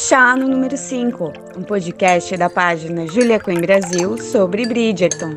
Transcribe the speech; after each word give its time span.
Chá 0.00 0.36
no 0.36 0.46
número 0.46 0.76
5, 0.76 1.32
um 1.56 1.62
podcast 1.64 2.36
da 2.36 2.48
página 2.48 3.04
Julia 3.08 3.40
Queen 3.40 3.60
Brasil 3.60 4.16
sobre 4.16 4.64
Bridgerton. 4.64 5.36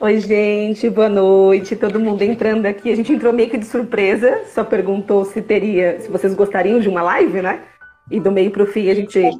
Oi, 0.00 0.18
gente, 0.18 0.90
boa 0.90 1.08
noite. 1.08 1.76
Todo 1.76 2.00
mundo 2.00 2.22
entrando 2.22 2.66
aqui. 2.66 2.90
A 2.90 2.96
gente 2.96 3.12
entrou 3.12 3.32
meio 3.32 3.48
que 3.48 3.56
de 3.56 3.66
surpresa, 3.66 4.42
só 4.46 4.64
perguntou 4.64 5.24
se 5.24 5.40
teria, 5.40 6.00
se 6.00 6.10
vocês 6.10 6.34
gostariam 6.34 6.80
de 6.80 6.88
uma 6.88 7.00
live, 7.00 7.40
né? 7.40 7.62
E 8.10 8.18
do 8.18 8.32
meio 8.32 8.50
para 8.50 8.64
o 8.64 8.66
fim 8.66 8.90
a 8.90 8.94
gente 8.96 9.30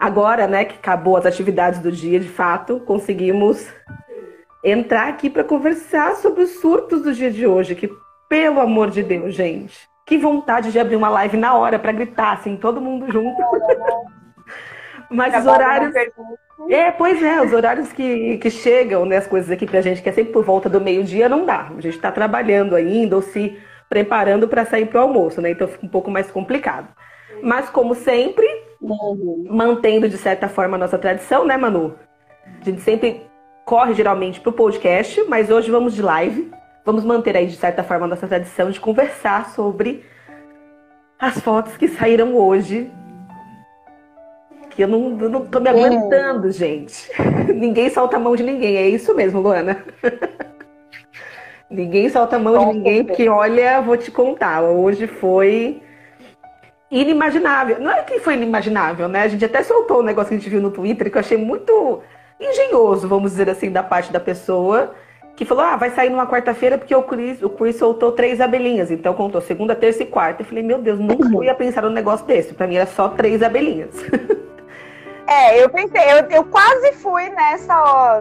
agora, 0.00 0.46
né, 0.46 0.64
que 0.64 0.76
acabou 0.76 1.18
as 1.18 1.26
atividades 1.26 1.80
do 1.80 1.92
dia, 1.92 2.18
de 2.18 2.30
fato, 2.30 2.80
conseguimos 2.80 3.68
entrar 4.64 5.08
aqui 5.08 5.28
para 5.28 5.44
conversar 5.44 6.16
sobre 6.16 6.44
os 6.44 6.60
surtos 6.60 7.02
do 7.02 7.12
dia 7.12 7.30
de 7.30 7.46
hoje, 7.46 7.74
que 7.74 7.90
pelo 8.30 8.60
amor 8.60 8.90
de 8.90 9.02
Deus, 9.02 9.34
gente. 9.34 9.76
Que 10.06 10.16
vontade 10.16 10.70
de 10.70 10.78
abrir 10.78 10.94
uma 10.94 11.08
live 11.08 11.36
na 11.36 11.54
hora 11.56 11.80
para 11.80 11.90
gritar, 11.90 12.34
assim, 12.34 12.56
todo 12.56 12.80
mundo 12.80 13.10
junto. 13.12 13.36
Mas 15.10 15.36
os 15.36 15.46
horários. 15.46 15.92
É, 16.68 16.92
pois 16.92 17.20
é, 17.20 17.42
os 17.42 17.52
horários 17.52 17.92
que, 17.92 18.38
que 18.38 18.48
chegam, 18.48 19.04
né, 19.04 19.16
as 19.16 19.26
coisas 19.26 19.50
aqui 19.50 19.66
pra 19.66 19.80
gente, 19.80 20.00
que 20.00 20.08
é 20.08 20.12
sempre 20.12 20.32
por 20.32 20.44
volta 20.44 20.68
do 20.68 20.80
meio-dia, 20.80 21.28
não 21.28 21.44
dá. 21.44 21.72
A 21.76 21.80
gente 21.80 21.98
tá 21.98 22.12
trabalhando 22.12 22.76
ainda 22.76 23.16
ou 23.16 23.22
se 23.22 23.58
preparando 23.88 24.46
para 24.46 24.64
sair 24.64 24.86
pro 24.86 25.00
almoço, 25.00 25.40
né? 25.40 25.50
Então 25.50 25.66
fica 25.66 25.84
um 25.84 25.88
pouco 25.88 26.10
mais 26.10 26.30
complicado. 26.30 26.88
Mas, 27.42 27.68
como 27.68 27.96
sempre, 27.96 28.46
uhum. 28.80 29.46
mantendo 29.50 30.08
de 30.08 30.16
certa 30.16 30.48
forma 30.48 30.76
a 30.76 30.78
nossa 30.78 30.98
tradição, 30.98 31.44
né, 31.44 31.56
Manu? 31.56 31.96
A 32.60 32.64
gente 32.64 32.80
sempre 32.82 33.22
corre 33.64 33.94
geralmente 33.94 34.40
pro 34.40 34.52
podcast, 34.52 35.24
mas 35.24 35.50
hoje 35.50 35.70
vamos 35.70 35.94
de 35.94 36.02
live 36.02 36.52
vamos 36.84 37.04
manter 37.04 37.36
aí, 37.36 37.46
de 37.46 37.56
certa 37.56 37.82
forma, 37.82 38.06
a 38.06 38.08
nossa 38.08 38.26
tradição 38.26 38.70
de 38.70 38.80
conversar 38.80 39.50
sobre 39.50 40.04
as 41.18 41.38
fotos 41.40 41.76
que 41.76 41.88
saíram 41.88 42.34
hoje. 42.34 42.90
Que 44.70 44.84
eu 44.84 44.88
não, 44.88 45.18
eu 45.20 45.28
não 45.28 45.46
tô 45.46 45.60
me 45.60 45.68
aguentando, 45.68 46.48
hum. 46.48 46.52
gente. 46.52 47.10
ninguém 47.54 47.90
solta 47.90 48.16
a 48.16 48.20
mão 48.20 48.36
de 48.36 48.42
ninguém. 48.42 48.76
É 48.76 48.88
isso 48.88 49.14
mesmo, 49.14 49.40
Luana. 49.40 49.84
ninguém 51.68 52.08
solta 52.08 52.36
a 52.36 52.38
mão 52.38 52.58
de 52.58 52.78
ninguém, 52.78 53.04
porque 53.04 53.28
olha, 53.28 53.80
vou 53.80 53.96
te 53.96 54.10
contar. 54.10 54.62
Hoje 54.62 55.06
foi 55.06 55.82
inimaginável. 56.90 57.80
Não 57.80 57.90
é 57.90 58.02
que 58.02 58.18
foi 58.20 58.34
inimaginável, 58.34 59.08
né? 59.08 59.22
A 59.22 59.28
gente 59.28 59.44
até 59.44 59.62
soltou 59.62 60.00
um 60.00 60.04
negócio 60.04 60.28
que 60.28 60.34
a 60.34 60.38
gente 60.38 60.50
viu 60.50 60.60
no 60.60 60.70
Twitter 60.70 61.10
que 61.10 61.16
eu 61.16 61.20
achei 61.20 61.36
muito 61.36 62.02
engenhoso, 62.40 63.06
vamos 63.06 63.32
dizer 63.32 63.50
assim, 63.50 63.70
da 63.70 63.82
parte 63.82 64.10
da 64.12 64.18
pessoa 64.18 64.94
que 65.40 65.46
falou: 65.46 65.64
ah, 65.64 65.74
vai 65.74 65.88
sair 65.88 66.10
numa 66.10 66.26
quarta-feira 66.26 66.76
porque 66.76 66.94
o 66.94 67.02
Chris, 67.02 67.42
o 67.42 67.48
Chris 67.48 67.76
soltou 67.76 68.12
três 68.12 68.42
abelhinhas. 68.42 68.90
Então 68.90 69.14
contou 69.14 69.40
segunda, 69.40 69.74
terça 69.74 70.02
e 70.02 70.06
quarta. 70.06 70.42
Eu 70.42 70.46
falei: 70.46 70.62
meu 70.62 70.76
Deus, 70.76 70.98
nunca 70.98 71.42
ia 71.42 71.54
pensar 71.54 71.80
num 71.80 71.88
negócio 71.88 72.26
desse. 72.26 72.52
Pra 72.52 72.66
mim 72.66 72.76
era 72.76 72.84
só 72.84 73.08
três 73.08 73.42
abelhinhas. 73.42 73.90
É, 75.26 75.62
eu 75.62 75.70
pensei, 75.70 76.02
eu, 76.10 76.28
eu 76.28 76.44
quase 76.46 76.92
fui 76.94 77.28
nessa, 77.28 77.72
ó, 77.80 78.20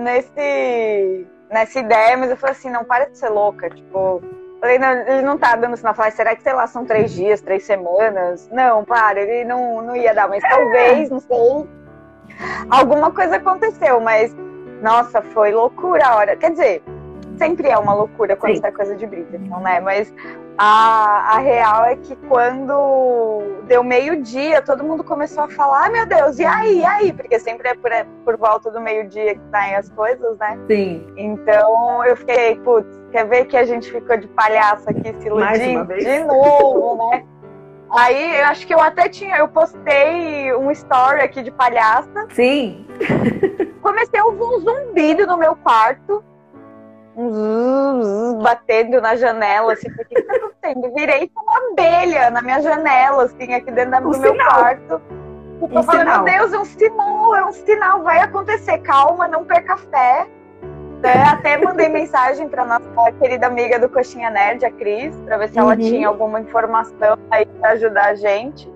nesse, 0.00 1.24
nessa 1.48 1.78
ideia, 1.78 2.16
mas 2.16 2.28
eu 2.28 2.36
falei 2.36 2.56
assim: 2.56 2.70
não, 2.70 2.84
para 2.84 3.04
de 3.04 3.16
ser 3.16 3.28
louca. 3.28 3.70
Tipo, 3.70 4.20
falei, 4.60 4.76
não, 4.76 4.90
ele 4.90 5.22
não 5.22 5.38
tá 5.38 5.54
dando 5.54 5.76
sinal. 5.76 5.94
Falei, 5.94 6.10
será 6.10 6.34
que, 6.34 6.42
sei 6.42 6.52
lá, 6.52 6.66
são 6.66 6.84
três 6.84 7.12
dias, 7.12 7.40
três 7.40 7.62
semanas? 7.62 8.48
Não, 8.50 8.84
para, 8.84 9.20
ele 9.20 9.44
não, 9.44 9.80
não 9.80 9.94
ia 9.94 10.12
dar, 10.12 10.28
mas 10.28 10.42
talvez, 10.42 11.08
não 11.08 11.20
sei. 11.20 11.68
Alguma 12.68 13.12
coisa 13.12 13.36
aconteceu, 13.36 14.00
mas 14.00 14.34
nossa, 14.82 15.22
foi 15.22 15.52
loucura 15.52 16.06
a 16.06 16.16
hora. 16.16 16.36
Quer 16.36 16.50
dizer, 16.50 16.82
sempre 17.38 17.68
é 17.68 17.76
uma 17.76 17.94
loucura 17.94 18.36
quando 18.36 18.58
sai 18.60 18.72
coisa 18.72 18.94
de 18.94 19.06
Bridgerton, 19.06 19.60
né? 19.60 19.80
Mas 19.80 20.12
a, 20.56 21.36
a 21.36 21.38
real 21.38 21.84
é 21.84 21.96
que 21.96 22.14
quando 22.28 23.62
deu 23.66 23.82
meio-dia, 23.82 24.62
todo 24.62 24.84
mundo 24.84 25.02
começou 25.02 25.44
a 25.44 25.48
falar, 25.48 25.86
ah, 25.86 25.90
meu 25.90 26.06
Deus, 26.06 26.38
e 26.38 26.44
aí, 26.44 26.78
e 26.80 26.84
aí? 26.84 27.12
Porque 27.12 27.38
sempre 27.38 27.68
é 27.68 27.74
por, 27.74 27.90
por 28.24 28.36
volta 28.36 28.70
do 28.70 28.80
meio-dia 28.80 29.34
que 29.34 29.40
saem 29.50 29.74
as 29.74 29.88
coisas, 29.90 30.38
né? 30.38 30.58
Sim. 30.70 31.06
Então 31.16 32.04
eu 32.04 32.16
fiquei, 32.16 32.56
putz, 32.56 32.88
quer 33.10 33.26
ver 33.26 33.46
que 33.46 33.56
a 33.56 33.64
gente 33.64 33.90
ficou 33.90 34.16
de 34.16 34.28
palhaço 34.28 34.88
aqui 34.88 35.14
se 35.20 35.26
iludindo? 35.26 35.94
De 35.96 36.24
novo, 36.24 37.10
né? 37.10 37.24
Aí 37.90 38.40
eu 38.40 38.46
acho 38.46 38.66
que 38.66 38.74
eu 38.74 38.80
até 38.80 39.08
tinha, 39.08 39.36
eu 39.36 39.48
postei 39.48 40.52
um 40.54 40.70
story 40.70 41.20
aqui 41.20 41.42
de 41.42 41.50
palhaça. 41.50 42.26
Sim. 42.30 42.86
Comecei 44.04 44.20
a 44.20 44.24
ouvir 44.24 44.42
um 44.42 44.60
zumbido 44.60 45.26
no 45.26 45.38
meu 45.38 45.56
quarto. 45.56 46.22
Um 47.16 47.30
zzz, 47.30 48.42
batendo 48.42 49.00
na 49.00 49.14
janela, 49.16 49.72
assim, 49.72 49.88
o 49.88 50.04
que 50.04 50.20
tá 50.20 50.34
acontecendo? 50.34 50.92
Virei 50.94 51.30
uma 51.36 51.70
abelha 51.70 52.30
na 52.30 52.42
minha 52.42 52.60
janela, 52.60 53.24
assim, 53.24 53.54
aqui 53.54 53.70
dentro 53.70 54.10
do 54.10 54.18
meu 54.18 54.36
quarto. 54.36 55.00
Eu 55.60 55.78
um 55.78 55.82
sinal. 55.82 56.24
meu 56.24 56.38
Deus, 56.38 56.52
é 56.52 56.58
um 56.58 56.64
sinal, 56.64 57.36
é 57.36 57.44
um 57.46 57.52
sinal, 57.52 58.02
vai 58.02 58.18
acontecer, 58.20 58.78
calma, 58.78 59.28
não 59.28 59.44
perca 59.44 59.76
fé. 59.76 60.26
Né? 61.00 61.22
Até 61.30 61.56
mandei 61.56 61.88
mensagem 61.90 62.48
para 62.48 62.64
nossa 62.64 63.12
querida 63.20 63.46
amiga 63.46 63.78
do 63.78 63.88
Coxinha 63.88 64.28
Nerd, 64.30 64.64
a 64.66 64.70
Cris, 64.72 65.16
para 65.20 65.38
ver 65.38 65.48
se 65.50 65.58
ela 65.58 65.74
uhum. 65.74 65.80
tinha 65.80 66.08
alguma 66.08 66.40
informação 66.40 67.16
aí 67.30 67.46
para 67.46 67.70
ajudar 67.70 68.06
a 68.06 68.14
gente. 68.14 68.73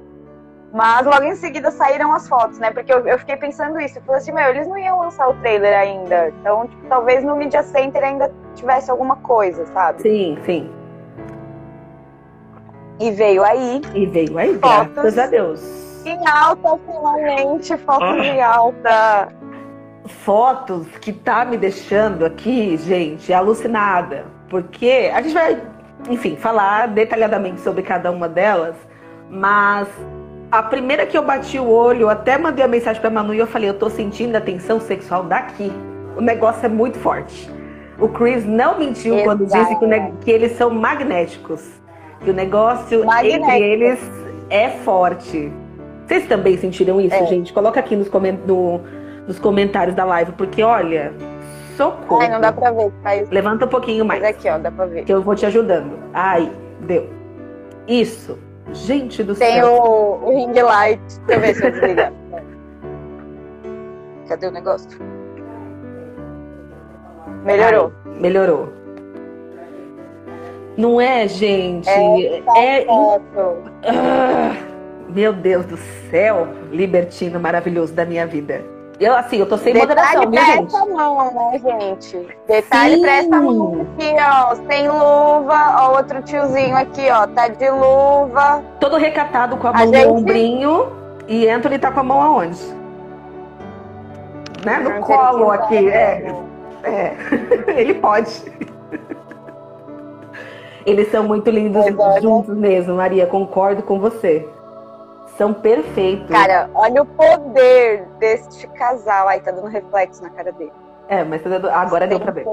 Mas 0.72 1.06
logo 1.06 1.24
em 1.24 1.34
seguida 1.34 1.70
saíram 1.70 2.12
as 2.12 2.28
fotos, 2.28 2.58
né? 2.58 2.70
Porque 2.70 2.92
eu, 2.92 3.06
eu 3.06 3.18
fiquei 3.18 3.36
pensando 3.36 3.80
isso. 3.80 3.98
Eu 3.98 4.02
falei 4.02 4.20
assim, 4.20 4.32
meu, 4.32 4.48
eles 4.48 4.66
não 4.66 4.76
iam 4.76 4.98
lançar 5.00 5.28
o 5.28 5.34
trailer 5.34 5.76
ainda. 5.78 6.28
Então, 6.40 6.66
tipo, 6.66 6.86
talvez 6.88 7.24
no 7.24 7.36
Media 7.36 7.62
Center 7.62 8.04
ainda 8.04 8.30
tivesse 8.54 8.90
alguma 8.90 9.16
coisa, 9.16 9.64
sabe? 9.66 10.02
Sim, 10.02 10.38
sim. 10.44 10.70
E 13.00 13.10
veio 13.10 13.42
aí. 13.44 13.80
E 13.94 14.06
veio 14.06 14.36
aí, 14.36 14.58
fotos 14.58 14.92
graças 14.92 15.18
a 15.18 15.26
Deus. 15.26 16.04
Em 16.04 16.18
alta, 16.28 16.78
finalmente, 16.86 17.76
fotos 17.78 18.08
ah. 18.08 18.24
em 18.24 18.42
alta 18.42 19.28
fotos 20.08 20.86
que 21.00 21.12
tá 21.12 21.44
me 21.44 21.56
deixando 21.56 22.24
aqui, 22.24 22.76
gente, 22.78 23.32
alucinada. 23.32 24.24
Porque 24.48 25.10
a 25.14 25.20
gente 25.20 25.34
vai, 25.34 25.62
enfim, 26.08 26.36
falar 26.36 26.88
detalhadamente 26.88 27.60
sobre 27.60 27.82
cada 27.82 28.10
uma 28.10 28.28
delas, 28.28 28.74
mas 29.30 29.88
a 30.50 30.62
primeira 30.62 31.06
que 31.06 31.16
eu 31.16 31.22
bati 31.22 31.58
o 31.58 31.68
olho, 31.68 32.02
eu 32.02 32.08
até 32.08 32.38
mandei 32.38 32.64
a 32.64 32.68
mensagem 32.68 33.00
pra 33.00 33.10
Manu 33.10 33.34
e 33.34 33.38
eu 33.38 33.46
falei, 33.46 33.68
eu 33.68 33.74
tô 33.74 33.90
sentindo 33.90 34.34
a 34.36 34.40
tensão 34.40 34.80
sexual 34.80 35.24
daqui. 35.24 35.70
O 36.16 36.20
negócio 36.20 36.64
é 36.64 36.68
muito 36.68 36.98
forte. 36.98 37.50
O 37.98 38.08
Chris 38.08 38.46
não 38.46 38.78
mentiu 38.78 39.14
Exato. 39.14 39.28
quando 39.28 39.46
disse 39.46 39.76
que, 39.78 40.24
que, 40.24 40.30
eles 40.30 40.52
são 40.52 40.70
magnéticos. 40.70 41.68
Que 42.20 42.30
o 42.30 42.34
negócio 42.34 43.04
Magnético. 43.04 43.44
entre 43.44 43.62
eles 43.62 44.10
é 44.50 44.70
forte. 44.70 45.52
Vocês 46.06 46.26
também 46.26 46.56
sentiram 46.56 47.00
isso, 47.00 47.14
é. 47.14 47.26
gente? 47.26 47.52
Coloca 47.52 47.78
aqui 47.78 47.94
nos, 47.94 48.08
coment 48.08 48.38
no, 48.46 48.80
nos 49.26 49.38
comentários 49.38 49.94
da 49.94 50.04
live, 50.04 50.32
porque 50.32 50.62
olha, 50.62 51.12
socorro. 51.76 52.22
Ai, 52.22 52.28
não 52.28 52.40
dá 52.40 52.52
pra 52.52 52.72
ver. 52.72 52.90
Levanta 53.30 53.66
um 53.66 53.68
pouquinho 53.68 54.04
mais. 54.04 54.20
Mas 54.20 54.30
aqui, 54.30 54.48
ó, 54.48 54.58
dá 54.58 54.70
pra 54.70 54.86
ver. 54.86 55.04
Que 55.04 55.12
eu 55.12 55.22
vou 55.22 55.34
te 55.34 55.44
ajudando. 55.44 55.98
Ai, 56.12 56.50
deu. 56.80 57.08
Isso. 57.86 58.38
Gente 58.72 59.22
do 59.22 59.34
Tem 59.34 59.54
céu. 59.54 59.66
Tem 59.66 59.78
o, 59.78 60.24
o 60.24 60.46
ring 60.46 60.60
light. 60.60 61.00
Deixa 61.26 61.32
eu 61.32 61.40
ver 61.40 61.54
se 61.54 61.66
eu 61.66 61.70
desligar. 61.70 62.12
Cadê 64.28 64.46
o 64.46 64.50
negócio? 64.50 64.98
Melhorou. 67.44 67.92
Melhorou. 68.20 68.68
Não 70.76 71.00
é, 71.00 71.26
gente? 71.26 71.88
É. 71.88 72.82
é... 72.82 72.86
Ah, 73.84 74.54
meu 75.08 75.32
Deus 75.32 75.66
do 75.66 75.76
céu, 76.10 76.46
libertino 76.70 77.40
maravilhoso 77.40 77.92
da 77.94 78.04
minha 78.04 78.26
vida. 78.26 78.64
Eu, 79.00 79.14
assim, 79.14 79.36
eu 79.36 79.46
tô 79.46 79.56
sem 79.56 79.72
Detalhe 79.72 79.88
moderação, 79.88 80.30
viu, 80.30 80.44
gente? 80.44 80.74
Essa 80.74 80.86
mão, 80.86 81.32
né, 81.32 81.58
gente? 81.58 82.28
Detalhe 82.48 82.94
Sim. 82.96 83.02
pra 83.02 83.12
essa 83.12 83.40
mão 83.40 83.86
aqui, 83.94 84.16
ó. 84.20 84.54
Sem 84.68 84.88
luva. 84.88 85.76
Ó, 85.78 85.96
outro 85.96 86.20
tiozinho 86.22 86.76
aqui, 86.76 87.08
ó. 87.08 87.26
Tá 87.28 87.46
de 87.46 87.70
luva. 87.70 88.62
Todo 88.80 88.96
recatado 88.96 89.56
com 89.56 89.68
a 89.68 89.72
mão 89.72 89.82
a 89.82 89.86
no 89.86 89.94
gente... 89.94 90.08
ombrinho. 90.08 90.92
E 91.28 91.48
Anthony 91.48 91.78
tá 91.78 91.92
com 91.92 92.00
a 92.00 92.02
mão 92.02 92.20
aonde? 92.20 92.60
Né? 94.64 94.78
No 94.78 94.90
Não, 94.90 95.00
colo 95.00 95.52
aqui. 95.52 95.88
É. 95.88 96.34
é. 96.82 97.16
Ele 97.78 97.94
pode. 97.94 98.30
Eles 100.84 101.08
são 101.10 101.22
muito 101.22 101.50
lindos 101.50 101.84
juntos 102.20 102.56
mesmo, 102.56 102.96
Maria. 102.96 103.26
Concordo 103.26 103.82
com 103.82 104.00
você 104.00 104.48
são 105.38 105.54
perfeitos. 105.54 106.28
Cara, 106.28 106.68
olha 106.74 107.02
o 107.02 107.06
poder 107.06 108.04
deste 108.18 108.66
casal. 108.68 109.28
Ai, 109.28 109.40
tá 109.40 109.52
dando 109.52 109.68
reflexo 109.68 110.20
na 110.20 110.30
cara 110.30 110.50
dele. 110.50 110.72
É, 111.08 111.22
mas 111.22 111.40
tá 111.40 111.48
dando... 111.48 111.70
agora 111.70 112.08
deu 112.08 112.18
pra 112.18 112.32
ver. 112.32 112.44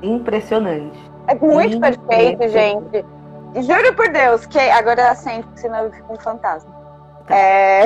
Impressionante. 0.00 0.98
É 1.26 1.34
muito 1.34 1.80
perfeito, 1.80 2.48
gente. 2.48 3.04
Juro 3.56 3.94
por 3.94 4.08
Deus 4.10 4.46
que 4.46 4.58
agora 4.58 5.10
acende, 5.10 5.46
senão 5.56 5.84
eu 5.84 5.92
fico 5.92 6.12
um 6.12 6.20
fantasma. 6.20 6.72
Tá. 7.26 7.36
É... 7.36 7.84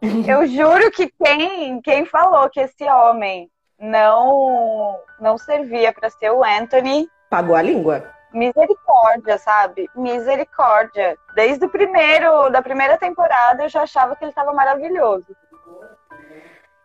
eu 0.26 0.46
juro 0.46 0.90
que 0.92 1.12
quem, 1.22 1.82
quem 1.82 2.06
falou 2.06 2.48
que 2.48 2.60
esse 2.60 2.84
homem 2.84 3.50
não 3.78 4.96
não 5.20 5.36
servia 5.36 5.92
para 5.92 6.08
ser 6.08 6.30
o 6.30 6.44
Anthony 6.44 7.08
pagou 7.28 7.56
a 7.56 7.62
língua. 7.62 8.04
Misericórdia, 8.32 9.38
sabe? 9.38 9.88
Misericórdia. 9.94 11.16
Desde 11.34 11.64
o 11.64 11.68
primeiro, 11.68 12.50
da 12.50 12.62
primeira 12.62 12.96
temporada, 12.96 13.64
eu 13.64 13.68
já 13.68 13.82
achava 13.82 14.16
que 14.16 14.24
ele 14.24 14.32
tava 14.32 14.52
maravilhoso. 14.52 15.26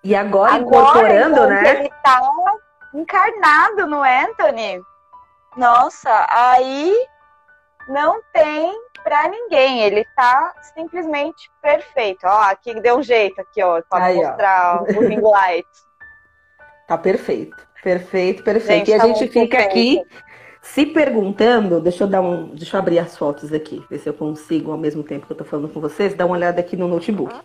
E 0.03 0.15
agora, 0.15 0.53
agora 0.53 0.91
incorporando, 0.91 1.35
então, 1.35 1.49
né? 1.49 1.79
Ele 1.79 1.89
tá 2.03 2.21
encarnado 2.93 3.87
no 3.87 4.03
Anthony. 4.03 4.81
Nossa, 5.57 6.27
aí 6.29 6.93
não 7.87 8.21
tem 8.31 8.71
pra 9.03 9.27
ninguém. 9.27 9.81
Ele 9.81 10.05
tá 10.15 10.53
simplesmente 10.75 11.49
perfeito. 11.61 12.25
Ó, 12.25 12.41
aqui 12.43 12.79
deu 12.81 12.97
um 12.97 13.03
jeito 13.03 13.39
aqui, 13.41 13.63
ó, 13.63 13.81
pra 13.89 14.05
aí, 14.05 14.17
mostrar 14.17 14.81
ó. 14.81 14.83
o 14.83 15.07
ring 15.07 15.21
light. 15.21 15.67
Tá 16.87 16.97
perfeito. 16.97 17.65
Perfeito, 17.85 18.43
perfeito. 18.43 18.87
Gente, 18.87 18.91
e 18.91 18.93
a 18.95 18.97
tá 18.97 19.07
gente 19.07 19.27
fica 19.27 19.57
perfeito. 19.57 19.69
aqui 19.69 20.03
se 20.65 20.83
perguntando, 20.83 21.79
deixa 21.79 22.03
eu 22.03 22.07
dar 22.07 22.21
um, 22.21 22.47
deixa 22.47 22.75
eu 22.75 22.79
abrir 22.79 22.97
as 22.97 23.15
fotos 23.15 23.53
aqui, 23.53 23.83
ver 23.87 23.99
se 23.99 24.09
eu 24.09 24.13
consigo 24.13 24.71
ao 24.71 24.77
mesmo 24.77 25.03
tempo 25.03 25.27
que 25.27 25.31
eu 25.31 25.37
tô 25.37 25.43
falando 25.43 25.69
com 25.69 25.79
vocês, 25.79 26.15
dar 26.15 26.25
uma 26.25 26.35
olhada 26.35 26.59
aqui 26.59 26.75
no 26.75 26.87
notebook. 26.87 27.35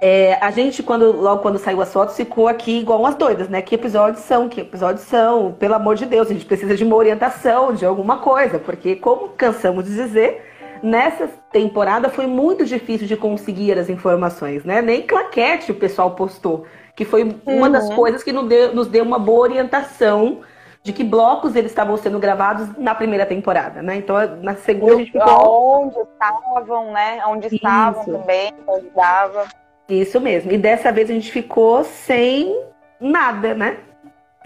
É, 0.00 0.34
a 0.40 0.50
gente, 0.52 0.84
quando, 0.84 1.10
logo 1.10 1.42
quando 1.42 1.58
saiu 1.58 1.80
as 1.80 1.92
fotos, 1.92 2.16
ficou 2.16 2.46
aqui 2.46 2.78
igual 2.78 3.00
umas 3.00 3.16
doidas, 3.16 3.48
né? 3.48 3.60
Que 3.60 3.74
episódios 3.74 4.22
são? 4.22 4.48
Que 4.48 4.60
episódios 4.60 5.04
são? 5.04 5.52
Pelo 5.52 5.74
amor 5.74 5.96
de 5.96 6.06
Deus, 6.06 6.30
a 6.30 6.32
gente 6.32 6.44
precisa 6.44 6.76
de 6.76 6.84
uma 6.84 6.94
orientação, 6.94 7.74
de 7.74 7.84
alguma 7.84 8.18
coisa, 8.18 8.58
porque, 8.60 8.94
como 8.94 9.30
cansamos 9.30 9.84
de 9.84 9.94
dizer, 9.96 10.42
nessa 10.82 11.28
temporada 11.50 12.08
foi 12.08 12.26
muito 12.26 12.64
difícil 12.64 13.08
de 13.08 13.16
conseguir 13.16 13.78
as 13.78 13.90
informações, 13.90 14.64
né? 14.64 14.80
Nem 14.80 15.02
claquete 15.02 15.72
o 15.72 15.74
pessoal 15.74 16.12
postou, 16.12 16.66
que 16.94 17.04
foi 17.04 17.24
uma 17.44 17.66
uhum. 17.66 17.72
das 17.72 17.92
coisas 17.92 18.22
que 18.22 18.32
nos 18.32 18.46
deu, 18.46 18.74
nos 18.74 18.86
deu 18.86 19.02
uma 19.02 19.18
boa 19.18 19.40
orientação 19.40 20.42
de 20.86 20.92
que 20.92 21.02
blocos 21.02 21.56
eles 21.56 21.72
estavam 21.72 21.96
sendo 21.96 22.16
gravados 22.20 22.68
na 22.78 22.94
primeira 22.94 23.26
temporada, 23.26 23.82
né? 23.82 23.96
Então, 23.96 24.14
na 24.40 24.54
segunda 24.54 24.94
a 24.94 24.98
gente 24.98 25.10
ficou... 25.10 25.82
Onde 25.82 25.98
estavam, 25.98 26.92
né? 26.92 27.22
Onde 27.26 27.56
estavam 27.56 28.02
Isso. 28.02 28.12
também, 28.12 28.52
onde 28.68 28.88
dava. 28.90 29.48
Isso 29.88 30.20
mesmo. 30.20 30.52
E 30.52 30.56
dessa 30.56 30.92
vez 30.92 31.10
a 31.10 31.12
gente 31.12 31.32
ficou 31.32 31.82
sem 31.82 32.56
nada, 33.00 33.52
né? 33.52 33.78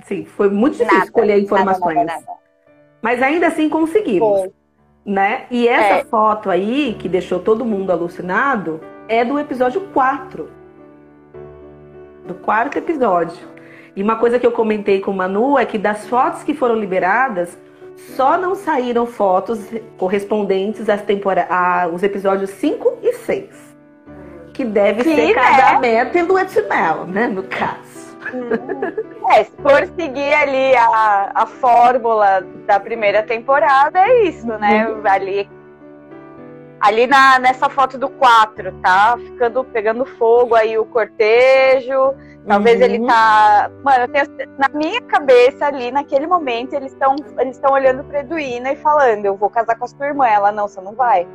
Sim, 0.04 0.24
foi 0.24 0.48
muito 0.48 0.78
difícil 0.78 0.94
nada, 0.94 1.04
escolher 1.04 1.42
informações. 1.42 1.96
Nada, 1.96 2.12
nada, 2.14 2.32
Mas 3.02 3.22
ainda 3.22 3.48
assim 3.48 3.68
conseguimos. 3.68 4.40
Foi. 4.40 4.52
Né? 5.04 5.44
E 5.50 5.68
essa 5.68 5.96
é. 5.96 6.04
foto 6.04 6.48
aí, 6.48 6.96
que 6.98 7.06
deixou 7.06 7.38
todo 7.38 7.66
mundo 7.66 7.92
alucinado, 7.92 8.80
é 9.06 9.26
do 9.26 9.38
episódio 9.38 9.82
4. 9.92 10.50
Do 12.26 12.32
quarto 12.32 12.78
episódio. 12.78 13.46
E 13.94 14.02
uma 14.02 14.16
coisa 14.16 14.38
que 14.38 14.46
eu 14.46 14.52
comentei 14.52 15.00
com 15.00 15.10
o 15.10 15.14
Manu 15.14 15.58
é 15.58 15.64
que 15.64 15.78
das 15.78 16.06
fotos 16.08 16.42
que 16.42 16.54
foram 16.54 16.76
liberadas, 16.76 17.58
só 18.16 18.38
não 18.38 18.54
saíram 18.54 19.06
fotos 19.06 19.58
correspondentes 19.98 20.88
às 20.88 21.02
tempora 21.02 21.46
aos 21.48 22.02
episódios 22.02 22.50
5 22.50 22.98
e 23.02 23.12
6 23.12 23.70
que 24.60 24.64
deve 24.64 25.02
ser 25.02 25.28
né? 25.28 25.34
casamento 25.34 26.18
e 26.18 26.22
lua 26.22 26.44
de 26.44 26.60
mel, 26.62 27.06
né? 27.06 27.26
No 27.28 27.42
caso. 27.44 28.18
Hum. 28.34 28.50
É, 29.30 29.44
se 29.44 29.52
for 29.62 29.86
seguir 29.96 30.34
ali 30.34 30.76
a, 30.76 31.30
a 31.34 31.46
fórmula 31.46 32.44
da 32.66 32.78
primeira 32.78 33.22
temporada, 33.22 33.98
é 34.00 34.24
isso, 34.24 34.46
né? 34.46 34.86
Uhum. 34.86 35.00
Ali, 35.04 35.48
ali 36.78 37.06
na, 37.06 37.38
nessa 37.38 37.70
foto 37.70 37.96
do 37.96 38.10
4, 38.10 38.72
tá? 38.82 39.16
Ficando, 39.16 39.64
pegando 39.64 40.04
fogo 40.04 40.54
aí 40.54 40.76
o 40.76 40.84
cortejo. 40.84 42.14
Talvez 42.46 42.78
uhum. 42.78 42.84
ele 42.84 43.06
tá. 43.06 43.70
Mano, 43.82 44.08
tenho, 44.08 44.26
na 44.58 44.68
minha 44.68 45.00
cabeça 45.02 45.66
ali, 45.66 45.90
naquele 45.90 46.26
momento, 46.26 46.74
eles 46.74 46.92
estão 46.92 47.14
eles 47.38 47.60
olhando 47.70 48.04
pra 48.04 48.20
Eduína 48.20 48.72
e 48.72 48.76
falando: 48.76 49.24
Eu 49.26 49.36
vou 49.36 49.50
casar 49.50 49.76
com 49.76 49.84
a 49.84 49.88
sua 49.88 50.06
irmã. 50.06 50.26
Ela, 50.26 50.50
não, 50.50 50.66
você 50.66 50.80
não 50.80 50.94
vai. 50.94 51.26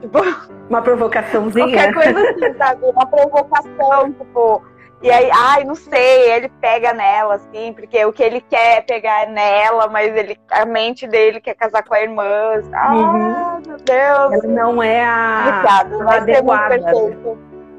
Tipo, 0.00 0.18
uma 0.68 0.82
provocaçãozinha. 0.82 1.66
Qualquer 1.66 1.94
coisa 1.94 2.30
assim, 2.30 2.58
sabe? 2.58 2.84
Uma 2.84 3.06
provocação, 3.06 4.12
tipo. 4.12 4.62
E 5.02 5.10
aí, 5.10 5.30
ai, 5.30 5.64
não 5.64 5.74
sei, 5.74 6.32
ele 6.32 6.48
pega 6.62 6.94
nela, 6.94 7.34
assim, 7.34 7.74
porque 7.74 8.02
o 8.06 8.12
que 8.12 8.22
ele 8.22 8.40
quer 8.40 8.78
é 8.78 8.80
pegar 8.80 9.26
nela, 9.26 9.86
mas 9.86 10.16
ele, 10.16 10.38
a 10.50 10.64
mente 10.64 11.06
dele 11.06 11.42
quer 11.42 11.54
casar 11.54 11.82
com 11.82 11.92
a 11.92 12.00
irmã. 12.00 12.24
Ah, 12.72 12.94
uhum. 12.94 13.62
meu 13.66 13.76
Deus. 13.76 14.44
Ela 14.44 14.46
não 14.46 14.82
é 14.82 15.04
a, 15.04 15.60
Ricardo, 15.60 16.08
a 16.08 16.14
adequada. 16.14 16.78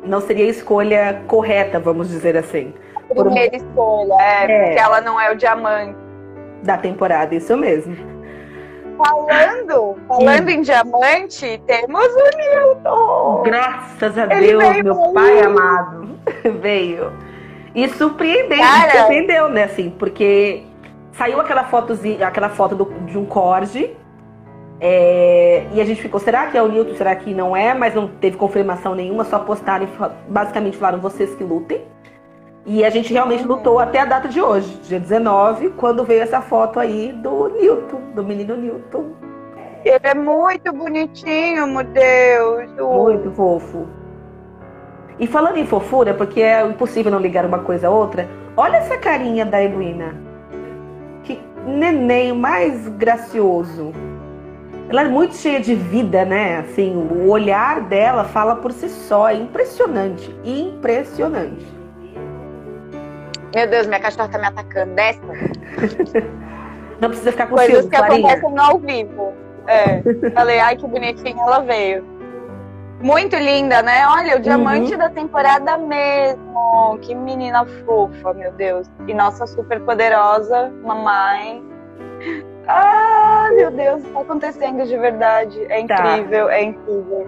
Não 0.06 0.22
seria 0.22 0.46
a 0.46 0.50
escolha 0.50 1.22
correta, 1.28 1.80
vamos 1.80 2.10
dizer 2.10 2.38
assim. 2.38 2.74
Primeira 3.10 3.56
escolha, 3.56 4.14
é, 4.20 4.44
é, 4.44 4.66
porque 4.66 4.80
ela 4.80 5.02
não 5.02 5.20
é 5.20 5.32
o 5.32 5.36
diamante. 5.36 5.96
Da 6.64 6.78
temporada, 6.78 7.36
isso 7.36 7.56
mesmo. 7.56 7.96
Falando, 8.98 9.98
falando 10.08 10.50
em 10.50 10.62
diamante, 10.62 11.62
temos 11.68 12.08
o 12.08 12.38
Newton. 12.38 13.44
Graças 13.44 14.18
a 14.18 14.24
Ele 14.34 14.58
Deus, 14.58 14.84
meu 14.84 15.14
pai 15.14 15.42
amado. 15.42 16.18
veio. 16.62 17.12
E 17.74 17.90
surpreendeu, 17.90 18.58
surpreendeu, 18.92 19.50
né, 19.50 19.64
assim, 19.66 19.90
porque 19.90 20.64
saiu 21.12 21.40
aquela 21.42 21.66
fotozinha, 21.66 22.26
aquela 22.26 22.50
foto 22.50 22.76
do, 22.76 22.86
de 23.06 23.18
um 23.18 23.26
corte. 23.26 23.96
É, 24.88 25.66
e 25.74 25.82
a 25.82 25.84
gente 25.84 26.00
ficou, 26.00 26.20
será 26.20 26.46
que 26.46 26.56
é 26.56 26.62
o 26.62 26.68
Newton? 26.68 26.94
Será 26.94 27.16
que 27.16 27.34
não 27.34 27.58
é? 27.58 27.74
Mas 27.74 27.96
não 27.96 28.08
teve 28.08 28.38
confirmação 28.38 28.94
nenhuma, 28.94 29.24
só 29.24 29.40
postaram 29.40 29.88
e 29.88 30.32
basicamente 30.32 30.78
falaram 30.78 31.00
vocês 31.00 31.34
que 31.34 31.44
lutem. 31.44 31.82
E 32.68 32.86
a 32.86 32.90
gente 32.92 33.12
realmente 33.12 33.44
lutou 33.44 33.80
até 33.80 34.02
a 34.02 34.06
data 34.06 34.28
de 34.28 34.40
hoje, 34.40 34.80
dia 34.84 35.00
19, 35.00 35.72
quando 35.72 36.04
veio 36.04 36.22
essa 36.22 36.40
foto 36.40 36.80
aí 36.80 37.12
do 37.14 37.48
Newton, 37.50 38.00
do 38.14 38.24
menino 38.24 38.56
Newton. 38.56 39.06
Ele 39.84 40.00
é 40.04 40.14
muito 40.14 40.72
bonitinho, 40.72 41.66
meu 41.66 41.84
Deus. 41.84 42.72
Muito 42.78 43.32
fofo. 43.32 43.88
E 45.20 45.26
falando 45.26 45.58
em 45.58 45.66
fofura, 45.66 46.14
porque 46.14 46.42
é 46.42 46.64
impossível 46.64 47.12
não 47.12 47.20
ligar 47.20 47.44
uma 47.44 47.60
coisa 47.60 47.88
a 47.88 47.90
outra, 47.90 48.30
olha 48.56 48.78
essa 48.78 49.00
carinha 49.00 49.48
da 49.48 49.64
Heloína. 49.64 50.16
Que 51.24 51.40
neném 51.66 52.34
mais 52.34 52.88
gracioso. 52.90 53.92
Ela 54.90 55.02
é 55.02 55.06
muito 55.06 55.36
cheia 55.36 55.60
de 55.60 55.74
vida, 55.74 56.24
né? 56.24 56.60
Assim, 56.60 56.96
o 56.96 57.30
olhar 57.30 57.82
dela 57.82 58.24
fala 58.24 58.56
por 58.56 58.72
si 58.72 58.88
só. 58.88 59.30
É 59.30 59.36
impressionante. 59.36 60.34
Impressionante. 60.44 61.66
Meu 63.54 63.68
Deus, 63.68 63.88
minha 63.88 64.00
cachorra 64.00 64.28
tá 64.28 64.38
me 64.38 64.46
atacando. 64.46 64.94
Desce. 64.94 65.22
Não 67.02 67.10
precisa 67.10 67.32
ficar 67.32 67.48
com 67.48 67.56
Coisas 67.56 67.88
que 67.88 67.96
acontecem 67.96 68.58
ao 68.58 68.80
vivo. 68.80 69.34
É. 69.68 70.02
Falei, 70.32 70.60
ai, 70.60 70.76
que 70.76 70.88
bonitinha 70.88 71.42
ela 71.42 71.60
veio. 71.60 72.06
Muito 73.02 73.36
linda, 73.36 73.82
né? 73.82 74.08
Olha, 74.08 74.38
o 74.38 74.40
diamante 74.40 74.94
uhum. 74.94 75.00
da 75.00 75.10
temporada 75.10 75.78
mesmo. 75.78 76.98
Que 77.02 77.14
menina 77.14 77.66
fofa, 77.86 78.34
meu 78.34 78.52
Deus. 78.54 78.90
E 79.08 79.14
nossa 79.14 79.46
super 79.48 79.82
poderosa 79.82 80.72
mamãe. 80.84 81.64
Ah, 82.68 83.50
meu 83.54 83.72
Deus, 83.72 84.04
tá 84.04 84.22
acontecendo 84.22 84.86
de 84.86 84.98
verdade. 84.98 85.64
É 85.70 85.86
tá. 85.86 86.18
incrível, 86.18 86.48
tá. 86.48 86.54
é 86.54 86.64
incrível. 86.64 87.28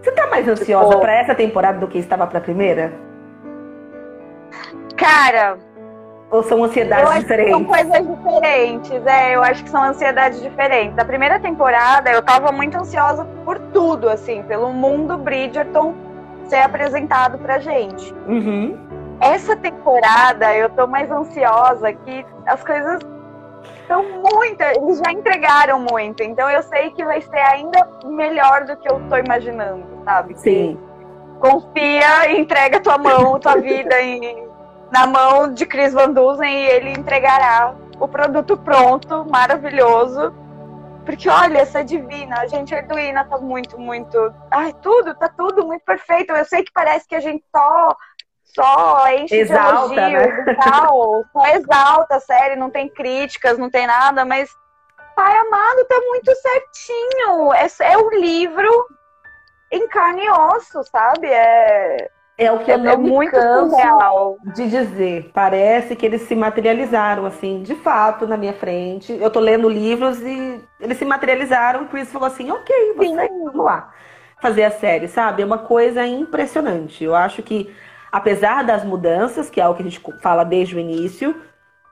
Você 0.00 0.12
tá 0.12 0.26
mais 0.28 0.48
ansiosa 0.48 0.98
para 0.98 1.12
essa 1.12 1.34
temporada 1.34 1.78
do 1.78 1.88
que 1.88 1.98
estava 1.98 2.26
para 2.26 2.38
a 2.38 2.42
primeira? 2.42 2.92
Cara. 4.96 5.58
Ou 6.30 6.42
são 6.42 6.62
ansiedades 6.62 7.20
diferentes? 7.20 7.52
são 7.52 7.64
coisas 7.64 8.06
diferentes, 8.06 9.06
é. 9.06 9.34
Eu 9.34 9.42
acho 9.42 9.64
que 9.64 9.70
são 9.70 9.82
ansiedades 9.82 10.40
diferentes. 10.42 10.98
A 10.98 11.04
primeira 11.04 11.40
temporada 11.40 12.10
eu 12.10 12.22
tava 12.22 12.52
muito 12.52 12.76
ansiosa 12.76 13.24
por 13.44 13.58
tudo, 13.58 14.08
assim, 14.08 14.42
pelo 14.42 14.72
mundo 14.72 15.16
Bridgerton 15.16 15.94
ser 16.46 16.60
apresentado 16.60 17.38
pra 17.38 17.58
gente. 17.58 18.14
Uhum. 18.26 18.78
Essa 19.20 19.56
temporada 19.56 20.54
eu 20.54 20.68
tô 20.70 20.86
mais 20.86 21.10
ansiosa 21.10 21.92
que 21.92 22.24
as 22.46 22.62
coisas 22.62 23.00
são 23.88 24.04
muitas, 24.04 24.76
eles 24.76 24.98
já 24.98 25.10
entregaram 25.10 25.80
muito, 25.80 26.22
então 26.22 26.48
eu 26.48 26.62
sei 26.62 26.90
que 26.90 27.04
vai 27.04 27.20
ser 27.22 27.38
ainda 27.38 27.88
melhor 28.04 28.64
do 28.64 28.76
que 28.76 28.88
eu 28.88 29.00
tô 29.08 29.16
imaginando, 29.16 29.84
sabe? 30.04 30.38
Sim. 30.38 30.78
Confia 31.40 32.30
e 32.30 32.38
entrega 32.38 32.80
tua 32.80 32.98
mão, 32.98 33.40
tua 33.40 33.56
vida 33.60 34.00
e 34.00 34.46
na 34.92 35.06
mão 35.06 35.52
de 35.52 35.66
Chris 35.66 35.92
Van 35.92 36.10
Dusen 36.10 36.52
e 36.52 36.66
ele 36.66 36.90
entregará 36.90 37.74
o 37.98 38.06
produto 38.06 38.56
pronto, 38.56 39.26
maravilhoso. 39.28 40.32
Porque 41.04 41.28
olha, 41.28 41.58
essa 41.58 41.80
é 41.80 41.82
divina, 41.82 42.40
a 42.40 42.46
gente 42.46 42.74
Arduino 42.74 43.24
tá 43.24 43.38
muito, 43.38 43.80
muito. 43.80 44.34
Ai, 44.50 44.74
tudo, 44.82 45.14
tá 45.14 45.28
tudo 45.28 45.66
muito 45.66 45.82
perfeito. 45.82 46.32
Eu 46.32 46.44
sei 46.44 46.62
que 46.62 46.70
parece 46.72 47.08
que 47.08 47.14
a 47.14 47.20
gente 47.20 47.42
só 47.50 47.96
só 48.64 49.12
enche 49.12 49.36
exalta, 49.36 49.94
de 49.94 50.14
elogios 50.14 50.46
né? 50.46 50.54
tal, 50.54 51.24
só 51.32 51.46
exalta 51.48 52.16
a 52.16 52.20
série, 52.20 52.56
não 52.56 52.70
tem 52.70 52.88
críticas, 52.88 53.58
não 53.58 53.70
tem 53.70 53.86
nada, 53.86 54.24
mas 54.24 54.50
Pai 55.16 55.36
Amado 55.36 55.84
tá 55.86 56.00
muito 56.06 56.32
certinho. 56.34 57.52
É, 57.54 57.66
é 57.92 57.98
o 57.98 58.10
livro 58.10 58.86
em 59.70 59.86
carne 59.88 60.24
e 60.24 60.30
osso, 60.30 60.82
sabe? 60.84 61.26
É, 61.28 62.10
É 62.38 62.52
o 62.52 62.60
que 62.60 62.70
É, 62.70 62.74
eu 62.74 62.78
não 62.78 62.92
é 62.92 62.96
muito 62.96 63.34
surreal. 63.34 64.38
de 64.54 64.68
dizer. 64.70 65.30
Parece 65.34 65.96
que 65.96 66.06
eles 66.06 66.22
se 66.22 66.36
materializaram, 66.36 67.26
assim, 67.26 67.62
de 67.62 67.74
fato, 67.74 68.26
na 68.26 68.36
minha 68.36 68.52
frente. 68.54 69.12
Eu 69.20 69.30
tô 69.30 69.40
lendo 69.40 69.68
livros 69.68 70.20
e 70.22 70.64
eles 70.80 70.98
se 70.98 71.04
materializaram. 71.04 71.82
O 71.84 71.88
Chris 71.88 72.12
falou 72.12 72.28
assim: 72.28 72.50
ok, 72.50 72.94
você, 72.96 73.28
vamos 73.28 73.64
lá 73.64 73.92
fazer 74.40 74.64
a 74.64 74.70
série, 74.70 75.08
sabe? 75.08 75.42
É 75.42 75.46
uma 75.46 75.58
coisa 75.58 76.06
impressionante. 76.06 77.02
Eu 77.02 77.14
acho 77.14 77.42
que, 77.42 77.74
apesar 78.10 78.64
das 78.64 78.84
mudanças, 78.84 79.48
que 79.50 79.60
é 79.60 79.66
o 79.68 79.74
que 79.74 79.82
a 79.82 79.84
gente 79.84 80.00
fala 80.22 80.44
desde 80.44 80.76
o 80.76 80.78
início, 80.80 81.40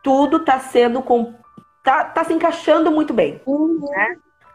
tudo 0.03 0.45
tá 0.45 0.59
sendo. 0.59 1.03
Com... 1.03 1.35
Tá, 1.85 2.05
tá 2.05 2.25
se 2.25 2.33
encaixando 2.33 2.91
muito 2.91 3.13
bem. 3.15 3.41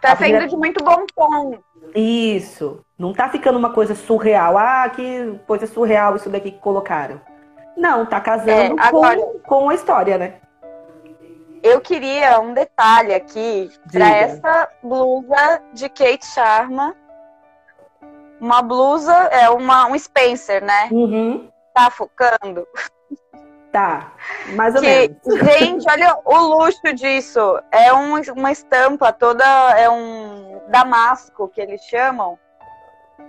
Tá 0.02 0.14
A 0.14 0.16
primeira- 0.16 0.48
de 0.48 0.56
muito 0.58 0.84
bom 0.84 1.06
tom. 1.16 1.58
Isso. 1.96 2.82
Não 2.98 3.14
tá 3.14 3.30
ficando 3.30 3.58
uma 3.60 3.72
coisa 3.72 3.96
surreal. 3.96 4.58
Ah, 4.58 4.90
que 4.90 5.40
coisa 5.48 5.66
surreal 5.68 6.16
isso 6.16 6.30
daqui 6.30 6.52
que 6.52 6.60
colocaram. 6.60 7.22
Não, 7.78 8.06
tá 8.06 8.20
casando 8.20 8.52
É, 8.52 8.76
agora- 8.78 9.16
com, 9.18 9.40
com 9.40 9.70
a 9.70 9.76
história, 9.76 10.18
né? 10.18 10.36
Eu 11.64 11.80
queria 11.80 12.40
um 12.40 12.54
detalhe 12.54 13.14
aqui 13.14 13.70
para 13.92 14.10
essa 14.10 14.68
blusa 14.84 15.62
de 15.74 15.88
Kate 15.90 16.26
Sharma. 16.26 16.96
Uma 18.42 18.62
blusa, 18.64 19.14
é 19.14 19.50
uma, 19.52 19.86
um 19.86 19.98
Spencer, 19.98 20.64
né? 20.66 20.90
Uhum. 20.92 21.48
Tá 21.76 21.92
focando? 21.92 22.68
Tá. 23.72 24.12
Mais 24.56 24.76
ou 24.76 24.82
Que, 24.82 24.88
menos. 24.88 25.54
gente, 25.58 25.90
olha 25.90 26.18
o 26.26 26.38
luxo 26.38 26.82
disso. 26.94 27.40
É 27.72 27.94
um- 27.94 28.20
uma 28.36 28.52
estampa 28.52 29.14
toda, 29.14 29.46
é 29.78 29.88
um 29.90 30.60
damasco 30.70 31.48
que 31.48 31.62
eles 31.62 31.82
chamam. 31.84 32.38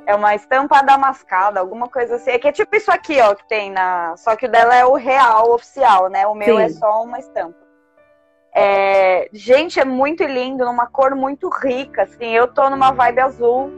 É 0.07 0.15
uma 0.17 0.35
estampa 0.35 0.79
adamascada, 0.79 1.61
alguma 1.61 1.89
coisa 1.89 2.17
assim. 2.17 2.31
É 2.31 2.39
que 2.39 2.49
é 2.49 2.53
tipo 2.53 2.75
isso 2.75 2.91
aqui, 2.91 3.21
ó, 3.21 3.35
que 3.35 3.47
tem 3.47 3.71
na. 3.71 4.17
Só 4.17 4.35
que 4.35 4.47
o 4.47 4.51
dela 4.51 4.75
é 4.75 4.85
o 4.85 4.95
real 4.95 5.53
oficial, 5.53 6.09
né? 6.09 6.27
O 6.27 6.35
meu 6.35 6.57
Sim. 6.57 6.63
é 6.63 6.69
só 6.71 7.03
uma 7.05 7.19
estampa. 7.21 7.59
É, 8.55 9.29
Gente, 9.33 9.79
é 9.79 9.85
muito 9.85 10.25
lindo, 10.25 10.65
numa 10.65 10.87
cor 10.87 11.15
muito 11.15 11.49
rica, 11.49 12.03
assim. 12.03 12.27
Eu 12.35 12.49
tô 12.49 12.69
numa 12.69 12.91
vibe 12.91 13.21
azul, 13.21 13.71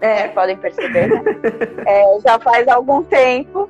É. 0.00 0.18
vocês 0.18 0.32
podem 0.32 0.56
perceber, 0.56 1.08
né? 1.08 1.22
É, 1.86 2.20
já 2.20 2.38
faz 2.38 2.68
algum 2.68 3.02
tempo. 3.02 3.68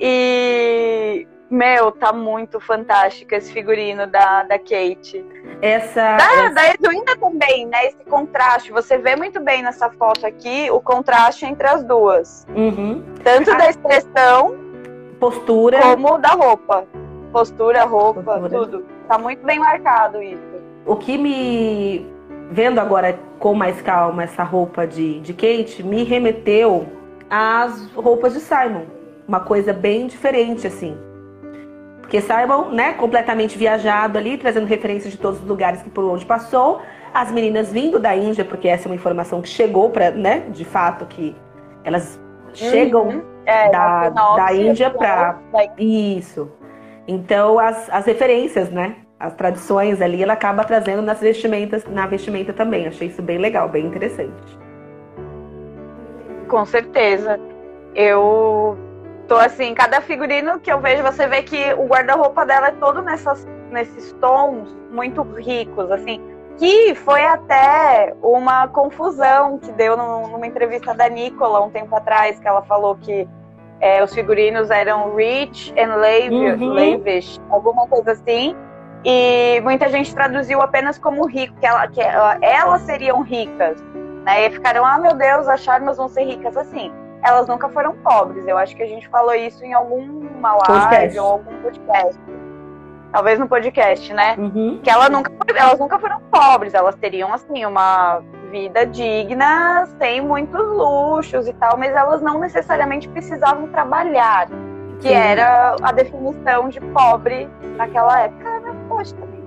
E, 0.00 1.26
meu, 1.50 1.92
tá 1.92 2.12
muito 2.12 2.58
fantástico 2.60 3.34
esse 3.34 3.52
figurino 3.52 4.06
da, 4.06 4.44
da 4.44 4.58
Kate. 4.58 5.24
Essa. 5.60 6.16
Da, 6.16 6.48
da 6.50 6.70
Edwina 6.70 7.16
também, 7.18 7.66
né? 7.66 7.86
Esse 7.86 8.04
contraste. 8.08 8.72
Você 8.72 8.98
vê 8.98 9.14
muito 9.16 9.40
bem 9.40 9.62
nessa 9.62 9.90
foto 9.90 10.26
aqui 10.26 10.70
o 10.70 10.80
contraste 10.80 11.44
entre 11.44 11.66
as 11.66 11.82
duas. 11.84 12.46
Uhum. 12.54 13.04
Tanto 13.22 13.54
da 13.56 13.68
expressão 13.68 14.56
Postura. 15.18 15.80
como 15.80 16.18
da 16.18 16.30
roupa. 16.30 16.86
Postura, 17.32 17.84
roupa, 17.84 18.22
Postura. 18.22 18.48
tudo. 18.48 18.86
Tá 19.06 19.18
muito 19.18 19.44
bem 19.44 19.58
marcado 19.58 20.22
isso. 20.22 20.40
O 20.86 20.96
que 20.96 21.18
me. 21.18 22.19
Vendo 22.50 22.78
agora 22.80 23.18
com 23.38 23.54
mais 23.54 23.80
calma 23.80 24.24
essa 24.24 24.42
roupa 24.42 24.86
de, 24.86 25.20
de 25.20 25.32
Kate, 25.32 25.82
me 25.82 26.02
remeteu 26.02 26.86
às 27.28 27.90
roupas 27.92 28.32
de 28.34 28.40
Simon. 28.40 28.82
Uma 29.26 29.40
coisa 29.40 29.72
bem 29.72 30.06
diferente, 30.06 30.66
assim. 30.66 30.96
Porque 32.00 32.20
Simon, 32.20 32.70
né, 32.70 32.94
completamente 32.94 33.56
viajado 33.56 34.18
ali, 34.18 34.36
trazendo 34.36 34.66
referências 34.66 35.12
de 35.12 35.18
todos 35.18 35.40
os 35.40 35.46
lugares 35.46 35.80
que 35.82 35.90
por 35.90 36.04
onde 36.04 36.26
passou. 36.26 36.80
As 37.14 37.30
meninas 37.30 37.70
vindo 37.72 37.98
da 38.00 38.14
Índia, 38.16 38.44
porque 38.44 38.66
essa 38.68 38.86
é 38.86 38.90
uma 38.90 38.96
informação 38.96 39.40
que 39.40 39.48
chegou 39.48 39.90
para, 39.90 40.10
né, 40.10 40.44
de 40.50 40.64
fato, 40.64 41.06
que 41.06 41.36
elas 41.84 42.20
chegam 42.52 43.04
Uhum. 43.08 43.22
É, 43.46 43.70
da- 43.70 44.10
da 44.10 44.52
Índia 44.54 44.86
é 44.86 44.90
pra- 44.90 45.38
da- 45.52 45.66
Isso. 45.78 46.50
Então, 47.08 47.58
as, 47.58 47.88
as 47.90 48.04
referências, 48.06 48.70
né? 48.70 48.96
As 49.20 49.34
tradições 49.34 50.00
ali, 50.00 50.22
ela 50.22 50.32
acaba 50.32 50.64
trazendo 50.64 51.02
nas 51.02 51.20
vestimentas, 51.20 51.84
na 51.84 52.06
vestimenta 52.06 52.54
também. 52.54 52.88
Achei 52.88 53.08
isso 53.08 53.20
bem 53.20 53.36
legal, 53.36 53.68
bem 53.68 53.84
interessante. 53.84 54.58
Com 56.48 56.64
certeza. 56.64 57.38
Eu 57.94 58.78
tô 59.28 59.36
assim, 59.36 59.74
cada 59.74 60.00
figurino 60.00 60.58
que 60.58 60.72
eu 60.72 60.80
vejo, 60.80 61.02
você 61.02 61.26
vê 61.26 61.42
que 61.42 61.72
o 61.74 61.84
guarda-roupa 61.86 62.46
dela 62.46 62.68
é 62.68 62.72
todo 62.72 63.02
nessas, 63.02 63.46
nesses 63.70 64.12
tons 64.14 64.74
muito 64.90 65.22
ricos, 65.22 65.90
assim. 65.90 66.20
Que 66.56 66.94
foi 66.94 67.22
até 67.24 68.14
uma 68.22 68.68
confusão 68.68 69.58
que 69.58 69.70
deu 69.72 69.96
num- 69.96 70.28
numa 70.28 70.46
entrevista 70.46 70.94
da 70.94 71.08
Nicola 71.08 71.60
um 71.62 71.70
tempo 71.70 71.94
atrás, 71.94 72.38
que 72.40 72.48
ela 72.48 72.62
falou 72.62 72.96
que 72.96 73.28
é, 73.80 74.02
os 74.02 74.12
figurinos 74.14 74.70
eram 74.70 75.14
rich 75.14 75.72
and 75.78 75.94
lavish, 75.96 76.60
Uhum. 76.62 76.72
lavish, 76.74 77.40
alguma 77.50 77.86
coisa 77.86 78.12
assim. 78.12 78.54
E 79.04 79.60
muita 79.62 79.88
gente 79.88 80.14
traduziu 80.14 80.60
apenas 80.60 80.98
como 80.98 81.26
rico, 81.26 81.54
que, 81.58 81.66
ela, 81.66 81.86
que 81.88 82.00
ela- 82.00 82.38
elas 82.42 82.82
seriam 82.82 83.22
ricas. 83.22 83.82
Né? 84.24 84.46
E 84.46 84.50
ficaram, 84.50 84.84
ah, 84.84 84.98
meu 84.98 85.14
Deus, 85.14 85.48
as 85.48 85.60
charmas 85.60 85.96
vão 85.96 86.08
ser 86.08 86.24
ricas 86.24 86.56
assim. 86.56 86.92
Elas 87.22 87.48
nunca 87.48 87.68
foram 87.70 87.94
pobres. 87.96 88.46
Eu 88.46 88.58
acho 88.58 88.76
que 88.76 88.82
a 88.82 88.86
gente 88.86 89.08
falou 89.08 89.34
isso 89.34 89.64
em 89.64 89.72
alguma 89.72 90.56
live 90.68 91.18
ou 91.18 91.32
algum 91.32 91.62
podcast. 91.62 92.20
Talvez 93.12 93.38
no 93.38 93.48
podcast, 93.48 94.12
né? 94.14 94.36
Uhum. 94.38 94.78
Que 94.82 94.90
ela 94.90 95.08
nunca, 95.08 95.32
elas 95.56 95.78
nunca 95.80 95.98
foram 95.98 96.20
pobres. 96.30 96.74
Elas 96.74 96.94
teriam, 96.94 97.32
assim, 97.32 97.64
uma 97.66 98.22
vida 98.50 98.86
digna, 98.86 99.86
sem 99.98 100.20
muitos 100.20 100.60
luxos 100.60 101.46
e 101.48 101.52
tal, 101.54 101.76
mas 101.76 101.94
elas 101.94 102.20
não 102.22 102.38
necessariamente 102.38 103.08
precisavam 103.08 103.66
trabalhar. 103.68 104.46
Que 105.00 105.08
Sim. 105.08 105.14
era 105.14 105.76
a 105.82 105.92
definição 105.92 106.68
de 106.68 106.80
pobre 106.80 107.48
naquela 107.76 108.20
época. 108.20 108.44
Ah, 108.48 108.60
mas 109.00 109.12
também. 109.12 109.40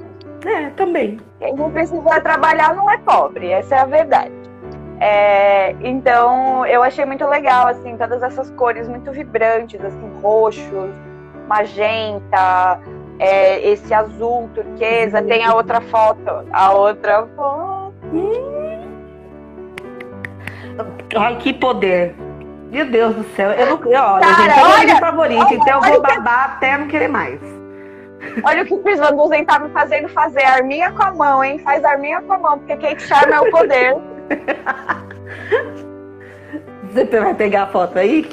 né? 0.45 0.63
É, 0.65 0.69
também. 0.71 1.19
Quem 1.39 1.53
não 1.55 1.71
precisa 1.71 2.19
trabalhar 2.21 2.75
não 2.75 2.89
é 2.89 2.97
pobre, 2.97 3.49
essa 3.51 3.75
é 3.75 3.79
a 3.79 3.85
verdade. 3.85 4.31
É, 4.99 5.75
então, 5.81 6.65
eu 6.65 6.81
achei 6.81 7.05
muito 7.05 7.25
legal, 7.27 7.67
assim, 7.67 7.95
todas 7.97 8.23
essas 8.23 8.49
cores 8.51 8.87
muito 8.87 9.11
vibrantes, 9.11 9.83
assim, 9.83 10.11
roxos, 10.21 10.91
magenta, 11.47 12.79
é, 13.19 13.59
esse 13.69 13.93
azul 13.93 14.49
turquesa. 14.55 15.21
Tem 15.21 15.45
a 15.45 15.53
outra 15.55 15.81
foto, 15.81 16.45
a 16.51 16.71
outra 16.73 17.25
foto. 17.35 17.93
Ai, 21.17 21.35
que 21.37 21.53
poder. 21.53 22.15
Meu 22.71 22.85
Deus 22.89 23.15
do 23.15 23.23
céu. 23.35 23.51
Eu 23.51 23.65
não, 23.67 23.75
olha, 23.75 24.19
Cara, 24.19 24.35
gente, 24.35 24.49
é 24.49 24.55
meu 24.55 24.65
olha, 24.79 24.99
favorito, 24.99 25.45
olha, 25.45 25.55
então 25.55 25.75
eu 25.75 25.81
vou 25.93 26.01
que- 26.01 26.15
babar 26.15 26.45
até 26.55 26.77
não 26.77 26.87
querer 26.87 27.07
mais. 27.07 27.39
Olha 28.43 28.63
o 28.63 28.65
que 28.65 28.73
o 28.73 28.79
Chris 28.79 28.99
Van 28.99 29.15
Duzen 29.15 29.45
tá 29.45 29.59
me 29.59 29.69
fazendo 29.69 30.07
fazer, 30.09 30.43
arminha 30.43 30.91
com 30.91 31.03
a 31.03 31.13
mão, 31.13 31.43
hein? 31.43 31.59
Faz 31.59 31.83
arminha 31.83 32.21
com 32.21 32.33
a 32.33 32.37
mão, 32.37 32.57
porque 32.59 32.75
Kate 32.77 33.01
Charm 33.03 33.31
é 33.31 33.39
o 33.41 33.51
poder. 33.51 33.95
Você 36.93 37.19
vai 37.19 37.33
pegar 37.33 37.63
a 37.63 37.67
foto 37.67 37.97
aí? 37.99 38.29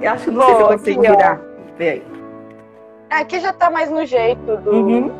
Eu 0.00 0.12
acho 0.12 0.24
que 0.24 0.30
não 0.30 0.42
sei 0.42 0.54
se 0.54 0.60
eu 0.60 0.66
Vou, 0.66 0.68
consigo 0.78 1.00
aqui, 1.02 1.10
virar. 1.10 1.40
Vê 1.76 1.88
aí. 1.90 2.02
Aqui 3.10 3.40
já 3.40 3.52
tá 3.52 3.70
mais 3.70 3.90
no 3.90 4.04
jeito 4.06 4.56
do, 4.58 4.70
Uhum. 4.70 5.10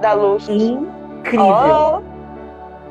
da 0.00 0.12
luz. 0.12 0.48
Incrível. 0.48 1.46
Ó, 1.46 2.00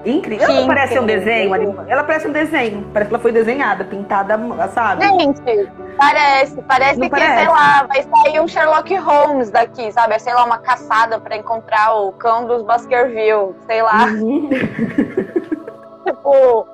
Incrível. 0.06 0.48
Ela 0.50 0.66
parece 0.68 1.00
um 1.00 1.06
desenho? 1.06 1.56
Ela 1.88 2.04
parece 2.04 2.28
um 2.28 2.32
desenho. 2.32 2.88
Parece 2.94 3.10
que 3.10 3.16
ela 3.16 3.22
foi 3.22 3.32
desenhada, 3.32 3.84
pintada, 3.84 4.40
sabe? 4.70 5.06
Gente, 5.06 5.70
parece, 5.98 6.62
parece 6.62 7.00
Não 7.00 7.10
que, 7.10 7.10
parece? 7.12 7.38
sei 7.40 7.48
lá, 7.50 7.84
vai 7.88 8.04
sair 8.04 8.40
um 8.40 8.48
Sherlock 8.48 8.96
Holmes 8.96 9.52
daqui, 9.52 9.92
sabe? 9.92 10.16
É, 10.16 10.20
sei 10.20 10.34
lá, 10.34 10.46
uma 10.46 10.58
caçada 10.60 11.20
pra 11.20 11.36
encontrar 11.36 11.94
o 11.96 12.12
cão 12.14 12.46
dos 12.46 12.64
Baskerville, 12.64 13.54
sei 13.68 13.82
lá, 13.82 14.06
Uhum. 14.06 14.50
tipo, 16.06 16.68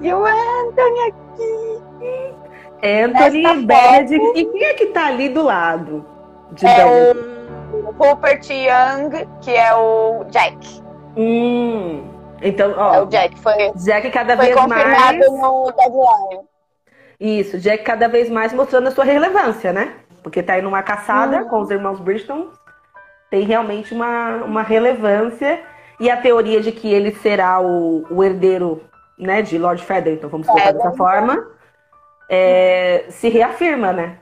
e 0.00 0.12
o 0.12 0.24
Anthony 0.24 1.00
aqui. 1.08 2.34
Anthony 2.80 3.44
Essa 3.44 3.54
Benedict. 3.54 4.38
E 4.38 4.44
quem 4.44 4.64
é 4.64 4.74
que 4.74 4.86
tá 4.86 5.06
ali 5.08 5.28
do 5.28 5.42
lado? 5.42 6.04
De 6.52 6.64
É 6.66 6.84
Benedict? 6.84 7.38
o 7.72 7.90
Rupert 7.98 8.48
Young, 8.50 9.26
que 9.40 9.50
é 9.50 9.74
o 9.74 10.24
Jack. 10.30 10.82
Hum. 11.16 12.04
Então, 12.42 12.70
É 12.70 12.76
ó, 12.76 13.02
o 13.02 13.06
Jack, 13.06 13.38
foi, 13.40 13.72
Jack 13.76 14.10
cada 14.10 14.36
foi 14.36 14.46
vez 14.46 14.56
confirmado 14.56 15.18
mais. 15.18 15.30
no 15.30 15.72
deadline. 15.72 16.48
Isso, 17.20 17.58
Jack 17.58 17.82
cada 17.82 18.08
vez 18.08 18.30
mais 18.30 18.52
mostrando 18.52 18.88
a 18.88 18.90
sua 18.90 19.04
relevância, 19.04 19.72
né? 19.72 19.94
Porque 20.22 20.42
tá 20.42 20.54
aí 20.54 20.62
numa 20.62 20.82
caçada 20.82 21.44
com 21.44 21.60
os 21.60 21.70
irmãos 21.70 21.98
Bridgeton. 22.00 22.48
Tem 23.30 23.42
realmente 23.44 23.92
uma, 23.92 24.36
uma 24.44 24.62
relevância. 24.62 25.60
E 26.00 26.08
a 26.10 26.16
teoria 26.16 26.60
de 26.60 26.70
que 26.70 26.92
ele 26.92 27.12
será 27.16 27.60
o, 27.60 28.06
o 28.08 28.22
herdeiro 28.22 28.84
né, 29.18 29.42
de 29.42 29.58
Lord 29.58 29.84
Featherton, 29.84 30.28
vamos 30.28 30.46
colocar 30.46 30.66
dessa 30.72 30.92
Featherton. 30.92 30.96
forma, 30.96 31.46
é, 32.30 33.06
se 33.08 33.28
reafirma, 33.28 33.92
né? 33.92 34.18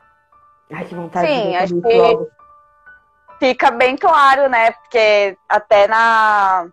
Ai, 0.73 0.85
que 0.85 0.95
vontade 0.95 1.29
Sim, 1.29 1.51
de 1.51 1.57
acho 1.57 1.81
que- 1.83 1.95
logo. 1.99 2.29
fica 3.39 3.71
bem 3.71 3.95
claro, 3.97 4.49
né? 4.49 4.71
Porque 4.73 5.37
até 5.49 5.87
na, 5.87 6.67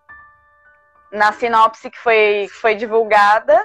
na 1.13 1.31
sinopse 1.31 1.89
que 1.89 1.99
foi, 1.99 2.47
que 2.49 2.55
foi 2.59 2.75
divulgada, 2.75 3.63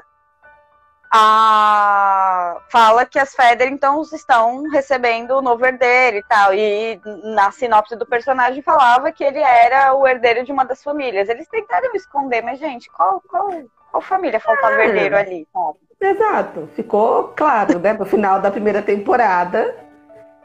a... 1.11 2.59
fala 2.69 3.07
que 3.07 3.19
as 3.19 3.35
Featheringtons 3.35 4.12
estão 4.12 4.62
recebendo 4.71 5.31
o 5.33 5.43
novo 5.43 5.64
herdeiro 5.64 6.19
e 6.19 6.23
tal. 6.25 6.52
E 6.55 7.00
na 7.35 7.50
sinopse 7.50 7.97
do 7.97 8.07
personagem 8.07 8.62
falava 8.62 9.11
que 9.11 9.25
ele 9.25 9.38
era 9.40 9.95
o 9.95 10.07
herdeiro 10.07 10.45
de 10.45 10.52
uma 10.52 10.64
das 10.64 10.83
famílias. 10.83 11.28
Eles 11.28 11.49
tentaram 11.49 11.90
esconder, 11.95 12.43
mas, 12.43 12.59
gente, 12.59 12.90
qual, 12.90 13.23
qual, 13.28 13.49
qual 13.90 14.02
família 14.02 14.38
faltava 14.38 14.75
É. 14.83 14.87
herdeiro 14.87 15.17
ali? 15.17 15.49
sabe? 15.52 15.78
Exato. 16.00 16.69
Ficou 16.76 17.28
claro, 17.28 17.78
né, 17.78 17.95
no 17.95 18.05
final 18.07 18.40
da 18.40 18.50
primeira 18.50 18.83
temporada, 18.83 19.75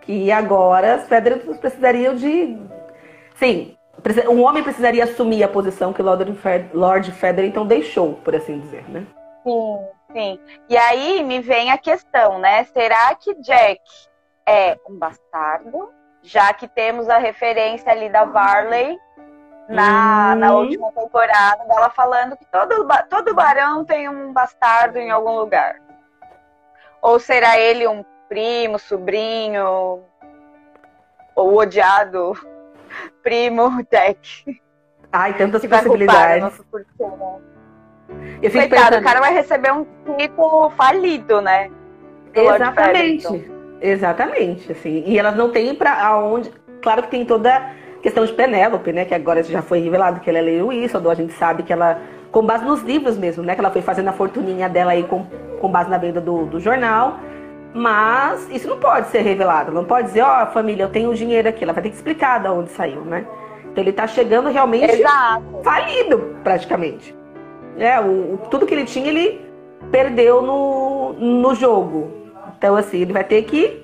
que 0.01 0.31
agora 0.31 0.95
as 0.95 1.07
Featheringtons 1.07 1.57
precisariam 1.57 2.15
de. 2.15 2.57
Sim, 3.35 3.75
um 4.29 4.43
homem 4.43 4.63
precisaria 4.63 5.03
assumir 5.05 5.43
a 5.43 5.47
posição 5.47 5.93
que 5.93 6.01
Lord, 6.01 6.33
Fe- 6.35 6.69
Lord 6.73 7.11
Featherington 7.11 7.65
deixou, 7.65 8.15
por 8.15 8.35
assim 8.35 8.59
dizer, 8.59 8.83
né? 8.89 9.05
Sim, 9.43 9.79
sim. 10.11 10.39
E 10.69 10.77
aí 10.77 11.23
me 11.23 11.39
vem 11.39 11.71
a 11.71 11.77
questão, 11.77 12.37
né? 12.39 12.63
Será 12.65 13.13
que 13.15 13.33
Jack 13.35 13.81
é 14.47 14.77
um 14.89 14.97
bastardo? 14.97 15.89
Já 16.21 16.53
que 16.53 16.67
temos 16.67 17.09
a 17.09 17.17
referência 17.17 17.91
ali 17.91 18.09
da 18.09 18.25
Varley 18.25 18.97
na, 19.69 20.33
Hum. 20.33 20.39
na 20.39 20.53
última 20.55 20.91
temporada, 20.91 21.63
dela 21.65 21.89
falando 21.89 22.35
que 22.37 22.45
todo, 22.45 22.85
todo 23.09 23.33
barão 23.33 23.85
tem 23.85 24.09
um 24.09 24.31
bastardo 24.33 24.97
em 24.97 25.11
algum 25.11 25.37
lugar. 25.37 25.75
Ou 27.01 27.19
será 27.19 27.57
ele 27.57 27.87
um 27.87 28.03
primo, 28.29 28.79
sobrinho, 28.79 30.01
ou 31.35 31.55
odiado 31.57 32.33
primo 33.21 33.69
Jack? 33.91 34.61
Ai, 35.11 35.33
tantas 35.35 35.61
Que 35.61 35.67
possibilidades. 35.67 36.59
fortuna. 36.71 37.41
Eu 38.41 38.49
fico 38.51 38.67
Coitado, 38.67 38.81
pensando- 38.89 39.01
o 39.01 39.03
cara 39.03 39.19
vai 39.19 39.33
receber 39.33 39.71
um 39.73 39.85
título 40.17 40.69
falido, 40.71 41.41
né? 41.41 41.69
do 42.33 42.39
Exatamente. 42.41 43.51
Exatamente, 43.81 44.71
assim. 44.71 45.03
E 45.05 45.19
elas 45.19 45.35
não 45.35 45.51
têm 45.51 45.75
pra 45.75 46.03
aonde. 46.05 46.51
Claro 46.81 47.03
que 47.03 47.09
tem 47.09 47.25
toda 47.25 47.55
a 47.55 47.69
questão 48.01 48.25
de 48.25 48.33
Penélope, 48.33 48.91
né? 48.91 49.05
Que 49.05 49.13
agora 49.13 49.43
já 49.43 49.61
foi 49.61 49.79
revelado 49.79 50.19
que 50.19 50.29
ela 50.29 50.39
é 50.39 50.41
Lady 50.41 50.61
Whistledown. 50.61 51.11
A 51.11 51.15
gente 51.15 51.33
sabe 51.33 51.63
que 51.63 51.71
ela, 51.71 51.99
com 52.31 52.43
base 52.45 52.65
nos 52.65 52.81
livros 52.81 53.17
mesmo, 53.17 53.43
né? 53.43 53.53
Que 53.55 53.61
ela 53.61 53.69
foi 53.71 53.81
fazendo 53.81 54.07
a 54.09 54.13
fortuninha 54.13 54.67
dela 54.67 54.91
aí 54.93 55.03
com, 55.03 55.25
com 55.59 55.69
base 55.69 55.89
na 55.89 55.97
venda 55.97 56.19
do, 56.19 56.45
do 56.45 56.59
jornal. 56.59 57.19
Mas 57.73 58.47
isso 58.51 58.67
não 58.67 58.77
pode 58.79 59.07
ser 59.07 59.21
revelado. 59.21 59.71
Não 59.71 59.83
pode 59.83 60.07
dizer, 60.07 60.21
ó, 60.21 60.45
família, 60.47 60.83
eu 60.83 60.89
tenho 60.89 61.13
dinheiro 61.15 61.49
aqui. 61.49 61.63
Ela 61.63 61.73
vai 61.73 61.81
ter 61.83 61.89
que 61.89 61.95
explicar 61.95 62.39
de 62.39 62.47
onde 62.47 62.69
saiu, 62.71 63.01
né? 63.01 63.25
Então 63.71 63.83
ele 63.83 63.91
tá 63.91 64.05
chegando 64.05 64.49
realmente 64.49 64.91
Exato. 65.01 65.43
falido, 65.63 66.35
praticamente. 66.43 67.15
É, 67.77 67.99
o, 67.99 68.33
o- 68.35 68.39
tudo 68.51 68.67
que 68.67 68.73
ele 68.75 68.85
tinha, 68.85 69.07
ele 69.07 69.41
perdeu 69.91 70.41
no, 70.43 71.13
no 71.13 71.55
jogo. 71.55 72.11
Então, 72.57 72.75
assim, 72.75 72.99
ele 72.99 73.11
vai 73.13 73.23
ter 73.23 73.41
que 73.43 73.83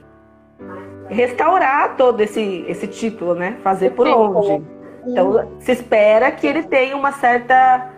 restaurar 1.07 1.95
todo 1.97 2.21
esse, 2.21 2.63
esse 2.67 2.87
título, 2.87 3.33
né? 3.33 3.57
Fazer 3.63 3.91
por 3.91 4.07
onde. 4.07 4.63
Então, 5.07 5.51
se 5.59 5.71
espera 5.71 6.29
que 6.31 6.45
ele 6.45 6.63
tenha 6.63 6.95
uma 6.95 7.11
certa 7.11 7.89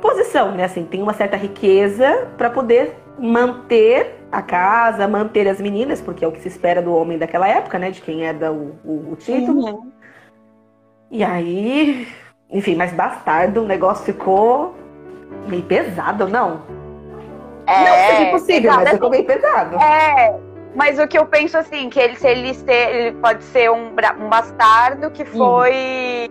posição, 0.00 0.52
né? 0.52 0.64
Assim, 0.64 0.84
tem 0.84 1.02
uma 1.02 1.12
certa 1.12 1.36
riqueza 1.36 2.28
para 2.38 2.48
poder 2.48 2.96
manter 3.18 4.15
a 4.30 4.42
casa, 4.42 5.06
manter 5.06 5.48
as 5.48 5.60
meninas, 5.60 6.00
porque 6.00 6.24
é 6.24 6.28
o 6.28 6.32
que 6.32 6.40
se 6.40 6.48
espera 6.48 6.82
do 6.82 6.94
homem 6.94 7.18
daquela 7.18 7.48
época, 7.48 7.78
né? 7.78 7.90
De 7.90 8.00
quem 8.00 8.22
herda 8.22 8.52
o, 8.52 8.78
o, 8.84 9.12
o 9.12 9.16
título. 9.16 9.66
Uhum. 9.66 9.92
E 11.10 11.22
aí, 11.22 12.08
enfim, 12.50 12.74
mas 12.74 12.92
bastardo, 12.92 13.62
o 13.62 13.66
negócio 13.66 14.04
ficou 14.04 14.74
meio 15.46 15.62
pesado, 15.62 16.28
não? 16.28 16.62
É, 17.66 17.84
não 17.84 18.16
seja 18.16 18.30
possível, 18.30 18.70
exato. 18.70 18.84
mas 18.84 18.92
ficou 18.92 19.10
meio 19.10 19.24
pesado. 19.24 19.76
É, 19.76 20.38
mas 20.74 20.98
o 20.98 21.06
que 21.06 21.18
eu 21.18 21.26
penso 21.26 21.56
assim, 21.56 21.88
que 21.88 21.98
ele, 21.98 22.16
se 22.16 22.28
ele, 22.28 22.54
ele 22.68 23.16
pode 23.16 23.42
ser 23.44 23.70
um, 23.70 23.90
um 24.20 24.28
bastardo 24.28 25.10
que 25.10 25.24
foi 25.24 26.28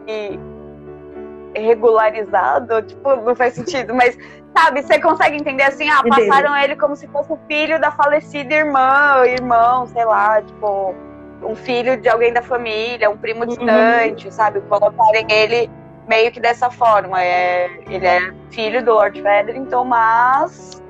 regularizado, 1.56 2.82
tipo, 2.82 3.16
não 3.16 3.36
faz 3.36 3.54
sentido, 3.54 3.94
mas 3.94 4.18
sabe, 4.58 4.82
você 4.82 5.00
consegue 5.00 5.36
entender 5.36 5.64
assim, 5.64 5.90
ah, 5.90 6.02
passaram 6.08 6.56
ele 6.56 6.76
como 6.76 6.96
se 6.96 7.08
fosse 7.08 7.32
o 7.32 7.40
filho 7.48 7.80
da 7.80 7.92
falecida 7.92 8.54
irmã, 8.54 9.26
irmão, 9.26 9.86
sei 9.88 10.06
lá, 10.06 10.42
tipo, 10.42 10.96
um 11.44 11.56
filho 11.56 11.98
de 11.98 12.08
alguém 12.08 12.32
da 12.32 12.42
família, 12.42 13.10
um 13.10 13.18
primo 13.18 13.46
distante, 13.46 14.34
sabe? 14.34 14.62
Colocarem 14.62 15.28
ele 15.30 15.70
meio 16.08 16.32
que 16.32 16.40
dessa 16.40 16.70
forma. 16.72 17.22
É, 17.22 17.70
ele 17.90 18.06
é 18.06 18.34
filho 18.50 18.84
do 18.84 18.94
Lord 18.94 19.22
Featherington, 19.22 19.84
mas 19.84 20.82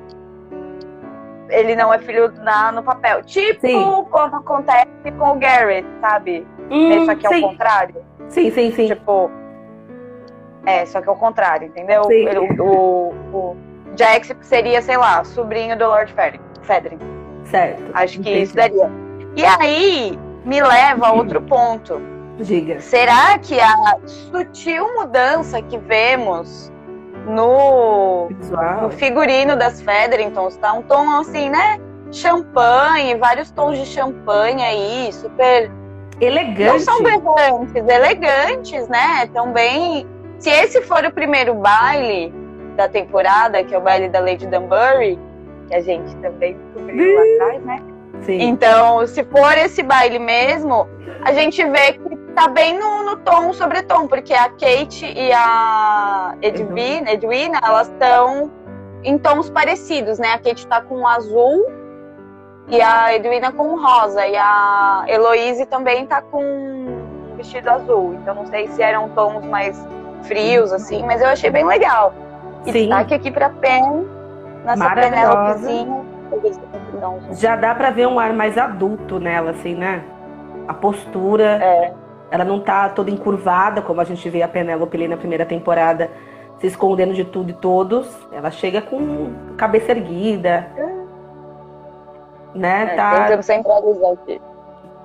ele 1.49 1.75
não 1.75 1.91
é 1.91 1.97
filho 1.99 2.31
na, 2.43 2.71
no 2.71 2.83
papel. 2.83 3.23
Tipo 3.23 3.67
Sim. 3.67 4.05
como 4.11 4.35
acontece 4.35 5.11
com 5.17 5.31
o 5.31 5.35
Garrett, 5.35 5.87
sabe? 6.01 6.45
Hum, 6.69 7.05
Só 7.05 7.15
que 7.15 7.25
é 7.25 7.29
o 7.29 7.33
sim, 7.33 7.41
contrário. 7.41 7.95
sim, 8.29 8.51
sim, 8.51 8.71
sim. 8.71 8.87
Tipo. 8.87 9.31
É, 10.65 10.85
só 10.85 11.01
que 11.01 11.07
é 11.07 11.11
o 11.11 11.15
contrário, 11.15 11.67
entendeu? 11.67 12.01
O, 12.03 12.63
o, 12.63 13.37
o 13.37 13.57
Jax 13.95 14.33
seria, 14.41 14.81
sei 14.81 14.97
lá, 14.97 15.23
sobrinho 15.23 15.77
do 15.77 15.85
Lord 15.85 16.13
Featherington. 16.61 17.05
Certo. 17.43 17.83
Acho 17.93 18.19
que 18.19 18.29
Entendi. 18.29 18.41
isso 18.41 18.55
daria. 18.55 18.91
E 19.35 19.45
aí 19.45 20.19
me 20.43 20.61
leva 20.61 21.07
a 21.07 21.13
outro 21.13 21.41
ponto. 21.41 22.01
Diga. 22.37 22.79
Será 22.79 23.37
que 23.39 23.59
a 23.59 23.97
sutil 24.05 24.93
mudança 24.95 25.61
que 25.61 25.77
vemos 25.77 26.71
no, 27.27 28.29
no 28.81 28.89
figurino 28.91 29.55
das 29.55 29.81
Featheringtons 29.81 30.57
tá 30.57 30.73
um 30.73 30.81
tom 30.81 31.09
assim, 31.11 31.49
né? 31.49 31.79
Champanhe, 32.11 33.15
vários 33.15 33.51
tons 33.51 33.77
de 33.77 33.85
champanhe 33.85 34.63
aí, 34.63 35.13
super. 35.13 35.69
Não 35.69 36.27
Elegante. 36.27 36.83
são 36.83 37.03
berrantes, 37.03 37.75
elegantes, 37.87 38.87
né? 38.87 39.27
Também. 39.33 40.07
Se 40.39 40.49
esse 40.49 40.81
for 40.81 41.03
o 41.05 41.11
primeiro 41.11 41.53
baile 41.53 42.33
da 42.75 42.87
temporada, 42.87 43.63
que 43.63 43.73
é 43.73 43.77
o 43.77 43.81
baile 43.81 44.09
da 44.09 44.19
Lady 44.19 44.45
Dunbury, 44.47 45.17
que 45.67 45.75
a 45.75 45.81
gente 45.81 46.15
também 46.17 46.57
descobriu 46.73 47.15
lá 47.15 47.45
atrás, 47.45 47.63
né? 47.63 47.83
Sim. 48.21 48.41
Então, 48.41 49.05
se 49.07 49.23
for 49.25 49.57
esse 49.57 49.83
baile 49.83 50.19
mesmo, 50.19 50.87
a 51.23 51.33
gente 51.33 51.63
vê 51.65 51.93
que 51.93 52.15
tá 52.33 52.47
bem 52.47 52.77
no, 52.77 53.03
no 53.03 53.17
tom 53.17 53.53
sobre 53.53 53.81
tom, 53.83 54.07
porque 54.07 54.33
a 54.33 54.49
Kate 54.49 55.05
e 55.05 55.31
a 55.31 56.35
Edwina, 56.41 57.11
Edwina 57.11 57.59
elas 57.63 57.87
estão 57.87 58.51
em 59.03 59.17
tons 59.17 59.49
parecidos, 59.49 60.19
né? 60.19 60.33
A 60.33 60.39
Kate 60.39 60.65
tá 60.67 60.81
com 60.81 61.07
azul 61.07 61.65
e 62.67 62.81
a 62.81 63.15
Edwina 63.15 63.51
com 63.51 63.79
rosa, 63.79 64.25
e 64.25 64.35
a 64.35 65.05
Heloise 65.07 65.65
também 65.67 66.05
tá 66.07 66.21
com 66.21 66.43
um 66.43 67.35
vestido 67.37 67.69
azul. 67.69 68.15
Então, 68.15 68.35
não 68.35 68.47
sei 68.47 68.67
se 68.69 68.81
eram 68.81 69.09
tons 69.09 69.45
mais 69.45 69.77
frios, 70.27 70.71
assim, 70.71 71.03
mas 71.03 71.21
eu 71.21 71.27
achei 71.27 71.49
bem 71.49 71.65
legal. 71.65 72.13
E 72.65 72.71
Sim. 72.71 72.79
destaque 72.79 73.13
aqui 73.13 73.31
pra 73.31 73.49
Pen, 73.49 74.05
Maravilhosa. 74.65 75.09
Penélopezinha. 75.09 76.05
Já 77.33 77.55
dá 77.55 77.75
pra 77.75 77.91
ver 77.91 78.07
um 78.07 78.19
ar 78.19 78.33
mais 78.33 78.57
adulto 78.57 79.19
nela, 79.19 79.51
assim, 79.51 79.75
né? 79.75 80.03
A 80.67 80.73
postura. 80.73 81.63
É. 81.63 81.93
Ela 82.31 82.43
não 82.43 82.59
tá 82.59 82.89
toda 82.89 83.11
encurvada, 83.11 83.81
como 83.81 84.01
a 84.01 84.03
gente 84.03 84.27
vê 84.29 84.41
a 84.41 84.47
Penélope 84.47 84.97
ali 84.97 85.07
na 85.07 85.15
primeira 85.15 85.45
temporada, 85.45 86.09
se 86.59 86.65
escondendo 86.65 87.13
de 87.13 87.23
tudo 87.23 87.51
e 87.51 87.53
todos. 87.53 88.09
Ela 88.31 88.49
chega 88.49 88.81
com 88.81 89.31
cabeça 89.55 89.91
erguida. 89.91 90.67
Né? 92.55 92.93
É, 92.93 92.95
tá. 92.95 93.21
Tentando 93.21 93.43
centralizar 93.43 94.11
aqui. 94.13 94.41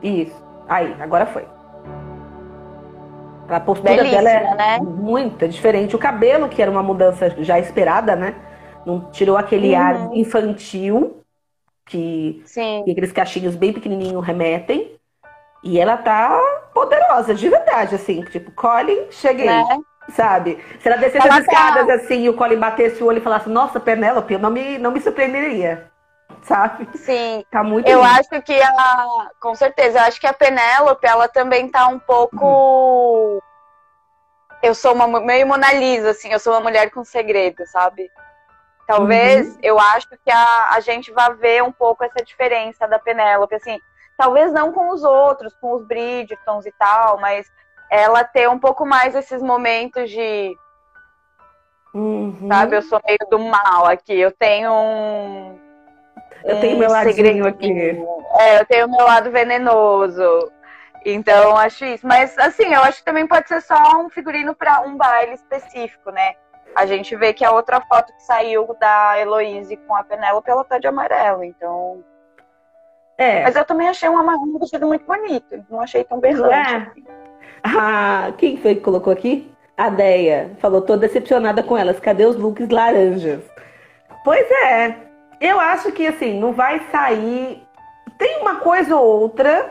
Isso. 0.02 0.42
Aí, 0.66 0.96
agora 0.98 1.26
foi. 1.26 1.44
A 3.50 3.60
postura 3.60 3.94
Belíssima, 3.96 4.22
dela 4.22 4.30
é 4.30 4.54
né? 4.54 4.78
muito 4.80 5.46
diferente. 5.48 5.96
O 5.96 5.98
cabelo, 5.98 6.48
que 6.48 6.62
era 6.62 6.70
uma 6.70 6.82
mudança 6.82 7.34
já 7.38 7.58
esperada, 7.58 8.14
né? 8.14 8.34
Não 8.86 9.10
tirou 9.10 9.36
aquele 9.36 9.70
Uhum. 9.74 9.80
ar 9.80 10.16
infantil 10.16 11.22
que, 11.86 12.40
Sim. 12.44 12.82
que 12.84 12.92
aqueles 12.92 13.12
cachinhos 13.12 13.56
bem 13.56 13.72
pequenininhos 13.72 14.24
remetem. 14.24 14.92
E 15.62 15.78
ela 15.78 15.96
tá 15.96 16.40
poderosa, 16.72 17.34
de 17.34 17.48
verdade, 17.48 17.94
assim. 17.96 18.22
Tipo, 18.22 18.50
Colin, 18.52 19.06
cheguei. 19.10 19.46
Né? 19.46 19.64
Sabe? 20.10 20.58
Se 20.80 20.88
ela 20.88 20.96
descesse 20.96 21.28
as 21.28 21.34
tá- 21.34 21.40
escadas 21.40 21.88
assim 21.90 22.22
e 22.22 22.28
o 22.28 22.34
Colin 22.34 22.56
batesse 22.56 23.02
o 23.02 23.06
olho 23.06 23.18
e 23.18 23.20
falasse, 23.20 23.48
nossa, 23.48 23.78
Penélope, 23.78 24.32
eu 24.32 24.38
não 24.38 24.50
me, 24.50 24.78
não 24.78 24.90
me 24.90 25.00
surpreenderia. 25.00 25.89
Sabe? 26.44 26.88
Sim. 26.98 27.44
Tá 27.50 27.62
muito 27.62 27.88
Eu 27.88 28.00
lindo. 28.02 28.10
acho 28.10 28.42
que 28.42 28.60
a. 28.60 29.30
Com 29.40 29.54
certeza, 29.54 29.98
eu 29.98 30.04
acho 30.04 30.20
que 30.20 30.26
a 30.26 30.32
Penélope, 30.32 31.06
ela 31.06 31.28
também 31.28 31.68
tá 31.68 31.86
um 31.88 31.98
pouco. 31.98 33.42
Eu 34.62 34.74
sou 34.74 34.92
uma 34.94 35.06
meio 35.20 35.46
Mona 35.46 35.72
Lisa, 35.72 36.10
assim, 36.10 36.30
eu 36.30 36.38
sou 36.38 36.52
uma 36.52 36.60
mulher 36.60 36.90
com 36.90 37.02
segredo, 37.04 37.66
sabe? 37.66 38.10
Talvez, 38.86 39.56
eu 39.62 39.78
acho 39.78 40.08
que 40.08 40.30
a, 40.30 40.70
a 40.74 40.80
gente 40.80 41.12
vai 41.12 41.32
ver 41.34 41.62
um 41.62 41.70
pouco 41.72 42.02
essa 42.04 42.24
diferença 42.24 42.88
da 42.88 42.98
Penélope, 42.98 43.54
assim, 43.54 43.78
talvez 44.18 44.52
não 44.52 44.72
com 44.72 44.90
os 44.90 45.04
outros, 45.04 45.54
com 45.60 45.72
os 45.74 45.84
Bridgertons 45.86 46.66
e 46.66 46.72
tal, 46.72 47.18
mas 47.20 47.46
ela 47.88 48.24
ter 48.24 48.48
um 48.50 48.58
pouco 48.58 48.84
mais 48.84 49.14
esses 49.14 49.40
momentos 49.40 50.10
de 50.10 50.56
Uhum. 51.94 52.48
sabe? 52.48 52.76
Eu 52.76 52.82
sou 52.82 53.00
meio 53.04 53.18
do 53.30 53.38
mal 53.38 53.86
aqui. 53.86 54.14
Eu 54.18 54.30
tenho 54.32 54.72
um, 54.72 55.58
Eu 56.44 56.56
um 56.56 56.60
tenho 56.60 56.78
meu 56.78 56.90
ladinho 56.90 57.14
segredinho. 57.14 57.46
aqui. 57.46 57.70
É, 58.38 58.60
eu 58.60 58.66
tenho 58.66 58.88
meu 58.88 59.04
lado 59.04 59.30
venenoso. 59.30 60.50
Então, 61.04 61.56
acho 61.56 61.84
isso. 61.84 62.06
Mas, 62.06 62.36
assim, 62.38 62.72
eu 62.72 62.82
acho 62.82 62.98
que 62.98 63.04
também 63.04 63.26
pode 63.26 63.48
ser 63.48 63.60
só 63.62 64.00
um 64.00 64.10
figurino 64.10 64.54
para 64.54 64.80
um 64.82 64.96
baile 64.96 65.34
específico, 65.34 66.10
né? 66.10 66.34
A 66.74 66.86
gente 66.86 67.16
vê 67.16 67.32
que 67.32 67.44
a 67.44 67.50
outra 67.50 67.80
foto 67.80 68.12
que 68.12 68.22
saiu 68.22 68.76
da 68.78 69.18
Heloíse 69.18 69.76
com 69.76 69.94
a 69.94 70.04
Penélope, 70.04 70.50
ela 70.50 70.64
tá 70.64 70.78
de 70.78 70.86
amarelo. 70.86 71.42
Então. 71.42 72.04
É. 73.18 73.42
Mas 73.42 73.56
eu 73.56 73.64
também 73.64 73.88
achei 73.88 74.08
um, 74.08 74.18
um 74.18 74.58
vestido 74.58 74.86
muito 74.86 75.04
bonito. 75.04 75.64
Não 75.68 75.80
achei 75.80 76.04
tão 76.04 76.20
berrante. 76.20 76.54
É. 76.54 76.76
assim. 76.76 77.04
Ah, 77.62 78.32
quem 78.38 78.56
foi 78.56 78.74
que 78.74 78.80
colocou 78.80 79.12
aqui? 79.12 79.52
A 79.76 79.88
Deia. 79.88 80.52
Falou, 80.58 80.80
tô 80.82 80.96
decepcionada 80.96 81.62
com 81.62 81.76
elas. 81.76 81.98
Cadê 81.98 82.24
os 82.24 82.36
looks 82.36 82.68
laranjas? 82.68 83.42
Pois 84.24 84.48
é. 84.50 85.09
Eu 85.40 85.58
acho 85.58 85.90
que, 85.92 86.06
assim, 86.06 86.38
não 86.38 86.52
vai 86.52 86.80
sair... 86.92 87.62
Tem 88.18 88.40
uma 88.42 88.56
coisa 88.56 88.94
ou 88.96 89.20
outra 89.22 89.70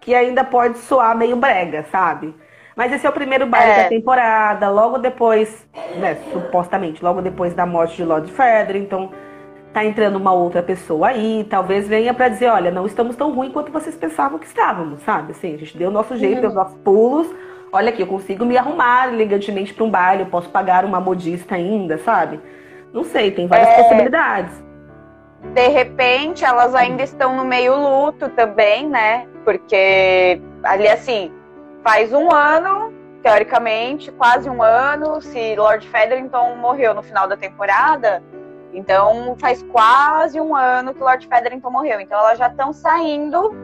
que 0.00 0.14
ainda 0.14 0.42
pode 0.42 0.78
soar 0.78 1.14
meio 1.16 1.36
brega, 1.36 1.84
sabe? 1.90 2.34
Mas 2.74 2.92
esse 2.92 3.06
é 3.06 3.10
o 3.10 3.12
primeiro 3.12 3.46
baile 3.46 3.70
É. 3.72 3.82
da 3.84 3.88
temporada. 3.90 4.70
Logo 4.70 4.96
depois, 4.98 5.66
né, 5.98 6.16
supostamente, 6.32 7.04
logo 7.04 7.20
depois 7.20 7.52
da 7.54 7.66
morte 7.66 7.96
de 7.96 8.04
Lord 8.04 8.32
Frederick. 8.32 8.84
Então, 8.86 9.10
tá 9.74 9.84
entrando 9.84 10.16
uma 10.16 10.32
outra 10.32 10.62
pessoa 10.62 11.08
aí. 11.08 11.46
Talvez 11.50 11.86
venha 11.86 12.14
pra 12.14 12.28
dizer, 12.28 12.48
olha, 12.48 12.70
não 12.70 12.86
estamos 12.86 13.14
tão 13.16 13.32
ruim 13.34 13.50
quanto 13.50 13.70
vocês 13.70 13.94
pensavam 13.94 14.38
que 14.38 14.46
estávamos, 14.46 15.00
sabe? 15.02 15.32
Assim, 15.32 15.54
a 15.54 15.58
gente 15.58 15.76
deu 15.76 15.90
o 15.90 15.92
nosso 15.92 16.16
jeito, 16.16 16.36
Uhum. 16.36 16.40
deu 16.40 16.48
os 16.50 16.56
nossos 16.56 16.76
pulos. 16.78 17.26
Olha 17.70 17.90
aqui, 17.90 18.00
eu 18.02 18.06
consigo 18.06 18.44
me 18.46 18.56
arrumar 18.56 19.12
elegantemente 19.12 19.74
pra 19.74 19.84
um 19.84 19.90
baile, 19.90 20.22
eu 20.22 20.28
posso 20.28 20.48
pagar 20.48 20.84
uma 20.86 21.00
modista 21.00 21.54
ainda, 21.56 21.98
sabe? 21.98 22.40
Não 22.94 23.04
sei, 23.04 23.30
tem 23.30 23.46
várias 23.46 23.68
É. 23.68 23.82
possibilidades. 23.82 24.63
De 25.52 25.68
repente, 25.68 26.44
elas 26.44 26.74
ainda 26.74 27.02
estão 27.02 27.36
no 27.36 27.44
meio 27.44 27.76
luto 27.76 28.28
também, 28.30 28.88
né? 28.88 29.26
Porque 29.44 30.40
ali, 30.64 30.88
assim, 30.88 31.32
faz 31.82 32.12
um 32.12 32.32
ano, 32.32 32.92
teoricamente, 33.22 34.10
quase 34.12 34.48
um 34.48 34.62
ano, 34.62 35.20
se 35.20 35.54
Lord 35.54 35.86
Featherington 35.88 36.56
morreu 36.56 36.94
no 36.94 37.02
final 37.02 37.28
da 37.28 37.36
temporada. 37.36 38.22
Então, 38.72 39.36
faz 39.38 39.62
quase 39.70 40.40
um 40.40 40.56
ano 40.56 40.92
que 40.92 41.00
Lord 41.00 41.26
Featherington 41.28 41.70
morreu. 41.70 42.00
Então, 42.00 42.18
elas 42.18 42.38
já 42.38 42.48
estão 42.48 42.72
saindo 42.72 43.54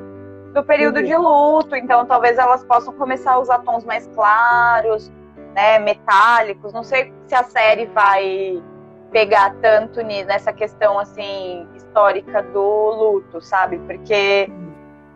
do 0.55 0.63
período 0.63 0.99
Uhum. 0.99 1.05
de 1.05 1.17
luto. 1.17 1.75
Então, 1.75 2.05
talvez 2.07 2.39
elas 2.39 2.63
possam 2.65 2.93
começar 2.95 3.33
a 3.33 3.39
usar 3.41 3.59
tons 3.61 3.85
mais 3.85 4.07
claros, 4.15 5.11
né? 5.55 5.79
Metálicos. 5.81 6.73
Não 6.73 6.85
sei 6.85 7.13
se 7.27 7.35
a 7.35 7.43
série 7.43 7.87
vai 7.87 8.63
pegar 9.11 9.55
tanto 9.61 10.01
nessa 10.03 10.53
questão 10.53 10.99
assim 10.99 11.67
histórica 11.75 12.43
do 12.43 12.61
luto, 12.63 13.41
sabe? 13.41 13.79
Porque 13.81 14.49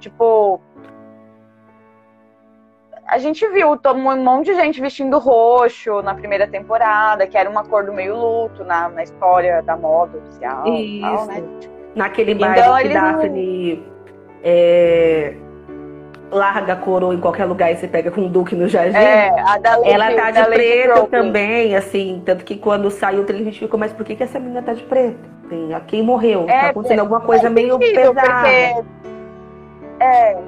tipo 0.00 0.60
a 3.06 3.18
gente 3.18 3.46
viu 3.48 3.78
um 3.94 4.24
monte 4.24 4.46
de 4.46 4.54
gente 4.54 4.80
vestindo 4.80 5.18
roxo 5.18 6.00
na 6.02 6.14
primeira 6.14 6.46
temporada, 6.48 7.26
que 7.26 7.36
era 7.36 7.48
uma 7.48 7.62
cor 7.62 7.84
do 7.84 7.92
meio 7.92 8.16
luto 8.16 8.64
na, 8.64 8.88
na 8.88 9.02
história 9.02 9.62
da 9.62 9.76
moda 9.76 10.16
oficial 10.18 10.66
e 10.66 11.00
tal, 11.00 11.14
Isso. 11.16 11.26
né? 11.26 11.42
Naquele 11.94 12.32
Então, 12.32 12.48
baile 12.48 12.88
que 12.88 12.88
eles 12.88 13.02
não- 13.02 13.12
Daphne 13.12 13.86
é, 14.42 15.36
larga 16.34 16.72
a 16.72 16.76
coroa 16.76 17.14
em 17.14 17.20
qualquer 17.20 17.44
lugar 17.44 17.72
e 17.72 17.76
você 17.76 17.86
pega 17.86 18.10
com 18.10 18.22
o 18.22 18.28
Duque 18.28 18.54
no 18.54 18.68
jardim. 18.68 18.96
É, 18.96 19.28
a 19.40 19.58
da 19.58 19.78
Ela 19.84 20.12
tá 20.14 20.30
de 20.30 20.44
preto 20.46 21.06
também, 21.06 21.76
assim, 21.76 22.22
tanto 22.24 22.44
que 22.44 22.56
quando 22.56 22.90
saiu 22.90 23.22
o 23.22 23.24
trailer 23.24 23.48
a 23.48 23.50
gente 23.50 23.60
ficou, 23.60 23.78
mas 23.78 23.92
por 23.92 24.04
que, 24.04 24.16
que 24.16 24.22
essa 24.22 24.38
menina 24.38 24.62
tá 24.62 24.72
de 24.72 24.82
preto? 24.82 25.18
Tem, 25.48 25.72
a 25.74 25.80
quem 25.80 26.02
morreu? 26.02 26.46
É, 26.48 26.60
tá 26.60 26.68
acontecendo 26.70 27.00
alguma 27.00 27.20
coisa 27.20 27.44
Faz 27.44 27.54
meio 27.54 27.72
sentido, 27.74 27.94
pesada. 27.94 28.30
Porque, 28.30 28.84
é, 30.00 30.34
Não, 30.34 30.40
eu 30.40 30.44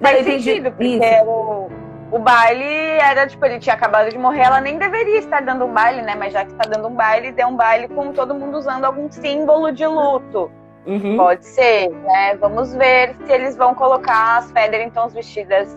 faz 0.00 0.20
entendi 0.20 0.42
sentido, 0.42 0.70
porque 0.72 1.00
o, 1.26 1.68
o 2.10 2.18
baile 2.18 2.64
era, 2.64 3.26
tipo, 3.26 3.44
ele 3.44 3.58
tinha 3.58 3.74
acabado 3.74 4.10
de 4.10 4.18
morrer, 4.18 4.42
ela 4.42 4.60
nem 4.60 4.78
deveria 4.78 5.18
estar 5.18 5.42
dando 5.42 5.64
um 5.64 5.72
baile, 5.72 6.02
né? 6.02 6.14
Mas 6.14 6.32
já 6.32 6.44
que 6.44 6.52
está 6.52 6.68
dando 6.68 6.88
um 6.88 6.94
baile, 6.94 7.32
deu 7.32 7.48
um 7.48 7.56
baile 7.56 7.88
com 7.88 8.12
todo 8.12 8.34
mundo 8.34 8.58
usando 8.58 8.84
algum 8.84 9.10
símbolo 9.10 9.72
de 9.72 9.86
luto. 9.86 10.50
Uhum. 10.86 11.16
Pode 11.16 11.44
ser, 11.44 11.90
né? 11.90 12.36
Vamos 12.36 12.74
ver 12.74 13.14
se 13.24 13.32
eles 13.32 13.56
vão 13.56 13.74
colocar 13.74 14.38
as 14.38 14.50
Featheringtons 14.52 15.12
vestidas 15.12 15.76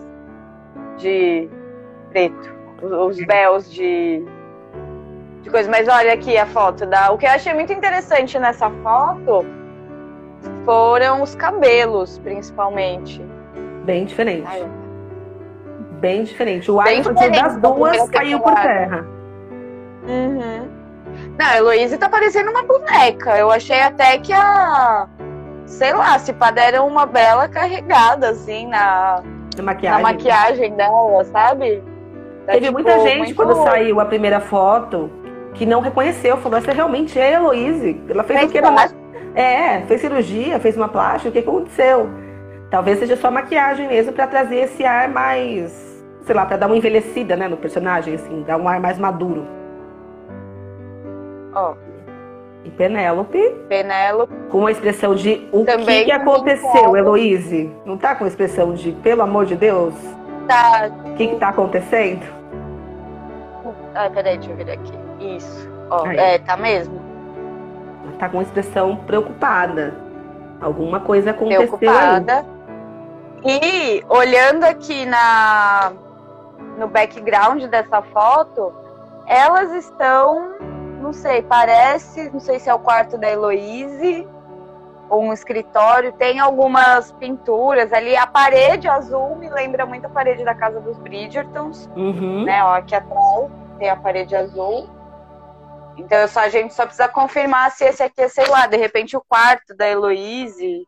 de 0.96 1.48
preto. 2.10 2.54
Os, 2.80 2.92
os 2.92 3.26
véus 3.26 3.70
de, 3.70 4.24
de 5.42 5.50
coisa. 5.50 5.70
Mas 5.70 5.88
olha 5.88 6.14
aqui 6.14 6.36
a 6.36 6.46
foto. 6.46 6.86
Da... 6.86 7.12
O 7.12 7.18
que 7.18 7.26
eu 7.26 7.30
achei 7.30 7.52
muito 7.52 7.72
interessante 7.72 8.38
nessa 8.38 8.70
foto 8.82 9.44
foram 10.64 11.22
os 11.22 11.34
cabelos, 11.34 12.18
principalmente. 12.18 13.22
Bem 13.84 14.04
diferente. 14.04 14.46
Ai, 14.46 14.68
Bem 16.00 16.24
diferente. 16.24 16.68
O 16.68 16.82
Bem 16.82 17.00
das 17.00 17.14
diferente 17.14 17.60
da 17.60 17.68
duas 17.68 18.10
caiu 18.10 18.40
por 18.40 18.54
terra. 18.54 19.06
Uhum. 20.02 20.81
Não, 21.38 21.46
a 21.46 21.56
Heloísa 21.56 21.98
tá 21.98 22.08
parecendo 22.08 22.50
uma 22.50 22.62
boneca. 22.62 23.36
Eu 23.38 23.50
achei 23.50 23.80
até 23.80 24.18
que 24.18 24.32
a. 24.32 25.08
Sei 25.66 25.92
lá, 25.92 26.18
se 26.18 26.32
pá 26.32 26.50
deram 26.50 26.86
uma 26.86 27.06
bela 27.06 27.48
carregada, 27.48 28.28
assim, 28.30 28.66
na, 28.66 29.22
Na 29.56 29.56
na 29.56 29.62
maquiagem. 29.62 30.02
maquiagem 30.02 30.72
dela, 30.74 31.24
sabe? 31.24 31.82
Tá, 32.46 32.52
Teve 32.52 32.66
tipo, 32.66 32.72
muita 32.74 32.98
gente 33.00 33.18
muito- 33.18 33.34
quando 33.36 33.54
saiu 33.64 33.98
a 34.00 34.04
primeira 34.04 34.40
foto 34.40 35.10
que 35.54 35.64
não 35.64 35.80
reconheceu. 35.80 36.36
Falou, 36.38 36.58
essa 36.58 36.72
realmente 36.72 37.18
é 37.18 37.28
a 37.28 37.40
Heloíse. 37.40 38.00
Ela 38.08 38.22
fez 38.24 38.40
Fez 38.40 38.50
o 38.50 38.52
que? 38.52 39.40
É, 39.40 39.80
fez 39.86 40.00
cirurgia, 40.00 40.60
fez 40.60 40.76
uma 40.76 40.88
plástica. 40.88 41.30
O 41.30 41.32
que 41.32 41.38
aconteceu? 41.38 42.10
Talvez 42.70 42.98
seja 42.98 43.16
só 43.16 43.30
maquiagem 43.30 43.88
mesmo 43.88 44.12
pra 44.12 44.26
trazer 44.26 44.56
esse 44.56 44.84
ar 44.84 45.08
mais, 45.08 46.04
sei 46.22 46.34
lá, 46.34 46.44
pra 46.44 46.56
dar 46.58 46.66
uma 46.66 46.76
envelhecida, 46.76 47.34
né, 47.36 47.48
no 47.48 47.56
personagem, 47.56 48.14
assim, 48.14 48.42
dar 48.42 48.56
um 48.58 48.68
ar 48.68 48.80
mais 48.80 48.98
maduro. 48.98 49.46
Ó, 51.54 51.74
E 52.64 52.70
Penélope, 52.70 53.38
Penélope. 53.68 54.32
com 54.50 54.58
uma 54.58 54.70
expressão 54.70 55.14
de 55.14 55.48
o 55.52 55.64
Também 55.64 56.00
que, 56.00 56.04
que 56.06 56.12
aconteceu. 56.12 56.96
Heloíse? 56.96 57.70
Não 57.84 57.96
tá 57.96 58.14
com 58.14 58.26
expressão 58.26 58.72
de 58.74 58.92
pelo 58.92 59.22
amor 59.22 59.46
de 59.46 59.56
Deus? 59.56 59.94
Tá. 60.48 60.90
O 61.06 61.14
que, 61.14 61.28
que 61.28 61.36
tá 61.36 61.48
acontecendo? 61.48 62.22
Ai, 63.94 64.10
peraí, 64.10 64.38
deixa 64.38 64.52
eu 64.52 64.56
vir 64.56 64.70
aqui. 64.70 64.92
Isso. 65.20 65.68
Ó, 65.90 66.06
Aí. 66.06 66.16
é, 66.16 66.38
tá 66.38 66.56
mesmo. 66.56 67.00
Ela 68.04 68.16
tá 68.18 68.28
com 68.28 68.40
expressão 68.40 68.96
preocupada. 68.96 69.94
Alguma 70.60 71.00
coisa 71.00 71.30
aconteceu 71.30 71.60
aí. 71.62 71.66
Preocupada. 71.78 72.46
E 73.44 74.02
olhando 74.08 74.64
aqui 74.64 75.04
na 75.04 75.92
no 76.78 76.86
background 76.88 77.64
dessa 77.64 78.00
foto, 78.02 78.72
elas 79.26 79.72
estão, 79.72 80.52
não 81.02 81.12
sei, 81.12 81.42
parece, 81.42 82.30
não 82.30 82.40
sei 82.40 82.58
se 82.58 82.70
é 82.70 82.74
o 82.74 82.78
quarto 82.78 83.18
da 83.18 83.28
Heloíse 83.28 84.26
ou 85.10 85.24
um 85.24 85.32
escritório, 85.32 86.12
tem 86.12 86.38
algumas 86.38 87.12
pinturas 87.12 87.92
ali. 87.92 88.16
A 88.16 88.26
parede 88.26 88.88
azul 88.88 89.36
me 89.36 89.50
lembra 89.50 89.84
muito 89.84 90.06
a 90.06 90.08
parede 90.08 90.42
da 90.42 90.54
casa 90.54 90.80
dos 90.80 90.96
Bridgertons. 90.98 91.86
Uhum. 91.94 92.44
né? 92.44 92.64
Ó, 92.64 92.74
aqui 92.74 92.94
atrás 92.94 93.50
tem 93.78 93.90
a 93.90 93.96
parede 93.96 94.34
azul. 94.34 94.88
Então 95.98 96.26
só, 96.28 96.40
a 96.40 96.48
gente 96.48 96.72
só 96.72 96.86
precisa 96.86 97.08
confirmar 97.08 97.70
se 97.72 97.84
esse 97.84 98.02
aqui 98.02 98.22
é, 98.22 98.28
sei 98.28 98.46
lá, 98.46 98.66
de 98.66 98.76
repente 98.76 99.16
o 99.16 99.24
quarto 99.28 99.76
da 99.76 99.86
Heloíse. 99.86 100.86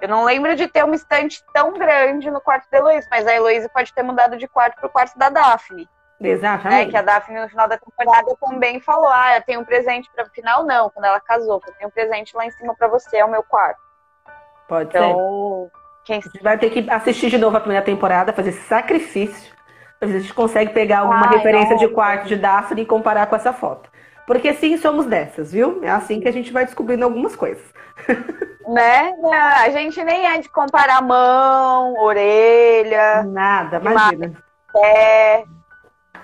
Eu 0.00 0.08
não 0.08 0.24
lembro 0.24 0.56
de 0.56 0.66
ter 0.66 0.82
uma 0.82 0.94
estante 0.94 1.44
tão 1.52 1.74
grande 1.74 2.30
no 2.30 2.40
quarto 2.40 2.70
da 2.70 2.78
Heloíse, 2.78 3.06
mas 3.10 3.26
a 3.26 3.34
Heloíse 3.34 3.68
pode 3.68 3.92
ter 3.92 4.02
mudado 4.02 4.38
de 4.38 4.48
quarto 4.48 4.80
pro 4.80 4.88
quarto 4.88 5.18
da 5.18 5.28
Daphne. 5.28 5.86
Exatamente. 6.20 6.90
Que 6.90 6.96
a 6.96 7.02
Daphne 7.02 7.40
no 7.40 7.48
final 7.48 7.66
da 7.68 7.78
temporada 7.78 8.36
também 8.40 8.80
falou: 8.80 9.08
Ah, 9.08 9.36
eu 9.36 9.42
tenho 9.42 9.60
um 9.60 9.64
presente 9.64 10.10
para 10.14 10.24
o 10.24 10.30
final, 10.30 10.64
não. 10.64 10.90
Quando 10.90 11.06
ela 11.06 11.20
casou, 11.20 11.60
eu 11.66 11.74
tenho 11.74 11.88
um 11.88 11.92
presente 11.92 12.36
lá 12.36 12.44
em 12.44 12.50
cima 12.50 12.74
para 12.74 12.88
você, 12.88 13.18
é 13.18 13.24
o 13.24 13.30
meu 13.30 13.42
quarto. 13.42 13.80
Pode 14.68 14.92
ser. 14.92 14.98
Então, 14.98 15.70
quem 16.04 16.18
A 16.18 16.20
gente 16.20 16.42
vai 16.42 16.58
ter 16.58 16.70
que 16.70 16.90
assistir 16.90 17.30
de 17.30 17.38
novo 17.38 17.56
a 17.56 17.60
primeira 17.60 17.84
temporada, 17.84 18.32
fazer 18.32 18.52
sacrifício, 18.52 19.52
a 20.00 20.06
gente 20.06 20.32
consegue 20.32 20.72
pegar 20.72 21.00
alguma 21.00 21.26
Ai, 21.26 21.36
referência 21.36 21.76
de 21.76 21.84
nossa. 21.84 21.94
quarto 21.94 22.26
de 22.26 22.36
Daphne 22.36 22.82
e 22.82 22.86
comparar 22.86 23.26
com 23.26 23.36
essa 23.36 23.52
foto. 23.52 23.90
Porque 24.26 24.54
sim, 24.54 24.76
somos 24.76 25.06
dessas, 25.06 25.52
viu? 25.52 25.80
É 25.82 25.90
assim 25.90 26.20
que 26.20 26.28
a 26.28 26.32
gente 26.32 26.52
vai 26.52 26.64
descobrindo 26.64 27.04
algumas 27.04 27.34
coisas. 27.34 27.64
né? 28.68 29.12
A 29.56 29.68
gente 29.70 30.02
nem 30.04 30.26
é 30.26 30.38
de 30.38 30.48
comparar 30.48 31.02
mão, 31.02 31.94
orelha. 31.94 33.24
Nada, 33.24 33.78
imagina. 33.78 34.32
pé. 34.72 35.44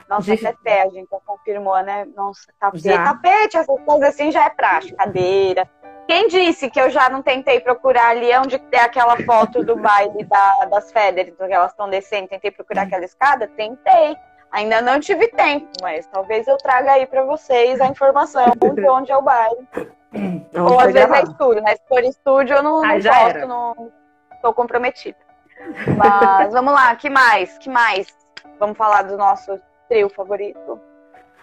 Nossa, 0.09 0.23
Gente. 0.23 0.47
até 0.47 0.83
a 0.83 0.89
gente 0.89 1.09
já 1.11 1.19
confirmou, 1.27 1.77
né? 1.83 2.07
Nossa, 2.15 2.53
tapete, 2.61 2.83
Já. 2.85 3.05
tapete, 3.05 3.57
essas 3.57 3.81
coisas 3.85 4.09
assim 4.09 4.31
já 4.31 4.45
é 4.45 4.51
praxe, 4.51 4.93
cadeira. 4.95 5.69
Quem 6.07 6.29
disse 6.29 6.71
que 6.71 6.81
eu 6.81 6.89
já 6.89 7.09
não 7.09 7.21
tentei 7.23 7.59
procurar 7.59 8.11
ali 8.11 8.33
onde 8.39 8.57
tem 8.59 8.79
aquela 8.79 9.17
foto 9.25 9.65
do 9.65 9.75
baile 9.75 10.23
da- 10.25 10.67
das 10.67 10.93
Federer, 10.93 11.35
que 11.35 11.53
elas 11.53 11.73
estão 11.73 11.91
descendo, 11.91 12.29
tentei 12.29 12.53
procurar 12.53 12.83
aquela 12.83 13.05
escada? 13.05 13.49
Tentei. 13.49 14.17
Ainda 14.53 14.81
não 14.81 15.01
tive 15.01 15.27
tempo, 15.29 15.67
mas 15.83 16.07
talvez 16.07 16.47
eu 16.47 16.57
traga 16.59 16.93
aí 16.93 17.05
para 17.07 17.25
vocês 17.25 17.81
a 17.81 17.87
informação 17.89 18.45
de 18.57 18.87
onde 18.89 19.11
é 19.11 19.17
o 19.17 19.23
baile. 19.23 19.69
Vamos 20.53 20.73
Ou 20.73 20.79
às 20.79 20.93
vezes 20.93 21.09
gravar. 21.09 21.19
é 21.19 21.23
estúdio, 21.25 21.63
né? 21.63 21.75
Se 21.75 21.83
for 21.89 22.05
estúdio, 22.05 22.57
eu 22.57 22.63
não, 22.63 22.85
Ah, 22.85 22.89
não 22.93 23.01
já 23.01 23.13
posso, 23.13 23.27
era. 23.39 23.47
não 23.47 23.93
tô 24.41 24.55
comprometida. 24.55 25.19
Mas 25.99 26.53
vamos 26.55 26.73
lá, 26.73 26.95
que 26.95 27.11
mais? 27.11 27.59
Que 27.59 27.69
mais? 27.69 28.07
Vamos 28.61 28.79
falar 28.79 29.03
do 29.03 29.17
nosso 29.17 29.61
trio 29.89 30.09
favorito. 30.09 30.81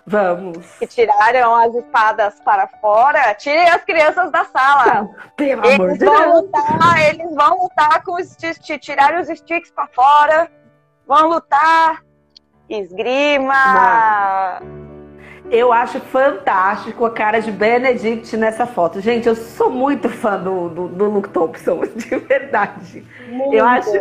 Vamos. 0.05 0.77
Que 0.79 0.87
tiraram 0.87 1.55
as 1.55 1.73
espadas 1.73 2.39
para 2.41 2.67
fora. 2.81 3.33
Tirem 3.35 3.69
as 3.69 3.83
crianças 3.83 4.31
da 4.31 4.43
sala. 4.45 5.09
Pelo 5.37 5.61
amor 5.65 5.89
Eles 5.89 5.99
de 5.99 6.05
vão 6.05 6.17
Deus. 6.17 6.41
lutar, 6.41 7.09
eles 7.09 7.35
vão 7.35 7.57
lutar 7.63 8.03
com 8.03 8.15
os 8.15 8.35
tirar 8.81 9.19
os 9.19 9.27
sticks 9.29 9.71
para 9.71 9.87
fora. 9.87 10.51
Vão 11.07 11.29
lutar. 11.29 12.03
Esgrima. 12.69 14.61
Eu 15.49 15.71
acho 15.71 15.99
fantástico 15.99 17.05
a 17.05 17.11
cara 17.11 17.39
de 17.39 17.51
Benedict 17.51 18.35
nessa 18.35 18.65
foto. 18.65 18.99
Gente, 18.99 19.27
eu 19.27 19.35
sou 19.35 19.69
muito 19.69 20.09
fã 20.09 20.37
do, 20.41 20.69
do, 20.69 20.87
do 20.87 21.05
Luke 21.09 21.29
Thompson, 21.29 21.81
de 21.95 22.15
verdade. 22.17 23.05
Eu 23.51 23.65
acho 23.65 23.91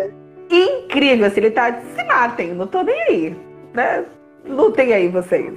incrível, 0.51 1.27
assim, 1.27 1.41
ele 1.41 1.51
tá, 1.51 1.73
se 1.73 2.05
matem, 2.05 2.55
não 2.55 2.67
tô 2.67 2.83
nem 2.83 3.03
aí, 3.03 3.37
né? 3.75 4.05
Lutem 4.47 4.93
aí 4.93 5.09
vocês. 5.09 5.55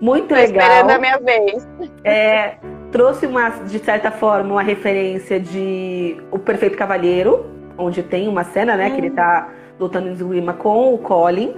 Muito 0.00 0.28
Tô 0.28 0.34
legal. 0.34 0.66
esperando 0.68 0.90
a 0.90 0.98
minha 0.98 1.18
vez. 1.18 1.68
É, 2.04 2.56
trouxe 2.92 3.26
uma, 3.26 3.48
de 3.50 3.78
certa 3.80 4.10
forma, 4.10 4.52
uma 4.54 4.62
referência 4.62 5.40
de 5.40 6.16
O 6.30 6.38
Perfeito 6.38 6.76
Cavalheiro, 6.76 7.46
onde 7.76 8.02
tem 8.02 8.28
uma 8.28 8.44
cena, 8.44 8.76
né, 8.76 8.90
que 8.90 8.98
ele 8.98 9.10
tá 9.10 9.48
lutando 9.78 10.08
em 10.08 10.12
esgrima 10.12 10.52
com 10.52 10.94
o 10.94 10.98
Colin. 10.98 11.54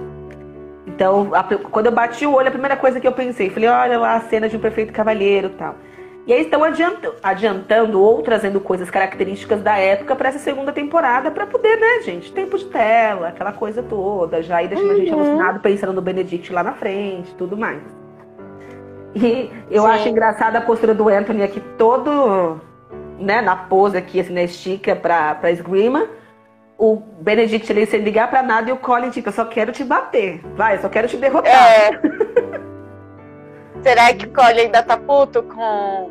Então, 0.87 1.29
a- 1.33 1.43
quando 1.43 1.85
eu 1.87 1.91
bati 1.91 2.25
o 2.25 2.33
olho, 2.33 2.47
a 2.47 2.51
primeira 2.51 2.75
coisa 2.75 2.99
que 2.99 3.07
eu 3.07 3.11
pensei, 3.11 3.49
falei, 3.49 3.69
olha 3.69 3.99
lá 3.99 4.15
a 4.15 4.21
cena 4.21 4.49
de 4.49 4.57
um 4.57 4.59
perfeito 4.59 4.91
cavalheiro 4.91 5.47
e 5.47 5.57
tal. 5.57 5.75
E 6.27 6.33
aí 6.33 6.41
estão 6.41 6.63
adiantando, 6.63 7.15
adiantando 7.23 8.01
ou 8.01 8.21
trazendo 8.21 8.59
coisas 8.59 8.89
características 8.91 9.61
da 9.61 9.77
época 9.77 10.15
para 10.15 10.29
essa 10.29 10.37
segunda 10.39 10.71
temporada, 10.71 11.31
para 11.31 11.47
poder, 11.47 11.77
né, 11.79 12.01
gente, 12.03 12.31
tempo 12.31 12.57
de 12.57 12.65
tela, 12.65 13.29
aquela 13.29 13.51
coisa 13.51 13.81
toda, 13.81 14.41
já 14.43 14.61
ir 14.61 14.67
deixando 14.67 14.91
a 14.91 14.95
gente 14.95 15.11
Uhum. 15.11 15.19
alucinado 15.19 15.59
pensando 15.61 15.93
no 15.93 16.01
Benedict 16.01 16.53
lá 16.53 16.61
na 16.63 16.73
frente, 16.73 17.33
tudo 17.35 17.57
mais. 17.57 17.81
E 19.15 19.51
eu 19.69 19.83
Sim. 19.83 19.89
acho 19.89 20.09
engraçada 20.09 20.59
a 20.59 20.61
postura 20.61 20.93
do 20.93 21.09
Anthony 21.09 21.43
aqui, 21.43 21.59
todo, 21.77 22.61
né, 23.19 23.41
na 23.41 23.55
pose 23.55 23.97
aqui, 23.97 24.19
assim, 24.19 24.33
na 24.33 24.43
estica 24.43 24.95
pra, 24.95 25.35
pra 25.35 25.51
esgrima. 25.51 26.05
O 26.77 26.95
Benedict 27.19 27.71
ali 27.71 27.85
sem 27.85 27.99
ligar 28.01 28.29
pra 28.29 28.41
nada 28.41 28.69
e 28.69 28.73
o 28.73 28.77
Colin, 28.77 29.09
tipo, 29.09 29.29
eu 29.29 29.33
só 29.33 29.45
quero 29.45 29.71
te 29.71 29.83
bater. 29.83 30.39
Vai, 30.55 30.77
eu 30.77 30.81
só 30.81 30.89
quero 30.89 31.07
te 31.07 31.17
derrotar. 31.17 31.51
É. 31.51 31.99
Será 33.83 34.13
que 34.13 34.25
o 34.25 34.31
Cole 34.33 34.61
ainda 34.61 34.83
tá 34.83 34.97
puto 34.97 35.41
com, 35.43 36.09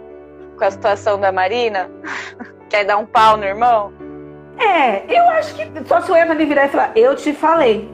com 0.58 0.64
a 0.64 0.70
situação 0.70 1.18
da 1.20 1.30
Marina? 1.30 1.88
Quer 2.68 2.84
dar 2.84 2.96
um 2.98 3.06
pau 3.06 3.36
no 3.36 3.44
irmão? 3.44 3.92
É, 4.58 5.04
eu 5.08 5.22
acho 5.30 5.54
que 5.54 5.66
só 5.86 6.00
se 6.00 6.10
o 6.10 6.14
Anthony 6.14 6.44
virar 6.44 6.66
e 6.66 6.68
falar, 6.68 6.92
eu 6.96 7.14
te 7.16 7.32
falei. 7.32 7.88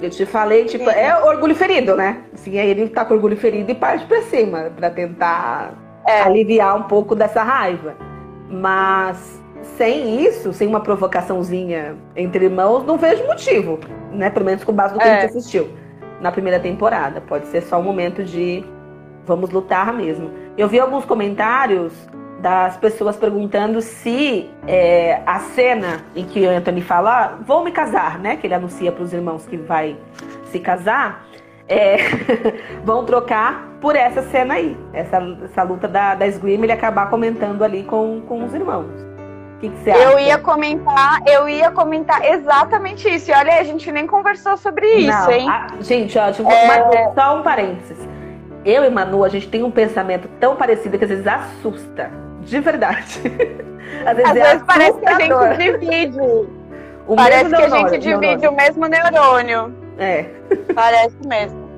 Eu 0.00 0.10
te 0.10 0.26
falei, 0.26 0.64
tipo, 0.64 0.90
Sim. 0.90 0.96
é 0.96 1.16
orgulho 1.16 1.54
ferido, 1.54 1.94
né? 1.94 2.22
Assim, 2.34 2.58
aí 2.58 2.68
ele 2.70 2.88
tá 2.88 3.04
com 3.04 3.14
orgulho 3.14 3.36
ferido 3.36 3.70
e 3.70 3.74
parte 3.74 4.04
pra 4.06 4.20
cima, 4.22 4.70
pra 4.74 4.90
tentar 4.90 5.74
É. 6.08 6.22
aliviar 6.22 6.76
um 6.76 6.82
pouco 6.84 7.14
dessa 7.14 7.42
raiva. 7.44 7.94
Mas 8.48 9.40
sem 9.76 10.20
isso, 10.24 10.52
sem 10.52 10.66
uma 10.66 10.80
provocaçãozinha 10.80 11.96
entre 12.16 12.46
irmãos, 12.46 12.84
não 12.84 12.98
vejo 12.98 13.24
motivo, 13.26 13.78
né? 14.10 14.28
Pelo 14.28 14.44
menos 14.44 14.64
com 14.64 14.72
base 14.72 14.94
no 14.94 15.00
que 15.00 15.06
a 15.06 15.12
É. 15.12 15.20
gente 15.20 15.30
assistiu 15.36 15.70
na 16.20 16.32
primeira 16.32 16.58
temporada. 16.58 17.20
Pode 17.20 17.46
ser 17.46 17.62
só 17.62 17.78
um 17.78 17.82
momento 17.84 18.24
de 18.24 18.64
vamos 19.26 19.50
lutar 19.50 19.92
mesmo. 19.92 20.30
Eu 20.56 20.68
vi 20.68 20.78
alguns 20.80 21.04
comentários 21.04 21.92
das 22.40 22.76
pessoas 22.76 23.16
perguntando 23.16 23.80
se 23.80 24.50
é, 24.66 25.20
a 25.24 25.38
cena 25.38 26.00
em 26.14 26.24
que 26.24 26.44
o 26.44 26.50
Anthony 26.50 26.80
fala, 26.82 27.10
"Ah, 27.24 27.38
vou 27.40 27.62
me 27.62 27.70
casar, 27.70 28.18
né? 28.18 28.36
Que 28.36 28.46
ele 28.48 28.54
anuncia 28.54 28.90
para 28.90 29.04
os 29.04 29.12
irmãos 29.12 29.46
que 29.46 29.56
vai 29.56 29.96
se 30.50 30.58
casar, 30.58 31.24
é, 31.68 31.96
vão 32.84 33.04
trocar 33.04 33.68
por 33.80 33.94
essa 33.94 34.22
cena 34.22 34.54
aí. 34.54 34.76
Essa, 34.92 35.18
essa 35.44 35.62
luta 35.62 35.86
da, 35.86 36.14
da 36.16 36.26
esgrima, 36.26 36.64
ele 36.64 36.72
acabar 36.72 37.08
comentando 37.08 37.62
ali 37.62 37.84
com, 37.84 38.20
com 38.26 38.44
os 38.44 38.52
irmãos. 38.52 38.90
O 39.56 39.58
que, 39.60 39.68
que 39.68 39.76
você 39.78 39.90
acha? 39.92 40.02
Eu 40.02 40.18
ia 40.18 40.38
comentar, 40.38 41.20
eu 41.24 41.48
ia 41.48 41.70
comentar 41.70 42.24
exatamente 42.24 43.08
isso. 43.08 43.30
E 43.30 43.34
olha, 43.34 43.60
a 43.60 43.62
gente 43.62 43.90
nem 43.92 44.04
conversou 44.08 44.56
sobre 44.56 44.86
isso, 44.94 45.06
Não, 45.16 45.30
hein? 45.30 45.48
a- 45.48 45.68
gente, 45.80 46.18
ó, 46.18 46.24
deixa 46.24 46.42
eu 46.42 46.50
É. 46.50 47.12
só 47.14 47.38
um 47.38 47.42
parênteses. 47.42 47.96
Eu 48.64 48.84
e 48.84 48.90
Manu, 48.90 49.24
a 49.24 49.28
gente 49.28 49.48
tem 49.48 49.62
um 49.62 49.70
pensamento 49.70 50.28
tão 50.38 50.56
parecido 50.56 50.96
que 50.96 51.04
às 51.04 51.10
vezes 51.10 51.26
assusta. 51.26 52.10
De 52.40 52.60
verdade. 52.60 53.20
Às 54.06 54.16
vezes, 54.16 54.30
Às 54.30 54.36
é 54.36 54.42
vezes 54.42 54.62
parece 54.66 54.98
que 54.98 55.08
a 55.08 55.20
gente 55.20 55.56
divide. 55.58 56.18
O 57.06 57.16
parece 57.16 57.44
mesmo 57.44 57.56
que 57.56 57.62
a 57.62 57.68
gente 57.68 57.98
divide 57.98 58.42
neurônio. 58.42 58.50
o 58.50 58.56
mesmo 58.56 58.86
neurônio. 58.86 59.74
É. 59.98 60.24
Parece 60.72 61.16
mesmo. 61.26 61.68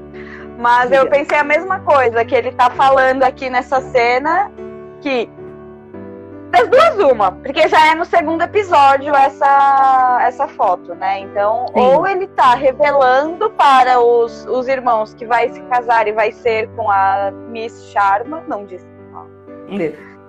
Mas 0.59 0.93
eu 0.93 1.05
Diga. 1.05 1.17
pensei 1.17 1.39
a 1.39 1.45
mesma 1.45 1.81
coisa, 1.81 2.25
que 2.25 2.35
ele 2.35 2.53
tá 2.53 2.71
falando 2.71 3.23
aqui 3.23 3.49
nessa 3.51 3.81
cena 3.81 4.51
que. 5.01 5.29
Das 6.55 6.69
duas, 6.69 7.13
uma, 7.13 7.33
porque 7.33 7.69
já 7.69 7.91
é 7.91 7.95
no 7.95 8.05
segundo 8.05 8.43
episódio 8.43 9.15
essa, 9.15 10.19
essa 10.23 10.49
foto, 10.49 10.95
né? 10.95 11.21
Então, 11.21 11.67
Sim. 11.69 11.81
ou 11.81 12.07
ele 12.07 12.27
tá 12.29 12.55
revelando 12.55 13.51
para 13.51 14.01
os, 14.01 14.47
os 14.47 14.69
irmãos 14.69 15.15
que 15.15 15.27
vai 15.27 15.49
se 15.51 15.61
casar 15.63 16.07
e 16.09 16.13
vai 16.13 16.33
ser 16.33 16.69
com 16.77 16.91
a 16.91 17.31
Miss 17.49 17.91
Sharma, 17.93 18.43
não 18.47 18.65
disse. 18.65 18.87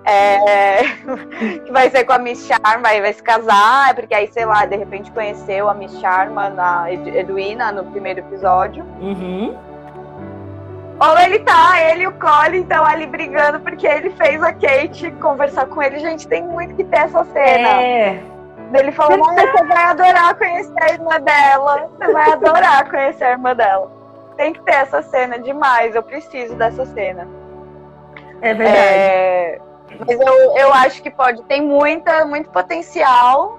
É, 0.08 0.82
que 1.64 1.72
vai 1.72 1.90
ser 1.90 2.04
com 2.04 2.12
a 2.12 2.18
Miss 2.18 2.46
Sharma 2.46 2.94
e 2.94 3.00
vai 3.00 3.12
se 3.12 3.22
casar, 3.22 3.92
porque 3.94 4.14
aí, 4.14 4.28
sei 4.32 4.44
lá, 4.46 4.64
de 4.64 4.76
repente 4.76 5.10
conheceu 5.10 5.68
a 5.68 5.74
Miss 5.74 5.98
Sharma 5.98 6.48
na 6.48 6.92
Ed- 6.92 7.08
Edwina 7.16 7.72
no 7.72 7.84
primeiro 7.86 8.20
episódio. 8.20 8.84
Uhum. 9.00 9.56
Ou 10.98 11.18
ele 11.18 11.38
tá, 11.40 11.80
ele 11.80 12.04
e 12.04 12.06
o 12.06 12.12
Colin 12.12 12.62
estão 12.62 12.84
ali 12.84 13.06
brigando 13.06 13.60
porque 13.60 13.86
ele 13.86 14.10
fez 14.10 14.42
a 14.42 14.52
Kate 14.52 15.10
conversar 15.20 15.66
com 15.66 15.82
ele. 15.82 15.98
Gente, 15.98 16.26
tem 16.26 16.42
muito 16.42 16.74
que 16.74 16.84
ter 16.84 17.00
essa 17.00 17.24
cena. 17.24 17.82
É. 17.82 18.22
Ele 18.74 18.90
falou, 18.92 19.28
"Ai, 19.28 19.46
você 19.46 19.64
vai 19.64 19.84
adorar 19.84 20.34
conhecer 20.34 20.82
a 20.82 20.88
irmã 20.92 21.20
dela. 21.20 21.90
Você 21.98 22.12
vai 22.12 22.32
adorar 22.32 22.90
conhecer 22.90 23.24
a 23.24 23.30
irmã 23.32 23.54
dela. 23.54 23.90
Tem 24.36 24.52
que 24.52 24.60
ter 24.62 24.74
essa 24.74 25.02
cena 25.02 25.38
demais. 25.38 25.94
Eu 25.94 26.02
preciso 26.02 26.54
dessa 26.56 26.84
cena. 26.86 27.28
É 28.40 28.54
verdade. 28.54 28.78
É, 28.78 29.58
mas 29.98 30.20
eu, 30.20 30.56
eu 30.56 30.72
acho 30.74 31.02
que 31.02 31.10
pode, 31.10 31.42
tem 31.44 31.62
muita, 31.62 32.24
muito 32.24 32.50
potencial 32.50 33.58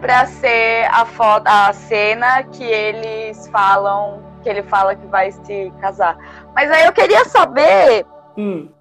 para 0.00 0.26
ser 0.26 0.86
a, 0.90 1.04
foto, 1.04 1.46
a 1.46 1.72
cena 1.72 2.42
que 2.44 2.64
eles 2.64 3.48
falam, 3.48 4.22
que 4.42 4.48
ele 4.48 4.62
fala 4.62 4.94
que 4.94 5.06
vai 5.06 5.30
se 5.30 5.72
casar. 5.80 6.16
Mas 6.54 6.70
aí 6.70 6.84
eu 6.86 6.92
queria 6.92 7.24
saber, 7.24 8.06
Hum. 8.36 8.72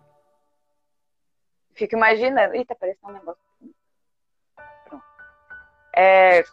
fico 1.76 1.96
imaginando. 1.96 2.56
Ih, 2.56 2.66
tá 2.66 2.74
aparecendo 2.74 3.10
um 3.10 3.14
negócio. 3.14 3.42
Pronto. 4.86 5.04
É, 5.96 6.44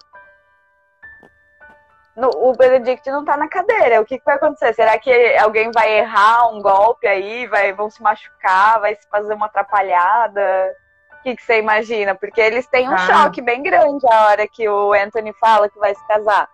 no- 2.16 2.30
o 2.48 2.52
Benedict 2.56 3.08
não 3.10 3.24
tá 3.24 3.36
na 3.36 3.48
cadeira. 3.48 4.00
O 4.00 4.04
que, 4.04 4.18
que 4.18 4.24
vai 4.24 4.36
acontecer? 4.36 4.74
Será 4.74 4.98
que 4.98 5.10
alguém 5.38 5.70
vai 5.72 5.98
errar 5.98 6.48
um 6.48 6.60
golpe 6.60 7.06
aí? 7.06 7.46
Vai, 7.46 7.72
vão 7.72 7.90
se 7.90 8.02
machucar? 8.02 8.80
Vai 8.80 8.94
se 8.96 9.08
fazer 9.08 9.34
uma 9.34 9.46
atrapalhada? 9.46 10.74
O 11.18 11.22
que, 11.22 11.36
que 11.36 11.42
você 11.42 11.58
imagina? 11.58 12.14
Porque 12.14 12.40
eles 12.40 12.66
têm 12.66 12.88
um 12.88 12.94
Ah. 12.94 12.98
choque 12.98 13.42
bem 13.42 13.62
grande 13.62 14.06
a 14.10 14.26
hora 14.28 14.48
que 14.48 14.66
o 14.68 14.92
Anthony 14.94 15.34
fala 15.34 15.68
que 15.68 15.78
vai 15.78 15.94
se 15.94 16.06
casar. 16.06 16.48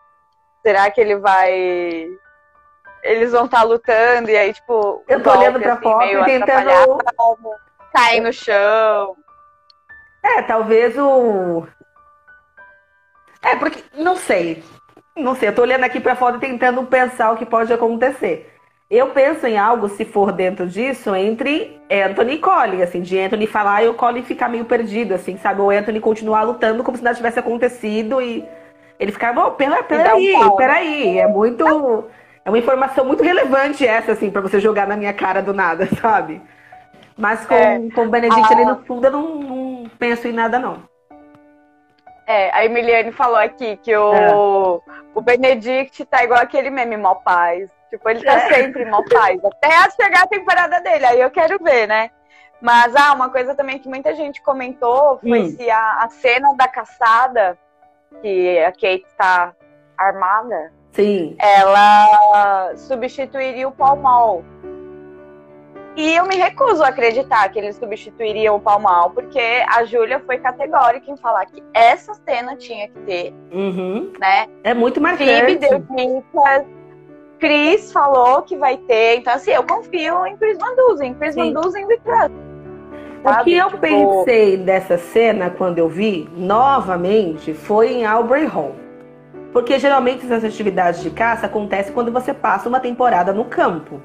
Será 0.63 0.91
que 0.91 1.01
ele 1.01 1.17
vai. 1.17 2.09
Eles 3.07 3.33
vão 3.33 3.47
estar 3.47 3.63
lutando 3.63 4.31
e 4.31 4.37
aí, 4.37 4.53
tipo. 4.53 5.03
Eu 5.09 5.19
um 5.19 5.23
tô 5.23 5.31
olhando 5.31 5.61
pra 5.61 5.73
assim, 5.75 5.83
foto 5.83 6.05
e 6.05 6.25
tentando- 6.25 6.99
Cair 7.95 8.21
no 8.21 8.33
chão. 8.33 9.17
É, 10.23 10.43
talvez 10.43 10.97
o. 10.99 11.67
É, 13.43 13.57
porque. 13.57 13.83
Não 13.95 14.17
sei. 14.17 14.63
Não 15.17 15.35
sei, 15.35 15.49
eu 15.49 15.55
tô 15.55 15.63
olhando 15.63 15.85
aqui 15.85 15.99
pra 15.99 16.15
foto 16.15 16.37
e 16.37 16.41
tentando 16.41 16.83
pensar 16.85 17.33
o 17.33 17.37
que 17.37 17.47
pode 17.47 17.73
acontecer. 17.73 18.53
Eu 18.89 19.09
penso 19.11 19.47
em 19.47 19.57
algo, 19.59 19.89
se 19.89 20.05
for 20.05 20.31
dentro 20.31 20.67
disso, 20.67 21.15
entre 21.15 21.81
Anthony 21.91 22.35
e 22.35 22.39
Colin, 22.39 22.83
assim, 22.83 23.01
de 23.01 23.19
Anthony 23.19 23.47
falar 23.47 23.83
e 23.83 23.89
o 23.89 23.95
Colin 23.95 24.23
ficar 24.23 24.49
meio 24.49 24.65
perdido, 24.65 25.15
assim, 25.15 25.37
sabe? 25.39 25.61
O 25.61 25.71
Anthony 25.71 26.01
continuar 26.01 26.43
lutando 26.43 26.85
como 26.85 26.97
se 26.97 27.03
nada 27.03 27.17
tivesse 27.17 27.39
acontecido 27.39 28.21
e 28.21 28.47
ele 29.01 29.11
ficar, 29.11 29.33
bom, 29.33 29.51
pera, 29.53 29.83
peraí, 29.83 30.33
pau, 30.35 30.51
né? 30.51 30.57
peraí, 30.57 31.19
é 31.19 31.27
muito. 31.27 32.05
É 32.47 32.49
uma 32.49 32.59
informação 32.59 33.05
muito 33.05 33.25
relevante 33.25 33.85
essa, 33.85 34.13
assim, 34.13 34.31
pra 34.31 34.41
você 34.41 34.61
jogar 34.61 34.87
na 34.87 34.97
minha 34.97 35.13
cara 35.13 35.43
do 35.43 35.53
nada, 35.53 35.87
sabe? 36.01 36.41
Mas 37.19 37.45
com, 37.45 37.55
É. 37.55 37.81
com 37.93 38.03
o 38.07 38.09
Benedict 38.09 38.47
Ah. 38.49 38.55
ali 38.57 38.65
no 38.65 38.85
fundo, 38.85 39.05
eu 39.07 39.11
não, 39.11 39.35
não 39.35 39.91
penso 39.99 40.29
em 40.29 40.33
nada, 40.33 40.57
não. 40.59 40.83
É, 42.25 42.51
a 42.53 42.65
Emiliane 42.65 43.11
falou 43.13 43.37
aqui 43.37 43.77
que 43.79 43.95
o 43.97 44.81
o 45.15 45.21
Benedict 45.23 46.05
tá 46.05 46.23
igual 46.25 46.41
aquele 46.41 46.69
meme, 46.71 46.97
mal 46.97 47.17
paz. 47.17 47.71
Tipo, 47.89 48.11
ele 48.11 48.23
tá 48.23 48.33
É. 48.35 48.55
sempre 48.55 48.85
mal 48.85 49.03
paz. 49.05 49.41
Até 49.45 49.71
chegar 49.91 50.23
a 50.25 50.27
temporada 50.29 50.79
dele, 50.81 51.07
aí 51.07 51.21
eu 51.21 51.31
quero 51.31 51.57
ver, 51.63 51.87
né? 51.89 52.11
Mas, 52.61 52.95
ah, 52.95 53.13
uma 53.15 53.31
coisa 53.31 53.55
também 53.55 53.79
que 53.79 53.89
muita 53.89 54.15
gente 54.15 54.41
comentou 54.43 55.19
foi 55.19 55.41
Hum. 55.43 55.49
se 55.57 55.69
a, 55.71 55.99
a 56.05 56.09
cena 56.11 56.55
da 56.55 56.69
caçada, 56.69 57.57
que 58.21 58.59
a 58.59 58.71
Kate 58.73 59.07
tá 59.17 59.53
armada, 59.97 60.71
Sim. 60.97 61.37
ela 61.39 62.73
substituiria 62.77 63.69
o 63.69 63.73
Paul 63.73 63.97
Mall. 63.99 64.45
E 65.97 66.15
eu 66.15 66.27
me 66.27 66.37
recuso 66.37 66.83
a 66.83 66.89
acreditar 66.89 67.49
que 67.49 67.59
eles 67.59 67.77
substituiriam 67.77 68.57
o 68.57 68.61
Paul 68.61 68.81
Mall, 68.81 69.11
porque 69.11 69.41
a 69.67 69.83
Júlia 69.85 70.21
foi 70.27 70.37
categórica 70.39 71.11
em 71.11 71.17
falar 71.17 71.47
que 71.47 71.63
essa 71.73 72.13
cena 72.29 72.55
tinha 72.57 72.89
que 72.89 72.99
ter, 73.01 73.35
Uhum. 73.51 74.13
né? 74.21 74.47
É 74.63 74.75
muito 74.75 75.01
Phoebe 75.01 75.25
marcante. 75.27 75.57
deu 75.57 75.79
dicas, 75.79 76.67
Chris 77.39 77.93
falou 77.93 78.43
que 78.43 78.57
vai 78.57 78.77
ter. 78.77 79.17
Então, 79.19 79.33
assim, 79.33 79.53
eu 79.53 79.63
confio 79.65 80.27
em 80.27 80.37
Chris 80.37 80.59
Van 80.59 80.75
Dusen. 80.77 81.15
Chris 81.15 81.33
Sim. 81.35 81.53
Van 81.55 81.61
Dusen 81.63 81.87
we 81.87 81.97
trust. 81.99 82.35
O 83.25 83.45
que 83.45 83.55
eu 83.57 83.67
Tipo, 83.69 83.79
pensei 83.79 84.57
dessa 84.59 84.99
cena 84.99 85.49
quando 85.51 85.79
eu 85.79 85.89
vi, 85.89 86.29
novamente, 86.37 87.55
foi 87.55 87.93
em 87.93 88.05
Aubrey 88.07 88.45
Hall. 88.45 88.73
Porque 89.57 89.79
geralmente 89.79 90.23
essas 90.27 90.45
atividades 90.45 91.03
de 91.03 91.09
caça 91.09 91.47
acontecem 91.47 91.91
quando 91.95 92.13
você 92.13 92.35
passa 92.35 92.69
uma 92.69 92.79
temporada 92.79 93.33
no 93.33 93.47
campo. 93.47 94.03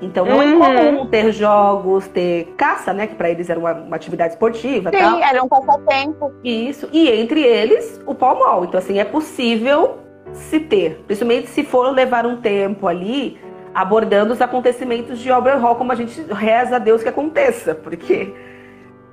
Então 0.00 0.24
não 0.24 0.38
Uhum. 0.38 0.64
é 0.64 0.76
comum 0.86 1.06
ter 1.06 1.30
jogos, 1.30 2.08
ter 2.08 2.54
caça, 2.56 2.90
né? 2.94 3.06
Que 3.06 3.14
pra 3.14 3.28
eles 3.28 3.50
era 3.50 3.60
uma, 3.60 3.74
uma 3.74 3.96
atividade 3.96 4.32
esportiva 4.32 4.88
e 4.88 4.92
tal. 4.98 5.16
Sim, 5.16 5.22
era 5.22 5.44
um 5.44 5.46
passatempo. 5.46 6.32
Isso. 6.42 6.88
E 6.90 7.10
entre 7.10 7.42
eles, 7.42 8.00
o 8.06 8.14
Pall 8.14 8.38
Mall. 8.38 8.64
Então, 8.64 8.78
assim, 8.78 8.98
é 8.98 9.04
possível 9.04 9.98
se 10.32 10.58
ter. 10.58 11.04
Principalmente 11.06 11.48
se 11.48 11.64
for 11.64 11.90
levar 11.90 12.24
um 12.24 12.38
tempo 12.38 12.88
ali 12.88 13.38
abordando 13.74 14.32
os 14.32 14.40
acontecimentos 14.40 15.18
de 15.18 15.30
Aubrey 15.30 15.58
Hall, 15.58 15.76
como 15.76 15.92
a 15.92 15.96
gente 15.96 16.18
reza 16.32 16.76
a 16.76 16.78
Deus 16.78 17.02
que 17.02 17.10
aconteça. 17.10 17.74
Porque 17.74 18.32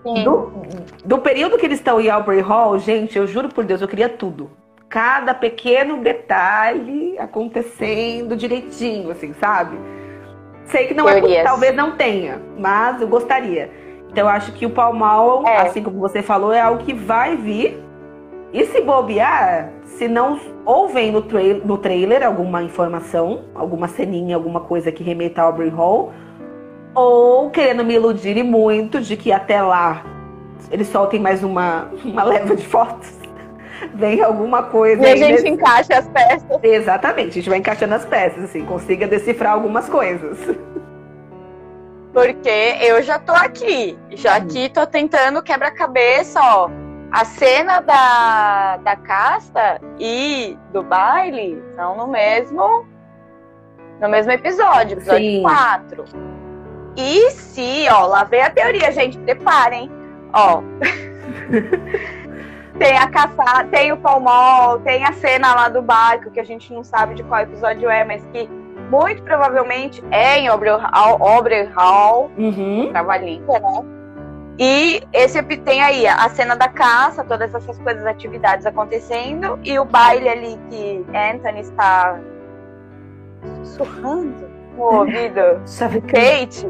Sim. 0.04 0.24
do, 0.24 0.54
do 1.04 1.18
período 1.18 1.58
que 1.58 1.66
eles 1.66 1.80
estão 1.80 2.00
em 2.00 2.10
Aubrey 2.10 2.40
Hall, 2.40 2.80
gente, 2.80 3.18
eu 3.18 3.28
juro 3.28 3.50
por 3.50 3.66
Deus, 3.66 3.82
eu 3.82 3.90
queria 3.90 4.08
tudo. 4.08 4.62
Cada 4.92 5.34
pequeno 5.34 6.02
detalhe 6.04 7.18
acontecendo 7.18 8.36
direitinho, 8.36 9.10
assim, 9.10 9.34
sabe? 9.40 9.78
Sei 10.66 10.88
que 10.88 10.94
não 10.94 11.08
é, 11.08 11.14
Teorias. 11.22 11.44
talvez 11.46 11.74
não 11.74 11.92
tenha, 11.96 12.42
mas 12.60 13.00
eu 13.02 13.08
gostaria. 13.08 13.72
Então 14.12 14.26
eu 14.26 14.30
acho 14.30 14.52
que 14.52 14.66
o 14.66 14.70
Palmal, 14.70 15.48
É. 15.48 15.62
assim 15.62 15.82
como 15.82 15.98
você 15.98 16.22
falou, 16.22 16.52
é 16.52 16.60
algo 16.60 16.84
que 16.84 16.94
vai 16.94 17.38
vir. 17.38 17.82
E 18.52 18.66
se 18.66 18.82
bobear, 18.82 19.72
se 19.86 20.10
não 20.10 20.38
ou 20.66 20.90
vem 20.90 21.10
no, 21.10 21.22
trail, 21.22 21.62
no 21.64 21.78
trailer 21.78 22.22
alguma 22.22 22.62
informação, 22.62 23.46
alguma 23.56 23.88
ceninha, 23.88 24.36
alguma 24.36 24.60
coisa 24.60 24.92
que 24.92 25.04
remeta 25.04 25.42
a 25.42 25.46
Aubrey 25.46 25.70
Hall, 25.70 26.12
ou 26.94 27.50
querendo 27.50 27.86
me 27.86 27.94
iludir 27.94 28.36
e 28.36 28.44
muito 28.44 29.00
de 29.00 29.16
que 29.16 29.32
até 29.32 29.62
lá 29.62 30.04
eles 30.70 30.90
soltem 30.90 31.18
mais 31.22 31.46
uma, 31.46 31.90
uma 32.04 32.24
leva 32.24 32.54
de 32.58 32.68
fotos. 32.68 33.21
Vem 33.94 34.22
alguma 34.22 34.64
coisa 34.64 35.02
E 35.02 35.12
a 35.12 35.16
gente 35.16 35.32
nesse- 35.34 35.50
encaixa 35.50 35.98
as 35.98 36.08
peças. 36.08 36.60
Exatamente, 36.64 37.30
a 37.30 37.34
gente 37.34 37.50
vai 37.50 37.58
encaixando 37.60 37.96
as 37.96 38.06
peças, 38.06 38.44
assim, 38.44 38.66
consiga 38.66 39.08
decifrar 39.08 39.54
algumas 39.54 39.88
coisas. 39.90 40.38
Porque 42.14 42.76
eu 42.82 43.02
já 43.02 43.18
tô 43.20 43.32
aqui. 43.32 43.98
Já 44.12 44.36
aqui 44.36 44.70
tô 44.70 44.86
tentando 44.86 45.42
quebra-cabeça, 45.42 46.40
ó. 46.42 46.70
A 47.12 47.26
cena 47.26 47.80
da, 47.82 48.78
da 48.78 48.96
casta 48.96 49.82
e 50.00 50.58
do 50.72 50.82
baile 50.84 51.62
são 51.76 51.96
no 51.98 52.08
mesmo 52.08 52.86
no 54.00 54.10
mesmo 54.10 54.32
episódio, 54.32 54.98
episódio 54.98 55.20
Sim. 55.20 55.42
4. 55.44 56.06
E 56.98 57.30
se, 57.32 57.88
ó, 57.92 58.06
lá 58.08 58.24
vem 58.24 58.42
a 58.42 58.50
teoria, 58.50 58.92
gente, 58.92 59.18
preparem. 59.20 59.92
Ó. 60.34 60.62
tem 62.82 62.98
a 62.98 63.08
caçada, 63.08 63.70
tem 63.70 63.92
o 63.92 63.98
palmol, 63.98 64.80
tem 64.80 65.06
a 65.06 65.14
cena 65.14 65.54
lá 65.54 65.70
do 65.70 65.84
barco, 65.84 66.32
que 66.32 66.40
a 66.40 66.44
gente 66.44 66.74
não 66.74 66.84
sabe 66.84 67.14
de 67.14 67.24
qual 67.24 67.42
episódio 67.42 67.88
é, 67.88 68.04
mas 68.04 68.26
que 68.34 68.50
muito 68.90 69.22
provavelmente 69.22 70.04
é 70.10 70.40
em 70.40 70.48
Aubrey 70.48 70.72
Hall, 71.76 72.32
Uhum. 72.36 72.90
Trabalhinha, 72.92 73.60
né? 73.60 73.86
E 74.58 75.04
esse 75.14 75.42
tem 75.44 75.82
aí 75.82 76.08
a 76.08 76.28
cena 76.30 76.56
da 76.56 76.68
caça, 76.68 77.24
todas 77.24 77.54
essas 77.54 77.78
coisas, 77.80 78.04
atividades 78.04 78.66
acontecendo, 78.66 79.60
e 79.64 79.78
o 79.78 79.86
baile 79.86 80.28
ali 80.28 80.60
que 80.70 81.06
Anthony 81.16 81.62
está 81.62 82.20
sussurrando 83.64 84.50
no 84.76 84.84
ouvido 84.84 85.62
Sabe 85.66 86.02
Kate. 86.02 86.68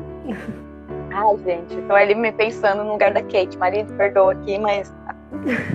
Ai, 1.13 1.37
gente, 1.45 1.81
tô 1.87 1.93
ali 1.93 2.15
me 2.15 2.31
pensando 2.31 2.83
no 2.83 2.91
lugar 2.93 3.13
da 3.13 3.21
Kate. 3.21 3.57
Marido, 3.57 3.93
perdoa 3.93 4.33
aqui, 4.33 4.57
mas 4.59 4.93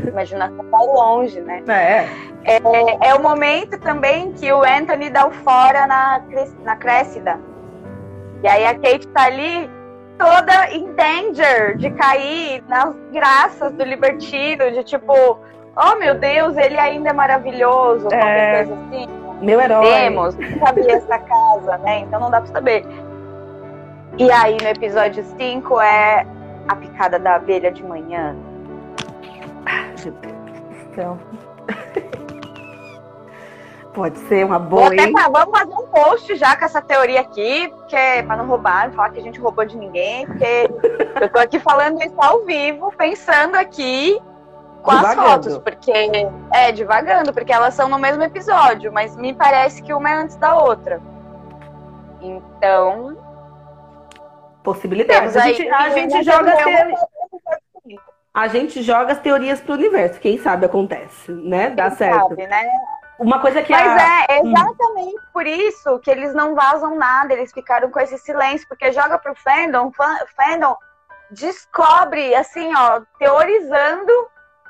imaginação 0.06 0.64
tá 0.70 0.78
longe, 0.78 1.40
né? 1.40 1.62
é. 1.68 2.06
É, 2.48 3.08
é 3.08 3.14
o 3.14 3.20
momento 3.20 3.76
também 3.80 4.32
que 4.32 4.52
o 4.52 4.62
Anthony 4.62 5.10
dá 5.10 5.26
o 5.26 5.32
fora 5.32 5.84
na, 5.86 6.22
na 6.62 6.76
Cressida. 6.76 7.40
E 8.40 8.46
aí 8.46 8.64
a 8.64 8.74
Kate 8.74 9.08
tá 9.08 9.24
ali 9.24 9.68
toda 10.16 10.72
in 10.72 10.92
danger 10.94 11.76
de 11.76 11.90
cair 11.90 12.62
nas 12.68 12.94
graças 13.12 13.72
do 13.72 13.82
libertino, 13.82 14.70
de 14.70 14.84
tipo, 14.84 15.12
oh 15.76 15.96
meu 15.98 16.14
Deus, 16.14 16.56
ele 16.56 16.78
ainda 16.78 17.10
é 17.10 17.12
maravilhoso, 17.12 18.06
É. 18.12 18.18
qualquer 18.18 18.66
coisa 18.66 18.82
assim. 18.82 19.08
Meu 19.42 19.60
herói. 19.60 19.84
Temos, 19.84 20.36
não 20.36 20.58
sabia 20.60 20.96
essa 20.96 21.18
casa, 21.18 21.78
né? 21.78 21.98
Então 22.00 22.20
não 22.20 22.30
dá 22.30 22.40
pra 22.40 22.52
saber. 22.52 22.86
E 24.18 24.30
aí 24.30 24.56
no 24.62 24.68
episódio 24.68 25.24
5 25.36 25.80
é 25.80 26.24
a 26.68 26.76
picada 26.76 27.18
da 27.18 27.34
abelha 27.34 27.72
de 27.72 27.82
manhã. 27.82 28.36
Meu 30.04 30.12
Deus 30.12 30.88
do 30.88 30.94
céu. 30.94 31.18
Pode 33.94 34.18
ser 34.28 34.44
uma 34.44 34.58
boa, 34.58 34.94
hein? 34.94 35.10
fa- 35.12 35.28
vamos 35.30 35.58
fazer 35.58 35.72
um 35.74 35.86
post 35.86 36.36
já 36.36 36.54
com 36.54 36.66
essa 36.66 36.82
teoria 36.82 37.20
aqui, 37.22 37.68
porque 37.68 37.96
é 37.96 38.22
pra 38.22 38.36
não 38.36 38.46
roubar, 38.46 38.88
não 38.88 38.94
falar 38.94 39.08
que 39.10 39.18
a 39.18 39.22
gente 39.22 39.40
roubou 39.40 39.64
de 39.64 39.74
ninguém, 39.76 40.26
porque 40.26 40.44
eu 41.18 41.28
tô 41.30 41.38
aqui 41.38 41.58
falando 41.58 42.02
isso 42.02 42.14
ao 42.18 42.44
vivo, 42.44 42.92
pensando 42.96 43.54
aqui 43.56 44.20
com 44.82 44.90
as 44.90 45.14
fotos, 45.14 45.56
porque 45.58 45.90
é 46.52 46.70
divagando, 46.72 47.32
porque 47.32 47.50
elas 47.52 47.72
são 47.72 47.88
no 47.88 47.98
mesmo 47.98 48.22
episódio, 48.22 48.92
mas 48.92 49.16
me 49.16 49.32
parece 49.32 49.82
que 49.82 49.94
uma 49.94 50.10
é 50.10 50.14
antes 50.14 50.36
da 50.36 50.54
outra. 50.56 51.00
Então, 52.20 53.16
Possibilidades. 54.62 55.32
temos 55.32 55.36
A 55.36 55.52
gente, 55.52 55.68
a 55.70 55.88
gente 55.90 56.12
né, 56.14 56.22
joga 56.22 56.52
A 58.36 58.48
gente 58.48 58.82
joga 58.82 59.12
as 59.12 59.18
teorias 59.18 59.62
pro 59.62 59.72
universo. 59.72 60.20
Quem 60.20 60.36
sabe 60.38 60.66
acontece, 60.66 61.32
né? 61.32 61.70
Dá 61.70 61.88
quem 61.88 61.96
certo. 61.96 62.28
sabe, 62.28 62.46
né? 62.46 62.68
Uma 63.18 63.40
coisa 63.40 63.62
que 63.62 63.72
Mas 63.72 63.86
a... 64.02 64.26
é 64.28 64.40
exatamente 64.42 65.16
por 65.32 65.46
isso 65.46 65.98
que 66.00 66.10
eles 66.10 66.34
não 66.34 66.54
vazam 66.54 66.96
nada, 66.98 67.32
eles 67.32 67.50
ficaram 67.50 67.90
com 67.90 67.98
esse 67.98 68.18
silêncio, 68.18 68.68
porque 68.68 68.92
joga 68.92 69.18
pro 69.18 69.34
fandom, 69.34 69.90
fan- 69.90 70.18
fandom 70.36 70.76
descobre, 71.30 72.34
assim, 72.34 72.70
ó, 72.76 73.00
teorizando, 73.18 74.12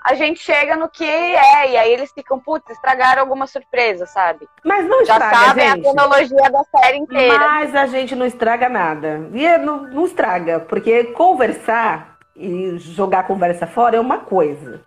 a 0.05 0.15
gente 0.15 0.39
chega 0.39 0.77
no 0.77 0.89
que 0.89 1.05
é, 1.05 1.71
e 1.71 1.77
aí 1.77 1.93
eles 1.93 2.13
ficam, 2.13 2.39
putz, 2.39 2.71
estragaram 2.71 3.21
alguma 3.23 3.49
surpresa, 3.49 4.07
sabe? 4.07 4.49
Mas 4.65 4.87
não 4.87 5.05
Já 5.05 5.15
estraga, 5.15 5.37
sabem 5.37 5.67
a 5.67 5.71
gente. 5.75 5.83
cronologia 5.83 6.51
da 6.51 6.63
série 6.65 6.99
inteira. 6.99 7.39
Mas 7.39 7.75
a 7.75 7.87
gente 7.87 8.15
não 8.15 8.25
estraga 8.27 8.69
nada. 8.69 9.29
E 9.33 9.45
é- 9.45 9.59
não, 9.59 9.83
não 9.83 10.05
estraga, 10.05 10.61
porque 10.61 11.05
conversar 11.13 12.16
e 12.37 12.77
jogar 12.79 13.21
a 13.21 13.25
conversa 13.25 13.67
fora 13.67 13.97
é 13.97 14.01
uma 14.01 14.19
coisa. 14.19 14.81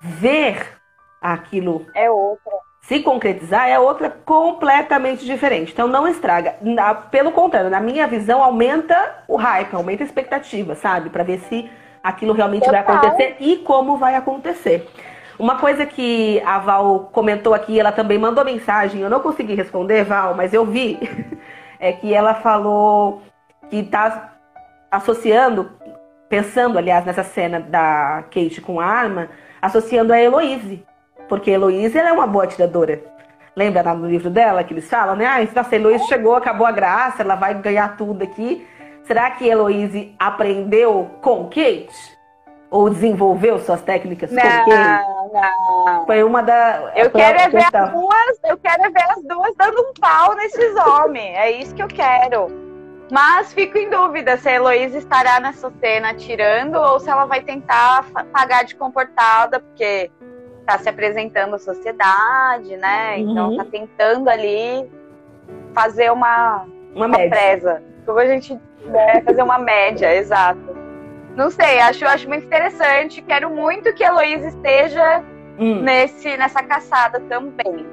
Ver 0.00 0.66
aquilo 1.20 1.86
É 1.94 2.10
outra. 2.10 2.52
se 2.82 3.00
concretizar 3.00 3.68
é 3.68 3.78
outra 3.78 4.10
completamente 4.10 5.24
diferente. 5.24 5.72
Então 5.72 5.88
não 5.88 6.06
estraga. 6.06 6.56
Na- 6.60 6.94
pelo 6.94 7.32
contrário, 7.32 7.70
na 7.70 7.80
minha 7.80 8.06
visão, 8.06 8.42
aumenta 8.42 9.22
o 9.26 9.36
hype, 9.36 9.74
aumenta 9.74 10.02
a 10.02 10.06
expectativa, 10.06 10.74
sabe? 10.74 11.10
Pra 11.10 11.24
ver 11.24 11.38
se 11.40 11.68
aquilo 12.02 12.34
realmente 12.34 12.70
vai 12.70 12.84
Total. 12.84 12.96
acontecer 13.06 13.36
e 13.40 13.56
como 13.58 13.96
vai 13.96 14.14
acontecer. 14.14 14.86
Uma 15.38 15.56
coisa 15.58 15.84
que 15.86 16.40
a 16.46 16.58
Val 16.58 17.08
comentou 17.12 17.54
aqui, 17.54 17.80
ela 17.80 17.90
também 17.90 18.18
mandou 18.18 18.44
mensagem, 18.44 19.00
eu 19.00 19.10
não 19.10 19.18
consegui 19.20 19.54
responder, 19.54 20.04
Val, 20.04 20.34
mas 20.34 20.52
eu 20.52 20.64
vi, 20.64 20.98
é 21.80 21.92
que 21.92 22.12
ela 22.14 22.34
falou 22.34 23.22
que 23.68 23.82
tá 23.82 24.32
associando, 24.90 25.72
pensando, 26.28 26.78
aliás, 26.78 27.04
nessa 27.04 27.22
cena 27.22 27.60
da 27.60 28.24
Kate 28.30 28.60
com 28.60 28.80
a 28.80 28.84
arma, 28.86 29.28
associando 29.60 30.12
a 30.12 30.20
Heloise. 30.20 30.84
Porque 31.28 31.50
a 31.50 31.54
Heloise 31.54 31.96
ela 31.96 32.10
é 32.10 32.12
uma 32.12 32.26
boa 32.26 32.44
atiradora. 32.44 33.02
Lembra 33.56 33.82
lá 33.82 33.94
no 33.94 34.08
livro 34.08 34.30
dela 34.30 34.64
que 34.64 34.74
eles 34.74 34.88
falam, 34.88 35.14
né? 35.14 35.26
Ah, 35.26 35.40
nossa, 35.54 35.74
a 35.74 35.78
Heloise 35.78 36.06
chegou, 36.06 36.34
acabou 36.34 36.66
a 36.66 36.72
graça, 36.72 37.22
ela 37.22 37.36
vai 37.36 37.54
ganhar 37.54 37.96
tudo 37.96 38.24
aqui. 38.24 38.66
Será 39.04 39.30
que 39.30 39.44
a 39.44 39.52
Heloise 39.52 40.14
aprendeu 40.18 41.10
com 41.20 41.44
Kate? 41.44 42.14
Ou 42.70 42.90
desenvolveu 42.90 43.60
suas 43.60 43.80
técnicas 43.82 44.30
com 44.30 44.34
Não, 44.34 44.42
ele? 44.42 45.14
não. 45.32 46.06
Foi 46.06 46.24
uma 46.24 46.42
da. 46.42 46.92
Eu 46.96 47.08
quero 47.10 47.38
é 47.38 47.48
ver 47.48 47.64
as 47.72 47.92
duas, 47.92 48.38
eu 48.44 48.56
quero 48.56 48.82
é 48.82 48.90
ver 48.90 49.04
as 49.10 49.22
duas 49.22 49.54
dando 49.56 49.80
um 49.80 49.92
pau 50.00 50.34
nesses 50.34 50.74
homens. 50.74 51.36
É 51.36 51.50
isso 51.52 51.72
que 51.72 51.82
eu 51.82 51.86
quero. 51.86 52.63
Mas 53.10 53.52
fico 53.52 53.76
em 53.78 53.90
dúvida 53.90 54.36
se 54.36 54.48
a 54.48 54.52
Heloísa 54.54 54.98
estará 54.98 55.38
nessa 55.40 55.70
cena 55.80 56.14
tirando 56.14 56.76
ou 56.76 56.98
se 56.98 57.08
ela 57.10 57.26
vai 57.26 57.42
tentar 57.42 58.04
pagar 58.32 58.64
de 58.64 58.74
comportada, 58.76 59.60
porque 59.60 60.10
tá 60.66 60.78
se 60.78 60.88
apresentando 60.88 61.54
à 61.54 61.58
sociedade, 61.58 62.76
né? 62.78 63.18
Então 63.20 63.50
Uhum. 63.50 63.56
tá 63.58 63.64
tentando 63.66 64.28
ali 64.30 64.90
fazer 65.74 66.10
uma, 66.10 66.64
Uma 66.94 67.06
uma 67.06 67.18
presa. 67.18 67.82
Como 68.06 68.18
a 68.18 68.26
gente 68.26 68.58
né, 68.86 69.20
fazer 69.22 69.42
uma 69.42 69.58
média, 69.58 70.14
exato. 70.14 70.74
Não 71.36 71.50
sei, 71.50 71.80
acho, 71.80 72.06
acho 72.06 72.28
muito 72.28 72.46
interessante. 72.46 73.20
Quero 73.20 73.50
muito 73.50 73.92
que 73.92 74.02
a 74.04 74.08
Heloísa 74.08 74.48
esteja 74.48 75.22
Hum. 75.58 75.82
nesse, 75.82 76.36
nessa 76.36 76.62
caçada 76.62 77.20
também. 77.28 77.86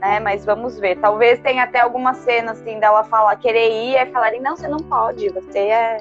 Né? 0.00 0.20
Mas 0.20 0.44
vamos 0.44 0.78
ver. 0.78 0.96
Talvez 1.00 1.40
tenha 1.40 1.64
até 1.64 1.80
alguma 1.80 2.14
cena 2.14 2.52
assim 2.52 2.78
dela 2.78 3.04
falar, 3.04 3.36
querer 3.36 3.70
ir 3.70 3.96
e 3.96 4.12
falarem, 4.12 4.40
não, 4.40 4.56
você 4.56 4.68
não 4.68 4.78
pode, 4.78 5.28
você 5.30 5.58
é 5.58 5.98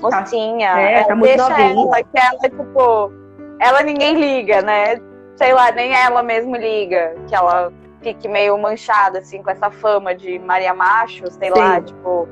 mocinha. 0.00 0.78
É, 0.78 1.04
tá 1.04 1.14
muito 1.14 1.36
deixa 1.36 1.48
novinha. 1.48 1.70
ela, 1.70 2.02
que 2.02 2.18
ela, 2.18 2.38
tipo, 2.38 3.12
ela 3.60 3.82
ninguém 3.82 4.14
liga, 4.14 4.62
né? 4.62 5.00
Sei 5.36 5.52
lá, 5.52 5.70
nem 5.70 5.92
ela 5.92 6.22
mesmo 6.22 6.56
liga. 6.56 7.14
Que 7.28 7.34
ela 7.34 7.72
fique 8.02 8.28
meio 8.28 8.56
manchada, 8.58 9.18
assim, 9.18 9.42
com 9.42 9.50
essa 9.50 9.70
fama 9.70 10.14
de 10.14 10.38
Maria 10.38 10.74
Macho, 10.74 11.30
sei 11.30 11.50
Sim. 11.52 11.58
lá, 11.58 11.80
tipo. 11.80 12.28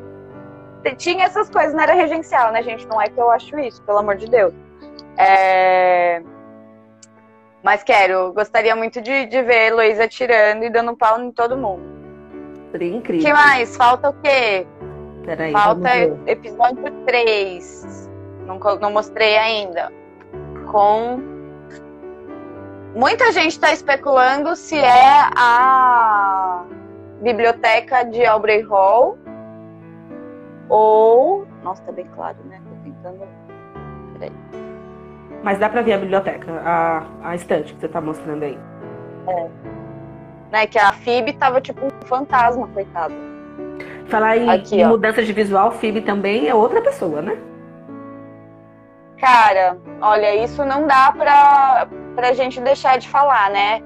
Tinha 0.96 1.24
essas 1.24 1.50
coisas, 1.50 1.74
não 1.74 1.82
era 1.82 1.94
regencial, 1.94 2.52
né, 2.52 2.62
gente? 2.62 2.86
Não 2.86 3.02
é 3.02 3.08
que 3.08 3.20
eu 3.20 3.28
acho 3.30 3.58
isso, 3.58 3.82
pelo 3.82 3.98
amor 3.98 4.14
de 4.16 4.30
Deus. 4.30 4.54
É... 5.18 6.22
Mas 7.62 7.82
quero, 7.82 8.32
gostaria 8.32 8.76
muito 8.76 9.00
de, 9.00 9.26
de 9.26 9.42
ver 9.42 9.68
Heloísa 9.68 10.06
tirando 10.06 10.64
e 10.64 10.70
dando 10.70 10.96
pau 10.96 11.20
em 11.20 11.32
todo 11.32 11.56
mundo. 11.56 11.82
Seria 12.70 12.92
O 12.92 12.96
incrível. 12.96 13.26
que 13.26 13.32
mais? 13.32 13.76
Falta 13.76 14.10
o 14.10 14.12
quê? 14.22 14.66
Peraí, 15.24 15.52
Falta 15.52 15.88
episódio 16.26 16.84
3. 17.06 18.08
Não, 18.46 18.58
não 18.80 18.90
mostrei 18.92 19.36
ainda. 19.36 19.92
Com. 20.70 21.20
Muita 22.94 23.32
gente 23.32 23.52
está 23.52 23.72
especulando 23.72 24.54
se 24.56 24.78
é 24.78 25.28
a 25.36 26.64
biblioteca 27.20 28.04
de 28.04 28.24
Aubrey 28.24 28.62
Hall 28.62 29.18
ou. 30.68 31.46
Nossa, 31.62 31.82
tá 31.82 31.92
bem 31.92 32.06
claro, 32.14 32.36
né? 32.44 32.60
Tô 32.64 32.84
tentando. 32.84 33.35
Mas 35.46 35.60
dá 35.60 35.68
pra 35.68 35.80
ver 35.80 35.92
a 35.92 35.98
biblioteca, 35.98 36.60
a, 36.64 37.04
a 37.22 37.36
estante 37.36 37.72
que 37.72 37.80
você 37.80 37.86
tá 37.86 38.00
mostrando 38.00 38.42
aí. 38.42 38.58
Né, 40.50 40.66
que 40.66 40.76
a 40.76 40.92
Phoebe 40.92 41.34
tava 41.34 41.60
tipo 41.60 41.86
um 41.86 41.90
fantasma, 42.04 42.66
coitada. 42.66 43.14
Falar 44.08 44.38
em, 44.38 44.50
Aqui, 44.50 44.80
em 44.80 44.84
mudança 44.84 45.22
de 45.22 45.32
visual, 45.32 45.70
Phoebe 45.70 46.00
também 46.00 46.48
é 46.48 46.54
outra 46.54 46.82
pessoa, 46.82 47.22
né? 47.22 47.38
Cara, 49.20 49.78
olha, 50.00 50.34
isso 50.34 50.64
não 50.64 50.84
dá 50.84 51.12
pra, 51.16 51.86
pra 52.16 52.32
gente 52.32 52.60
deixar 52.60 52.98
de 52.98 53.08
falar, 53.08 53.48
né? 53.50 53.80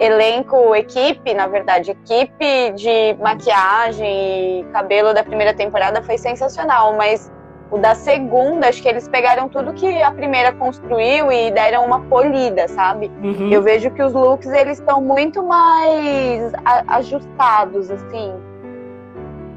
Elenco, 0.00 0.74
equipe, 0.74 1.34
na 1.34 1.48
verdade, 1.48 1.90
equipe 1.90 2.70
de 2.70 3.14
maquiagem 3.20 4.60
e 4.60 4.64
cabelo 4.72 5.12
da 5.12 5.22
primeira 5.22 5.52
temporada 5.52 6.02
foi 6.02 6.16
sensacional, 6.16 6.94
mas 6.96 7.30
o 7.70 7.78
da 7.78 7.94
segunda, 7.94 8.68
acho 8.68 8.80
que 8.82 8.88
eles 8.88 9.06
pegaram 9.08 9.48
tudo 9.48 9.72
que 9.74 10.02
a 10.02 10.10
primeira 10.10 10.52
construiu 10.52 11.30
e 11.30 11.50
deram 11.50 11.84
uma 11.84 12.00
polida, 12.00 12.66
sabe? 12.68 13.10
Uhum. 13.22 13.50
Eu 13.50 13.62
vejo 13.62 13.90
que 13.90 14.02
os 14.02 14.12
looks 14.14 14.50
eles 14.50 14.78
estão 14.78 15.00
muito 15.02 15.42
mais 15.42 16.52
ajustados, 16.86 17.90
assim. 17.90 18.32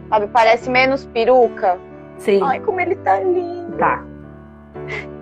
Sabe? 0.10 0.28
Parece 0.28 0.70
menos 0.70 1.06
peruca. 1.06 1.80
Sim, 2.18 2.42
Ai, 2.44 2.60
como 2.60 2.82
ele 2.82 2.96
tá 2.98 3.20
lindo. 3.20 3.78
tá. 3.78 4.04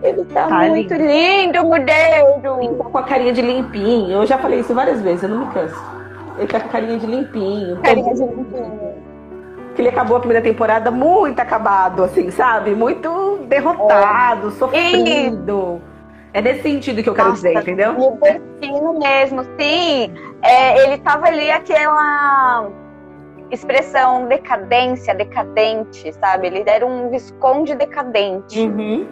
Ele 0.01 0.23
tá, 0.25 0.47
Tá 0.47 0.59
muito 0.67 0.93
lindo, 0.93 1.63
modelo. 1.63 2.61
Ele 2.61 2.75
tá 2.75 2.83
com 2.85 2.97
a 2.97 3.03
carinha 3.03 3.33
de 3.33 3.41
limpinho. 3.41 4.11
Eu 4.11 4.25
já 4.25 4.37
falei 4.37 4.59
isso 4.61 4.73
várias 4.73 5.01
vezes, 5.01 5.23
eu 5.23 5.29
não 5.29 5.45
me 5.45 5.53
canso. 5.53 5.75
Ele 6.37 6.47
tá 6.47 6.59
com 6.59 6.67
a 6.67 6.71
carinha 6.71 6.97
de 6.97 7.05
limpinho. 7.05 7.77
Carinha 7.81 8.13
de 8.13 8.21
limpinho. 8.23 8.88
Que 9.79 9.83
ele 9.83 9.89
acabou 9.91 10.17
a 10.17 10.19
primeira 10.19 10.43
temporada 10.43 10.91
muito 10.91 11.39
acabado, 11.39 12.03
assim, 12.03 12.29
sabe? 12.31 12.75
Muito 12.75 13.45
derrotado, 13.47 14.51
sofrido. 14.51 15.81
É 16.33 16.41
nesse 16.41 16.63
sentido 16.63 17.01
que 17.01 17.07
eu 17.07 17.13
quero 17.13 17.29
Nossa, 17.29 17.47
dizer, 17.47 17.61
entendeu? 17.61 17.93
Libertino 17.93 18.99
mesmo, 18.99 19.41
sim. 19.57 20.13
É, 20.41 20.83
ele 20.83 20.97
tava 20.97 21.27
ali 21.27 21.49
aquela 21.49 22.67
expressão 23.49 24.27
decadência, 24.27 25.15
decadente, 25.15 26.11
sabe? 26.11 26.47
Ele 26.47 26.61
era 26.65 26.85
um 26.85 27.09
visconde 27.09 27.73
decadente. 27.73 28.59
Uhum. 28.59 29.07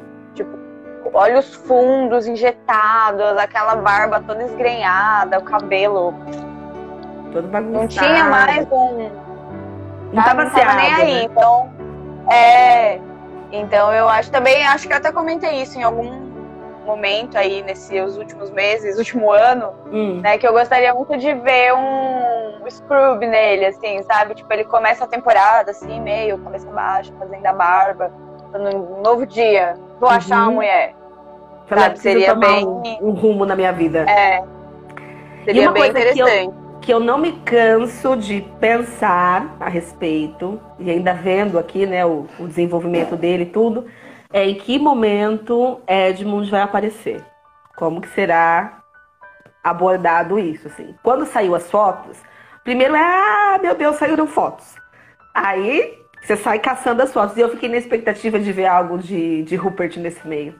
Olhos 1.13 1.55
fundos, 1.55 2.27
injetados, 2.27 3.37
aquela 3.37 3.77
barba 3.77 4.21
toda 4.27 4.43
esgrenhada, 4.43 5.39
o 5.39 5.43
cabelo. 5.43 6.13
Todo 7.31 7.47
bagunçado. 7.47 7.71
Não 7.71 7.87
tinha 7.87 8.25
mais 8.25 8.67
um. 8.69 9.26
Não 10.13 10.23
tava, 10.23 10.43
não 10.45 10.51
tava 10.51 10.73
nem 10.73 10.93
aí. 10.93 11.13
né? 11.13 11.23
Então, 11.23 11.69
é. 12.31 12.99
Então 13.51 13.93
eu 13.93 14.07
acho 14.09 14.29
também, 14.31 14.65
acho 14.67 14.87
que 14.87 14.93
eu 14.93 14.97
até 14.97 15.11
comentei 15.11 15.61
isso 15.61 15.77
em 15.79 15.83
algum 15.83 16.27
momento 16.85 17.37
aí 17.37 17.61
nesses 17.63 18.17
últimos 18.17 18.49
meses, 18.51 18.97
último 18.97 19.31
ano, 19.31 19.73
Hum. 19.91 20.21
né? 20.21 20.37
Que 20.37 20.47
eu 20.47 20.53
gostaria 20.53 20.93
muito 20.93 21.17
de 21.17 21.33
ver 21.33 21.73
um 21.73 22.69
Scrub 22.69 23.25
nele, 23.25 23.65
assim, 23.67 24.01
sabe? 24.03 24.35
Tipo, 24.35 24.51
ele 24.53 24.65
começa 24.65 25.05
a 25.05 25.07
temporada 25.07 25.71
assim, 25.71 26.01
meio 26.01 26.37
cabeça 26.39 26.69
baixa, 26.69 27.13
fazendo 27.17 27.45
a 27.45 27.53
barba, 27.53 28.11
um 28.53 29.01
novo 29.01 29.25
dia, 29.25 29.75
vou 29.99 30.09
achar 30.09 30.35
uma 30.39 30.47
Uhum. 30.47 30.53
mulher. 30.55 30.93
Sabe, 31.69 31.99
seria 31.99 32.33
bem- 32.35 32.65
um, 32.65 32.81
um 33.01 33.11
rumo 33.11 33.45
na 33.45 33.55
minha 33.55 33.71
vida. 33.73 34.05
É. 34.09 34.41
Seria 35.45 35.71
bem 35.71 35.89
interessante. 35.89 36.53
Que 36.87 36.93
eu 36.93 37.01
não 37.01 37.17
me 37.17 37.33
canso 37.39 38.15
de 38.15 38.39
pensar 38.61 39.57
a 39.59 39.67
respeito, 39.67 40.57
e 40.79 40.89
ainda 40.89 41.13
vendo 41.13 41.59
aqui 41.59 41.85
né, 41.85 42.05
o, 42.05 42.25
o 42.39 42.47
desenvolvimento 42.47 43.17
dele 43.17 43.43
e 43.43 43.47
tudo, 43.47 43.87
é 44.31 44.45
em 44.45 44.55
que 44.55 44.79
momento 44.79 45.81
Edmund 45.85 46.49
vai 46.49 46.61
aparecer. 46.61 47.21
Como 47.75 47.99
que 47.99 48.07
será 48.07 48.81
abordado 49.61 50.39
isso, 50.39 50.69
assim. 50.69 50.95
Quando 51.03 51.25
saiu 51.25 51.55
as 51.55 51.69
fotos, 51.69 52.19
primeiro 52.63 52.95
é, 52.95 53.01
ah, 53.01 53.59
meu 53.61 53.75
Deus, 53.75 53.97
saíram 53.97 54.25
fotos. 54.25 54.75
Aí 55.35 55.93
você 56.21 56.37
sai 56.37 56.57
caçando 56.57 57.03
as 57.03 57.11
fotos. 57.11 57.35
E 57.35 57.41
eu 57.41 57.49
fiquei 57.49 57.67
na 57.67 57.75
expectativa 57.75 58.39
de 58.39 58.53
ver 58.53 58.67
algo 58.67 58.97
de, 58.97 59.43
de 59.43 59.57
Rupert 59.57 59.97
nesse 59.97 60.25
meio. 60.25 60.55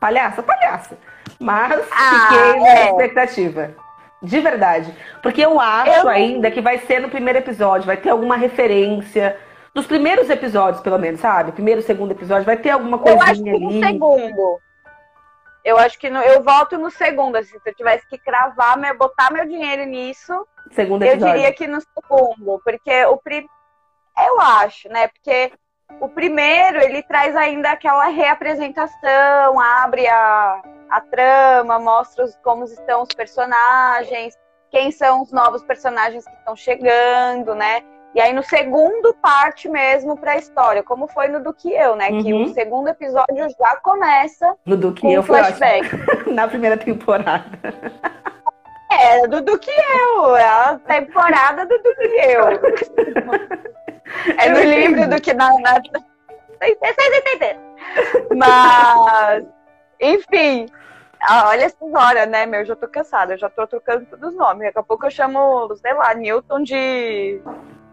Palhaça, 0.00 0.42
palhaça. 0.42 0.98
Mas 1.38 1.86
Ah, 1.92 2.26
fiquei 2.28 2.60
na 2.62 2.68
é. 2.68 2.90
expectativa. 2.90 3.81
De 4.22 4.40
verdade. 4.40 4.94
Porque 5.22 5.40
eu 5.44 5.58
acho 5.60 5.90
Eu- 5.90 6.08
ainda 6.08 6.50
que 6.50 6.60
vai 6.60 6.78
ser 6.78 7.00
no 7.00 7.08
primeiro 7.10 7.38
episódio, 7.40 7.86
vai 7.86 7.96
ter 7.96 8.10
alguma 8.10 8.36
referência. 8.36 9.36
Nos 9.74 9.86
primeiros 9.86 10.28
episódios, 10.30 10.82
pelo 10.82 10.98
menos, 10.98 11.20
sabe? 11.20 11.52
Primeiro, 11.52 11.82
segundo 11.82 12.12
episódio, 12.12 12.44
vai 12.44 12.56
ter 12.56 12.70
alguma 12.70 12.98
Eu 13.04 13.16
acho 13.16 13.26
coisinha 13.26 13.52
que 13.54 13.58
no 13.60 13.68
ali. 13.70 13.82
segundo. 13.84 14.58
Eu 15.64 15.78
acho 15.78 15.98
que 15.98 16.10
no- 16.10 16.20
eu 16.20 16.42
volto 16.42 16.76
no 16.78 16.90
segundo, 16.90 17.36
assim, 17.36 17.58
se 17.58 17.70
eu 17.70 17.74
tivesse 17.74 18.06
que 18.08 18.18
cravar, 18.18 18.76
meu, 18.76 18.96
botar 18.98 19.32
meu 19.32 19.46
dinheiro 19.46 19.84
nisso, 19.84 20.46
Segundo 20.72 21.02
eu 21.04 21.12
episódio. 21.12 21.34
diria 21.34 21.52
que 21.52 21.66
no 21.66 21.80
segundo, 21.80 22.60
porque 22.64 23.04
o 23.06 23.16
pri... 23.16 23.46
eu 24.28 24.40
acho, 24.40 24.88
né? 24.88 25.08
Porque 25.08 25.52
o 26.00 26.08
primeiro 26.08 26.78
ele 26.80 27.02
traz 27.04 27.34
ainda 27.36 27.70
aquela 27.70 28.06
reapresentação, 28.08 29.60
abre 29.60 30.06
a, 30.08 30.62
a 30.92 31.00
trama, 31.00 31.78
mostra 31.78 32.24
os- 32.24 32.36
como 32.42 32.64
estão 32.64 33.02
os 33.02 33.08
personagens, 33.14 34.34
quem 34.70 34.90
são 34.90 35.22
os 35.22 35.32
novos 35.32 35.62
personagens 35.64 36.24
que 36.24 36.34
estão 36.34 36.54
chegando, 36.54 37.54
né? 37.54 37.82
E 38.14 38.20
aí 38.20 38.32
no 38.34 38.42
segundo 38.42 39.14
parte 39.22 39.70
mesmo 39.70 40.18
pra 40.18 40.36
história, 40.36 40.82
como 40.82 41.08
foi 41.08 41.28
no 41.28 41.42
do 41.42 41.54
que 41.54 41.72
eu, 41.72 41.96
né? 41.96 42.08
Que 42.20 42.32
Uhum. 42.34 42.42
o 42.44 42.48
segundo 42.52 42.88
episódio 42.88 43.48
já 43.58 43.76
começa 43.76 44.54
No 44.66 44.76
do 44.76 44.92
que 44.92 45.00
com 45.00 45.10
eu 45.10 45.22
flashback. 45.22 45.88
na 46.30 46.46
primeira 46.46 46.76
temporada. 46.76 47.46
É, 48.90 49.26
do 49.26 49.40
do 49.40 49.58
que 49.58 49.70
eu, 49.70 50.36
é 50.36 50.44
a 50.46 50.78
temporada 50.86 51.64
do 51.64 51.78
do 51.78 51.94
que 51.94 52.04
eu. 52.04 52.44
É 54.36 54.48
no 54.50 54.60
livro 54.60 55.08
do 55.08 55.18
que 55.22 55.32
na. 55.32 55.48
na... 55.60 55.80
Mas, 58.36 59.44
enfim. 60.00 60.66
Ah, 61.22 61.48
olha 61.48 61.64
essa 61.64 61.76
hora, 61.80 62.26
né, 62.26 62.46
meu? 62.46 62.60
Eu 62.60 62.66
já 62.66 62.74
tô 62.76 62.88
cansada, 62.88 63.34
eu 63.34 63.38
já 63.38 63.48
tô 63.48 63.66
trocando 63.66 64.04
todos 64.06 64.30
os 64.30 64.34
nomes. 64.36 64.64
Daqui 64.64 64.78
a 64.78 64.82
pouco 64.82 65.06
eu 65.06 65.10
chamo, 65.10 65.72
sei 65.76 65.94
lá, 65.94 66.12
Newton 66.14 66.62
de. 66.62 67.40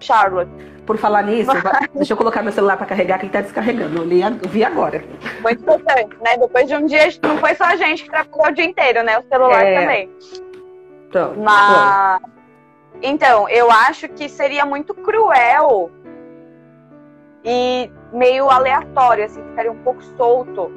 Charlotte. 0.01 0.49
Por 0.87 0.97
falar 0.97 1.23
nisso, 1.23 1.51
vai- 1.61 1.87
deixa 1.93 2.13
eu 2.13 2.17
colocar 2.17 2.41
meu 2.41 2.53
celular 2.53 2.77
pra 2.77 2.85
carregar, 2.85 3.19
que 3.19 3.25
ele 3.25 3.33
tá 3.33 3.41
descarregando. 3.41 3.97
Eu 3.97 4.05
li- 4.05 4.21
eu 4.21 4.49
vi 4.49 4.63
agora. 4.63 5.03
Muito 5.41 5.61
importante, 5.61 6.15
né? 6.21 6.37
Depois 6.37 6.67
de 6.69 6.75
um 6.75 6.85
dia, 6.85 7.01
não 7.21 7.37
foi 7.37 7.53
só 7.53 7.65
a 7.65 7.75
gente 7.75 8.03
que 8.05 8.09
trabalhou 8.09 8.47
o 8.47 8.51
dia 8.51 8.63
inteiro, 8.63 9.03
né? 9.03 9.19
O 9.19 9.23
celular 9.27 9.61
É. 9.61 9.79
também. 9.81 10.09
Então, 11.09 11.33
Mas. 11.37 12.21
Então, 13.01 13.47
eu 13.49 13.69
acho 13.69 14.07
que 14.09 14.27
seria 14.29 14.65
muito 14.65 14.93
cruel 14.93 15.91
e 17.43 17.91
meio 18.11 18.49
aleatório, 18.49 19.25
assim, 19.25 19.43
ficaria 19.49 19.71
um 19.71 19.83
pouco 19.83 20.01
solto. 20.17 20.71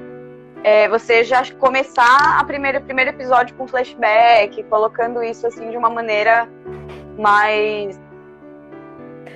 É, 0.64 0.88
você 0.88 1.24
já 1.24 1.42
começar 1.58 2.38
a 2.38 2.44
primeiro, 2.44 2.78
o 2.78 2.82
primeiro 2.82 3.10
episódio 3.10 3.54
com 3.56 3.66
flashback, 3.66 4.62
colocando 4.64 5.22
isso 5.22 5.46
assim 5.46 5.70
de 5.70 5.76
uma 5.76 5.90
maneira 5.90 6.48
mais. 7.18 8.00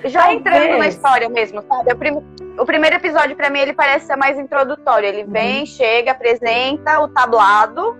Já 0.04 0.32
entrando 0.32 0.78
na 0.78 0.86
história 0.86 1.28
mesmo, 1.28 1.62
sabe? 1.62 1.92
O, 1.92 1.96
prim- 1.96 2.24
o 2.58 2.64
primeiro 2.64 2.96
episódio, 2.96 3.34
pra 3.34 3.50
mim, 3.50 3.58
ele 3.58 3.72
parece 3.72 4.06
ser 4.06 4.16
mais 4.16 4.38
introdutório. 4.38 5.08
Ele 5.08 5.24
vem, 5.24 5.66
chega, 5.66 6.12
apresenta 6.12 7.00
o 7.00 7.08
tablado. 7.08 7.96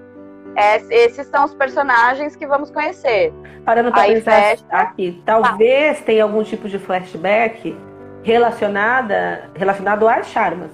É, 0.55 0.77
esses 1.05 1.27
são 1.27 1.45
os 1.45 1.55
personagens 1.55 2.37
que 2.37 2.47
vamos 2.47 2.71
conhecer. 2.71 3.33
Parando 3.65 3.91
Aí 3.95 4.15
pensar 4.15 4.41
fecha. 4.41 4.65
aqui, 4.71 5.21
talvez 5.27 6.01
tenha 6.03 6.23
algum 6.23 6.43
tipo 6.45 6.69
de 6.69 6.79
flashback 6.79 7.77
relacionada, 8.23 9.51
relacionado 9.55 10.09
às 10.09 10.29
charmas. 10.29 10.71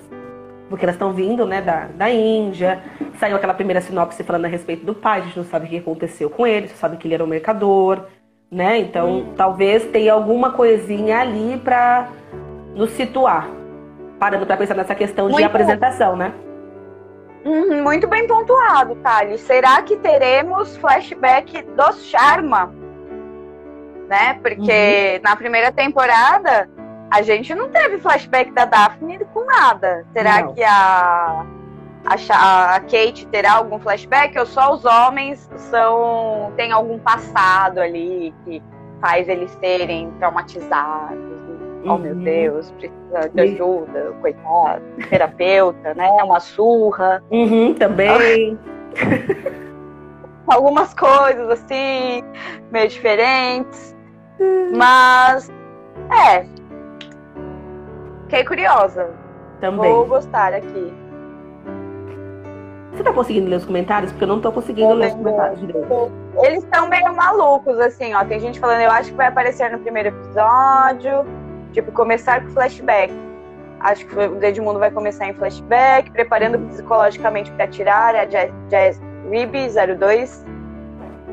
Porque 0.73 0.87
elas 0.87 0.95
estão 0.95 1.13
vindo, 1.13 1.47
né, 1.47 1.61
da, 1.61 1.89
da 1.95 2.09
Índia. 2.09 2.83
Saiu 3.19 3.37
aquela 3.37 3.53
primeira 3.53 3.83
sinopse 3.83 4.25
falando 4.25 4.47
a 4.47 4.49
respeito 4.49 4.87
do 4.87 4.95
pai, 4.95 5.21
a 5.21 5.25
gente 5.25 5.37
não 5.37 5.45
sabe 5.45 5.67
o 5.67 5.69
que 5.69 5.77
aconteceu 5.77 6.31
com 6.31 6.47
ele, 6.47 6.69
só 6.69 6.77
sabe 6.77 6.97
que 6.97 7.07
ele 7.07 7.13
era 7.13 7.23
um 7.23 7.27
mercador, 7.27 8.07
né? 8.51 8.79
Então, 8.79 9.35
talvez 9.37 9.85
tenha 9.85 10.15
alguma 10.15 10.53
coisinha 10.53 11.19
ali 11.21 11.61
pra 11.63 12.09
nos 12.75 12.91
situar. 12.93 13.47
Parando 14.19 14.47
pra 14.47 14.57
pensar 14.57 14.75
nessa 14.75 14.95
questão 14.95 15.27
de 15.27 15.33
Muito. 15.33 15.45
apresentação, 15.45 16.17
né? 16.17 16.33
Uhum, 17.45 17.83
muito 17.83 18.09
bem 18.09 18.27
pontuado, 18.27 18.95
Thales. 18.97 19.43
Será 19.43 19.83
que 19.83 19.97
teremos 19.97 20.75
flashback 20.79 21.63
dos 21.77 22.03
Sharma? 22.07 22.73
Né? 24.09 24.39
Porque 24.43 25.21
na 25.23 25.37
primeira 25.37 25.71
temporada 25.71 26.71
a 27.13 27.21
gente 27.23 27.55
não 27.55 27.69
teve 27.69 27.99
flashback 27.99 28.51
da 28.53 28.65
Daphne 28.65 29.19
com 29.35 29.45
nada. 29.45 30.05
Será 30.15 30.41
Não. 30.43 30.55
que 30.55 30.63
a, 30.63 31.45
a, 32.07 32.75
a 32.75 32.81
Kate 32.81 33.27
terá 33.31 33.53
algum 33.55 33.79
flashback 33.79 34.39
ou 34.39 34.47
só 34.47 34.73
os 34.73 34.85
homens 34.87 35.49
são 35.57 36.53
tem 36.57 36.73
algum 36.73 36.99
passado 36.99 37.81
ali 37.81 38.35
que 38.45 38.63
faz 39.01 39.29
eles 39.29 39.51
serem 39.61 40.11
traumatizados? 40.19 41.19
Oh 41.85 41.99
meu 41.99 42.15
Uhum. 42.15 42.23
Deus, 42.25 42.71
precisa 42.73 43.29
de 43.35 43.41
ajuda, 43.43 44.15
coitado, 44.23 44.83
terapeuta, 45.11 45.93
né? 45.95 46.09
Uma 46.23 46.41
surra 46.41 47.23
Uhum, 47.31 47.75
também. 47.75 48.59
algumas 50.47 50.95
coisas 50.95 51.49
assim, 51.51 52.23
meio 52.71 52.89
diferentes. 52.89 53.95
Mas, 54.75 55.51
é. 56.29 56.47
Fiquei 58.33 58.47
curiosa. 58.47 59.11
Também. 59.61 59.93
Vou 59.93 60.07
gostar 60.07 60.55
aqui. 60.55 60.91
Você 62.91 63.03
tá 63.03 63.13
conseguindo 63.13 63.51
ler 63.51 63.57
os 63.57 63.67
comentários? 63.67 64.11
Porque 64.11 64.25
eu 64.25 64.29
não 64.29 64.41
tô 64.41 64.51
conseguindo 64.51 64.89
Tô 64.89 64.95
ler 64.95 65.09
os 65.09 65.13
comentários 65.13 65.61
direito. 65.61 66.13
Eles 66.43 66.65
estão 66.65 66.89
meio 66.89 67.15
malucos, 67.15 67.79
assim, 67.79 68.15
ó. 68.15 68.25
Tem 68.25 68.41
gente 68.41 68.59
falando, 68.59 68.81
eu 68.81 68.91
acho 68.91 69.11
que 69.11 69.17
vai 69.19 69.27
aparecer 69.27 69.71
no 69.71 69.81
primeiro 69.81 70.09
episódio. 70.09 71.27
Tipo, 71.75 71.93
começar 71.93 72.43
com 72.43 72.49
flashback. 72.53 73.13
Acho 73.81 74.07
que 74.07 74.17
o 74.17 74.43
Edmundo 74.43 74.79
vai 74.79 74.91
começar 74.91 75.29
em 75.29 75.35
flashback, 75.35 76.11
preparando 76.11 76.59
psicologicamente 76.69 77.53
pra 77.53 77.67
tirar 77.67 78.15
a 78.15 78.25
Jazz, 78.25 78.51
Jazz 78.71 79.03
Ribby 79.31 79.69
02. 79.99 80.43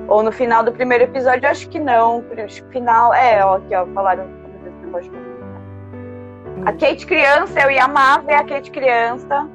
Ou 0.09 0.21
no 0.21 0.33
final 0.33 0.63
do 0.63 0.73
primeiro 0.73 1.05
episódio, 1.05 1.45
eu 1.45 1.51
acho 1.51 1.69
que 1.69 1.79
não. 1.79 2.25
Final. 2.71 3.13
É, 3.13 3.45
ó, 3.45 3.55
aqui, 3.55 3.73
ó, 3.73 3.85
falaram. 3.87 4.25
A 6.65 6.73
Kate 6.73 7.05
criança, 7.05 7.59
eu 7.61 7.71
ia 7.71 7.85
amar 7.85 8.21
ver 8.23 8.33
a 8.33 8.43
Kate 8.43 8.69
criança. 8.69 9.47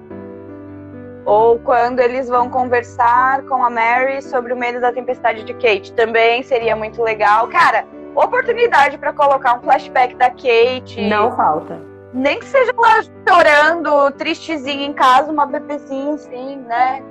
Ou 1.25 1.59
quando 1.59 2.01
eles 2.01 2.29
vão 2.29 2.49
conversar 2.49 3.43
com 3.43 3.65
a 3.65 3.71
Mary 3.71 4.23
sobre 4.23 4.53
o 4.53 4.57
medo 4.57 4.81
da 4.81 4.93
tempestade 4.93 5.43
de 5.45 5.55
Kate. 5.55 5.93
Também 5.93 6.43
seria 6.43 6.75
muito 6.77 7.03
legal. 7.03 7.49
Cara, 7.49 7.85
oportunidade 8.15 8.99
pra 8.99 9.13
colocar 9.13 9.55
um 9.59 9.63
flashback 9.63 10.15
da 10.17 10.31
Kate. 10.31 11.01
Não 11.09 11.35
falta. 11.37 11.79
Nem 12.13 12.39
que 12.39 12.47
seja 12.47 12.73
ela 12.73 13.03
chorando, 13.29 14.11
tristezinha 14.13 14.87
em 14.87 14.93
casa, 14.93 15.33
uma 15.33 15.47
bebezinha 15.47 16.15
assim, 16.15 16.57
né? 16.69 17.03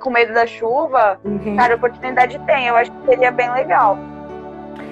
Com 0.00 0.10
medo 0.10 0.32
da 0.32 0.46
chuva. 0.46 1.20
Uhum. 1.24 1.56
Cara, 1.56 1.74
oportunidade 1.74 2.38
tem. 2.46 2.66
Eu 2.66 2.76
acho 2.76 2.90
que 2.90 3.06
seria 3.06 3.30
bem 3.30 3.50
legal. 3.52 3.98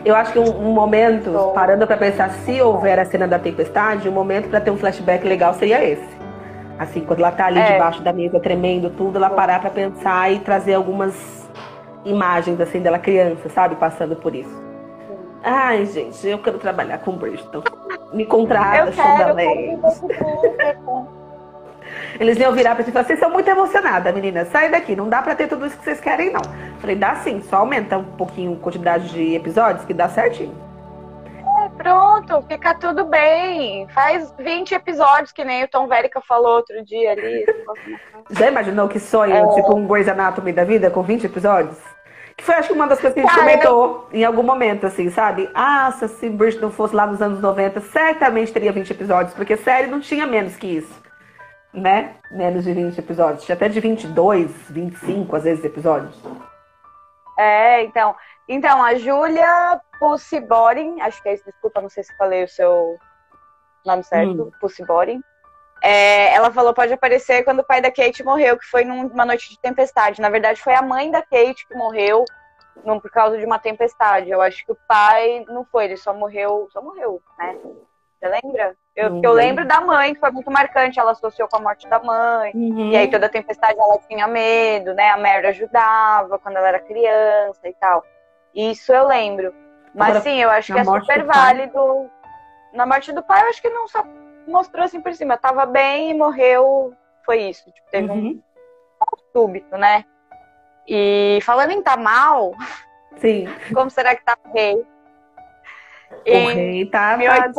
Eu 0.05 0.15
acho 0.15 0.33
que 0.33 0.39
um, 0.39 0.69
um 0.69 0.73
momento, 0.73 1.31
Tô. 1.33 1.49
parando 1.53 1.87
pra 1.87 1.97
pensar, 1.97 2.31
se 2.31 2.61
houver 2.61 2.99
a 2.99 3.05
cena 3.05 3.27
da 3.27 3.39
tempestade, 3.39 4.09
um 4.09 4.13
momento 4.13 4.49
pra 4.49 4.61
ter 4.61 4.71
um 4.71 4.77
flashback 4.77 5.27
legal 5.27 5.55
seria 5.55 5.83
esse. 5.83 6.09
Assim, 6.79 7.01
quando 7.01 7.21
ela 7.21 7.31
tá 7.33 7.47
ali 7.47 7.59
É. 7.61 7.73
debaixo 7.73 8.03
da 8.03 8.13
mesa 8.13 8.39
tremendo 8.41 8.91
tudo, 8.91 9.17
ela 9.17 9.31
parar 9.31 9.61
pra 9.61 9.71
pensar 9.71 10.31
e 10.33 10.41
trazer 10.41 10.75
algumas 10.75 11.49
imagens 12.05 12.61
assim 12.61 12.81
dela 12.81 12.99
criança, 12.99 13.49
sabe, 13.49 13.77
passando 13.77 14.17
por 14.17 14.35
isso. 14.35 14.63
Ai, 15.43 15.85
gente, 15.87 16.27
eu 16.27 16.39
quero 16.39 16.59
trabalhar 16.59 16.99
com 16.99 17.13
Bridgeton. 17.13 17.63
Me 18.13 18.25
contrata, 18.25 18.91
Shonda 18.93 19.35
quero. 19.35 21.14
Eles 22.19 22.39
iam 22.39 22.53
virar 22.53 22.75
pra 22.75 22.83
gente 22.85 22.91
e 22.91 22.93
falar, 22.93 23.05
vocês 23.07 23.19
são 23.19 23.31
muito 23.31 23.49
emocionadas, 23.49 24.15
meninas. 24.15 24.49
Sai 24.49 24.71
daqui, 24.71 24.95
não 24.95 25.09
dá 25.09 25.21
pra 25.23 25.35
ter 25.35 25.49
tudo 25.49 25.67
isso 25.67 25.77
que 25.77 25.85
vocês 25.85 26.01
querem, 26.01 26.33
não. 26.33 26.43
Falei, 26.81 26.97
dá 26.97 27.17
sim, 27.17 27.43
só 27.43 27.57
aumenta 27.57 27.99
um 27.99 28.05
pouquinho 28.05 28.55
a 28.55 28.63
quantidade 28.63 29.09
de 29.09 29.35
episódios 29.35 29.85
que 29.85 29.93
dá 29.95 30.09
certinho. 30.09 30.55
Pronto, 31.77 32.43
fica 32.49 32.75
tudo 32.75 33.05
bem. 33.05 33.89
Faz 33.89 34.33
20 34.39 34.75
episódios, 34.75 35.33
que 35.33 35.45
nem 35.45 35.65
o 35.65 35.69
Tom 35.69 35.89
Verica 35.89 36.21
falou 36.21 36.57
outro 36.57 36.85
dia 36.85 37.13
ali. 37.13 37.45
Já 38.31 38.49
imaginou 38.49 38.89
que 38.89 39.01
sonho, 39.01 39.35
É. 39.35 39.55
tipo 39.55 39.75
um 39.75 39.87
Grey's 39.87 40.09
Anatomy 40.09 40.53
da 40.53 40.65
vida, 40.65 40.91
com 40.91 41.03
20 41.03 41.25
episódios? 41.27 41.77
Que 42.37 42.43
foi, 42.45 42.55
acho 42.57 42.69
que 42.69 42.75
uma 42.75 42.87
das 42.87 43.01
coisas 43.01 43.15
que 43.15 43.21
a 43.21 43.23
gente 43.23 43.35
Cara, 43.35 43.47
comentou 43.47 44.09
em 44.13 44.25
algum 44.25 44.43
momento, 44.43 44.87
assim, 44.87 45.09
sabe? 45.11 45.49
Ah, 45.55 45.93
se 45.99 46.09
se 46.09 46.29
Bridgerton 46.29 46.71
fosse 46.71 46.95
lá 46.95 47.07
nos 47.07 47.23
anos 47.23 47.41
90, 47.41 47.81
certamente 47.81 48.53
teria 48.53 48.73
20 48.73 48.91
episódios, 48.91 49.35
porque 49.35 49.57
série 49.57 49.87
não 49.87 50.01
tinha 50.01 50.27
menos 50.27 50.57
que 50.57 50.67
isso, 50.67 50.93
né? 51.75 52.17
Menos 52.31 52.65
de 52.65 52.73
20 52.73 52.99
episódios. 52.99 53.45
Tinha 53.45 53.57
até 53.57 53.69
de 53.69 53.81
22, 53.81 54.51
25, 54.71 55.37
às 55.37 55.45
vezes, 55.45 55.65
episódios. 55.65 56.17
É, 57.39 57.83
então. 57.83 58.15
Então, 58.49 58.83
a 58.83 58.95
Júlia 58.95 59.81
Pussiborin, 59.99 61.01
acho 61.01 61.23
que 61.23 61.29
é 61.31 61.35
isso, 61.35 61.45
desculpa, 61.45 61.81
não 61.81 61.89
sei 61.89 62.05
se 62.05 62.17
falei 62.17 62.45
o 62.45 62.49
seu 62.49 62.99
nome 63.85 64.05
certo, 64.05 64.45
Hum. 64.45 64.51
Pussiborin. 64.61 65.21
É, 65.83 66.33
ela 66.35 66.51
falou 66.51 66.73
pode 66.73 66.93
aparecer 66.93 67.43
quando 67.43 67.61
o 67.61 67.67
pai 67.67 67.81
da 67.81 67.91
Kate 67.91 68.25
morreu, 68.25 68.57
que 68.59 68.67
foi 68.67 68.85
numa 68.85 69.27
noite 69.27 69.51
de 69.51 69.61
tempestade. 69.61 70.21
Na 70.21 70.31
verdade, 70.31 70.63
foi 70.63 70.75
a 70.75 70.83
mãe 70.83 71.11
da 71.11 71.21
Kate 71.21 71.67
que 71.67 71.75
morreu 71.75 72.25
não 72.85 72.99
por 72.99 73.11
causa 73.11 73.37
de 73.39 73.45
uma 73.45 73.59
tempestade. 73.59 74.31
Eu 74.31 74.41
acho 74.41 74.65
que 74.65 74.73
o 74.73 74.79
pai 74.89 75.45
não 75.49 75.65
foi, 75.65 75.85
ele 75.85 75.97
só 75.97 76.15
morreu, 76.15 76.69
só 76.73 76.81
morreu, 76.81 77.23
né? 77.39 77.59
Você 78.19 78.29
lembra? 78.29 78.77
Eu, 78.97 79.11
Não 79.11 79.21
eu 79.25 79.33
lembro. 79.33 79.65
da 79.67 79.81
mãe, 79.81 80.15
que 80.15 80.21
foi 80.21 80.31
muito 80.31 80.51
marcante, 80.51 81.01
ela 81.01 81.11
associou 81.13 81.49
com 81.49 81.57
a 81.57 81.61
morte 81.61 81.89
da 81.89 81.99
mãe. 81.99 82.53
Uhum. 82.55 82.91
E 82.93 82.97
aí 82.97 83.09
toda 83.11 83.29
tempestade 83.29 83.79
ela 83.79 83.99
tinha 84.09 84.29
medo, 84.29 84.95
né? 84.95 85.11
A 85.11 85.17
Mary 85.19 85.49
ajudava 85.49 86.39
quando 86.39 86.57
ela 86.59 86.69
era 86.69 86.79
criança 86.79 87.69
e 87.69 87.73
tal. 87.75 88.05
Isso 88.55 88.93
eu 88.93 89.07
lembro. 89.09 89.53
Mas 89.93 90.11
Agora, 90.11 90.21
sim, 90.23 90.41
eu 90.41 90.49
acho 90.51 90.73
que 90.73 90.79
é 90.79 90.85
super 90.85 91.25
válido. 91.25 92.09
Na 92.73 92.87
morte 92.87 93.13
do 93.13 93.23
pai, 93.23 93.43
eu 93.43 93.49
acho 93.49 93.61
que 93.61 93.69
não 93.71 93.89
só 93.89 94.05
mostrou 94.47 94.85
assim 94.85 95.01
por 95.01 95.13
cima. 95.13 95.37
Tava 95.37 95.67
bem 95.67 96.11
e 96.11 96.15
morreu. 96.15 96.95
Foi 97.27 97.39
isso. 97.43 97.69
Tipo, 97.73 97.91
teve 97.91 98.11
um 98.11 98.15
Uhum. 98.15 98.43
súbito, 99.33 99.77
né? 99.77 100.05
E 100.87 101.41
falando 101.43 101.73
em 101.73 101.83
tá 101.83 101.97
mal, 101.97 102.53
Sim, 103.19 103.47
como 103.73 103.91
será 103.91 104.15
que 104.15 104.25
tá 104.25 104.37
o 104.45 104.53
rei? 104.53 104.75
o 104.77 104.85
Em 106.27 106.55
rei 106.55 106.87
tá... 106.91 107.17
tá- 107.19 107.53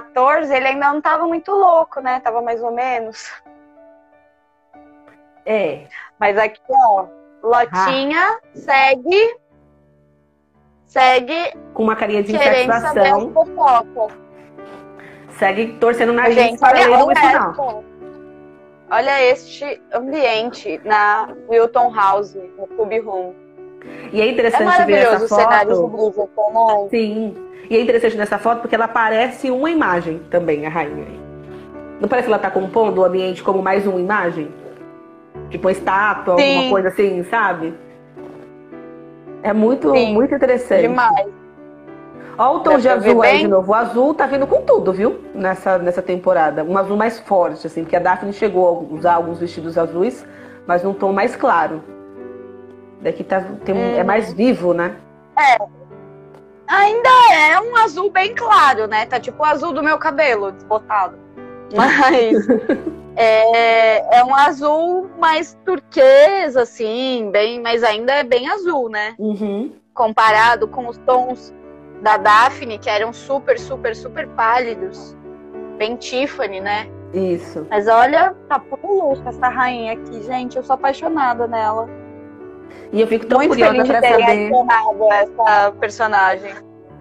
1814, 0.00 0.54
ele 0.54 0.68
ainda 0.68 0.92
não 0.92 1.00
tava 1.00 1.26
muito 1.26 1.50
louco, 1.52 2.00
né? 2.00 2.20
Tava 2.20 2.40
mais 2.40 2.62
ou 2.62 2.72
menos. 2.72 3.30
É, 5.44 5.86
Mas 6.18 6.38
aqui, 6.38 6.60
ó, 6.70 7.06
Lotinha 7.42 8.38
segue. 8.54 9.36
Segue 10.86 11.54
com 11.72 11.82
uma 11.84 11.96
carinha 11.96 12.22
de 12.22 12.34
insatisfação, 12.34 13.32
segue 15.38 15.72
torcendo 15.78 16.10
o 16.10 16.12
nariz 16.12 16.34
Gente, 16.34 16.60
para 16.60 16.78
olha, 16.78 16.88
ler 16.88 17.02
o 17.02 17.06
olha, 17.06 17.16
final. 17.16 17.84
olha 18.90 19.22
este 19.24 19.82
ambiente 19.92 20.78
na 20.84 21.34
Wilton 21.48 21.94
House, 21.94 22.34
no 22.34 22.66
Club 22.66 22.92
Room. 23.06 23.34
E 24.12 24.20
é 24.20 24.26
É 24.26 24.28
interessante 24.28 24.60
ver 24.60 24.66
maravilhoso 24.66 25.24
essa 25.24 25.28
foto. 25.28 25.88
Bridgerton, 25.88 26.52
né? 26.52 26.88
Sim. 26.90 27.51
E 27.70 27.76
é 27.76 27.80
interessante 27.80 28.16
nessa 28.16 28.38
foto 28.38 28.60
porque 28.60 28.74
ela 28.74 28.88
parece 28.88 29.50
uma 29.50 29.70
imagem 29.70 30.20
também, 30.30 30.66
a 30.66 30.68
rainha. 30.68 31.06
Não 32.00 32.08
parece 32.08 32.26
que 32.26 32.32
ela 32.32 32.42
tá 32.42 32.50
compondo 32.50 32.98
o 33.00 33.04
ambiente 33.04 33.42
como 33.42 33.62
mais 33.62 33.86
uma 33.86 34.00
imagem? 34.00 34.48
Tipo 35.50 35.66
uma 35.68 35.72
estátua, 35.72 36.36
Sim. 36.36 36.56
alguma 36.56 36.70
coisa 36.70 36.88
assim, 36.88 37.22
sabe? 37.24 37.74
É 39.42 39.52
muito, 39.52 39.90
Sim. 39.92 40.12
muito 40.12 40.34
interessante. 40.34 40.82
Demais. 40.82 41.26
Olha 42.38 42.50
o 42.56 42.60
tom 42.60 42.72
Dá 42.72 42.78
de 42.78 42.88
azul 42.88 43.22
aí 43.22 43.32
bem? 43.32 43.40
de 43.42 43.48
novo. 43.48 43.70
O 43.70 43.74
azul 43.74 44.14
tá 44.14 44.26
vindo 44.26 44.46
com 44.46 44.62
tudo, 44.62 44.92
viu? 44.92 45.20
Nessa, 45.34 45.78
nessa 45.78 46.00
temporada. 46.02 46.64
Um 46.64 46.76
azul 46.78 46.96
mais 46.96 47.20
forte, 47.20 47.66
assim, 47.66 47.82
porque 47.82 47.94
a 47.96 48.00
Daphne 48.00 48.32
chegou 48.32 48.66
a 48.90 48.94
usar 48.94 49.14
alguns 49.14 49.38
vestidos 49.38 49.76
azuis, 49.76 50.26
mas 50.66 50.82
num 50.82 50.94
tom 50.94 51.12
mais 51.12 51.36
claro. 51.36 51.82
Daqui 53.00 53.22
tá, 53.22 53.42
tem, 53.64 53.76
é 53.96 54.00
Uhum. 54.00 54.06
mais 54.06 54.32
vivo, 54.32 54.72
né? 54.72 54.96
Ainda 56.66 57.08
é 57.32 57.60
um 57.60 57.76
azul 57.76 58.10
bem 58.10 58.34
claro, 58.34 58.86
né? 58.86 59.06
Tá 59.06 59.18
tipo 59.20 59.42
o 59.42 59.46
azul 59.46 59.72
do 59.72 59.82
meu 59.82 59.98
cabelo, 59.98 60.52
desbotado. 60.52 61.18
Mas 61.74 62.46
é, 63.16 64.18
é 64.18 64.24
um 64.24 64.34
azul 64.34 65.10
mais 65.18 65.58
turquesa, 65.64 66.62
assim, 66.62 67.30
bem, 67.30 67.60
mas 67.60 67.82
ainda 67.82 68.12
é 68.12 68.22
bem 68.22 68.48
azul, 68.48 68.88
né? 68.88 69.14
Uhum. 69.18 69.72
Comparado 69.94 70.68
com 70.68 70.88
os 70.88 70.96
tons 70.98 71.52
da 72.00 72.16
Daphne, 72.16 72.78
que 72.78 72.90
eram 72.90 73.12
super, 73.12 73.58
super, 73.58 73.94
super 73.94 74.26
pálidos. 74.28 75.16
Bem 75.78 75.96
Tiffany, 75.96 76.60
né? 76.60 76.88
Isso. 77.12 77.66
Mas 77.68 77.88
olha, 77.88 78.34
tá 78.48 78.58
puro 78.58 79.20
essa 79.26 79.48
rainha 79.48 79.92
aqui, 79.92 80.22
gente. 80.22 80.56
Eu 80.56 80.62
sou 80.62 80.74
apaixonada 80.74 81.46
nela. 81.46 81.88
E 82.92 83.00
eu 83.00 83.06
fico 83.06 83.26
tão 83.26 83.38
Muito 83.38 83.50
curiosa 83.50 84.00
terem 84.00 84.50
saber. 84.50 85.12
essa 85.12 85.72
personagem. 85.80 86.52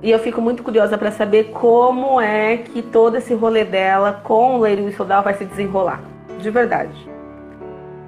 E 0.01 0.09
eu 0.09 0.17
fico 0.19 0.41
muito 0.41 0.63
curiosa 0.63 0.97
pra 0.97 1.11
saber 1.11 1.51
como 1.51 2.19
é 2.19 2.57
que 2.57 2.81
todo 2.81 3.17
esse 3.17 3.33
rolê 3.33 3.63
dela 3.63 4.21
com 4.23 4.55
o 4.55 4.61
Lady 4.61 4.81
Whistledown 4.81 5.21
vai 5.21 5.33
se 5.35 5.45
desenrolar. 5.45 5.99
De 6.39 6.49
verdade. 6.49 7.09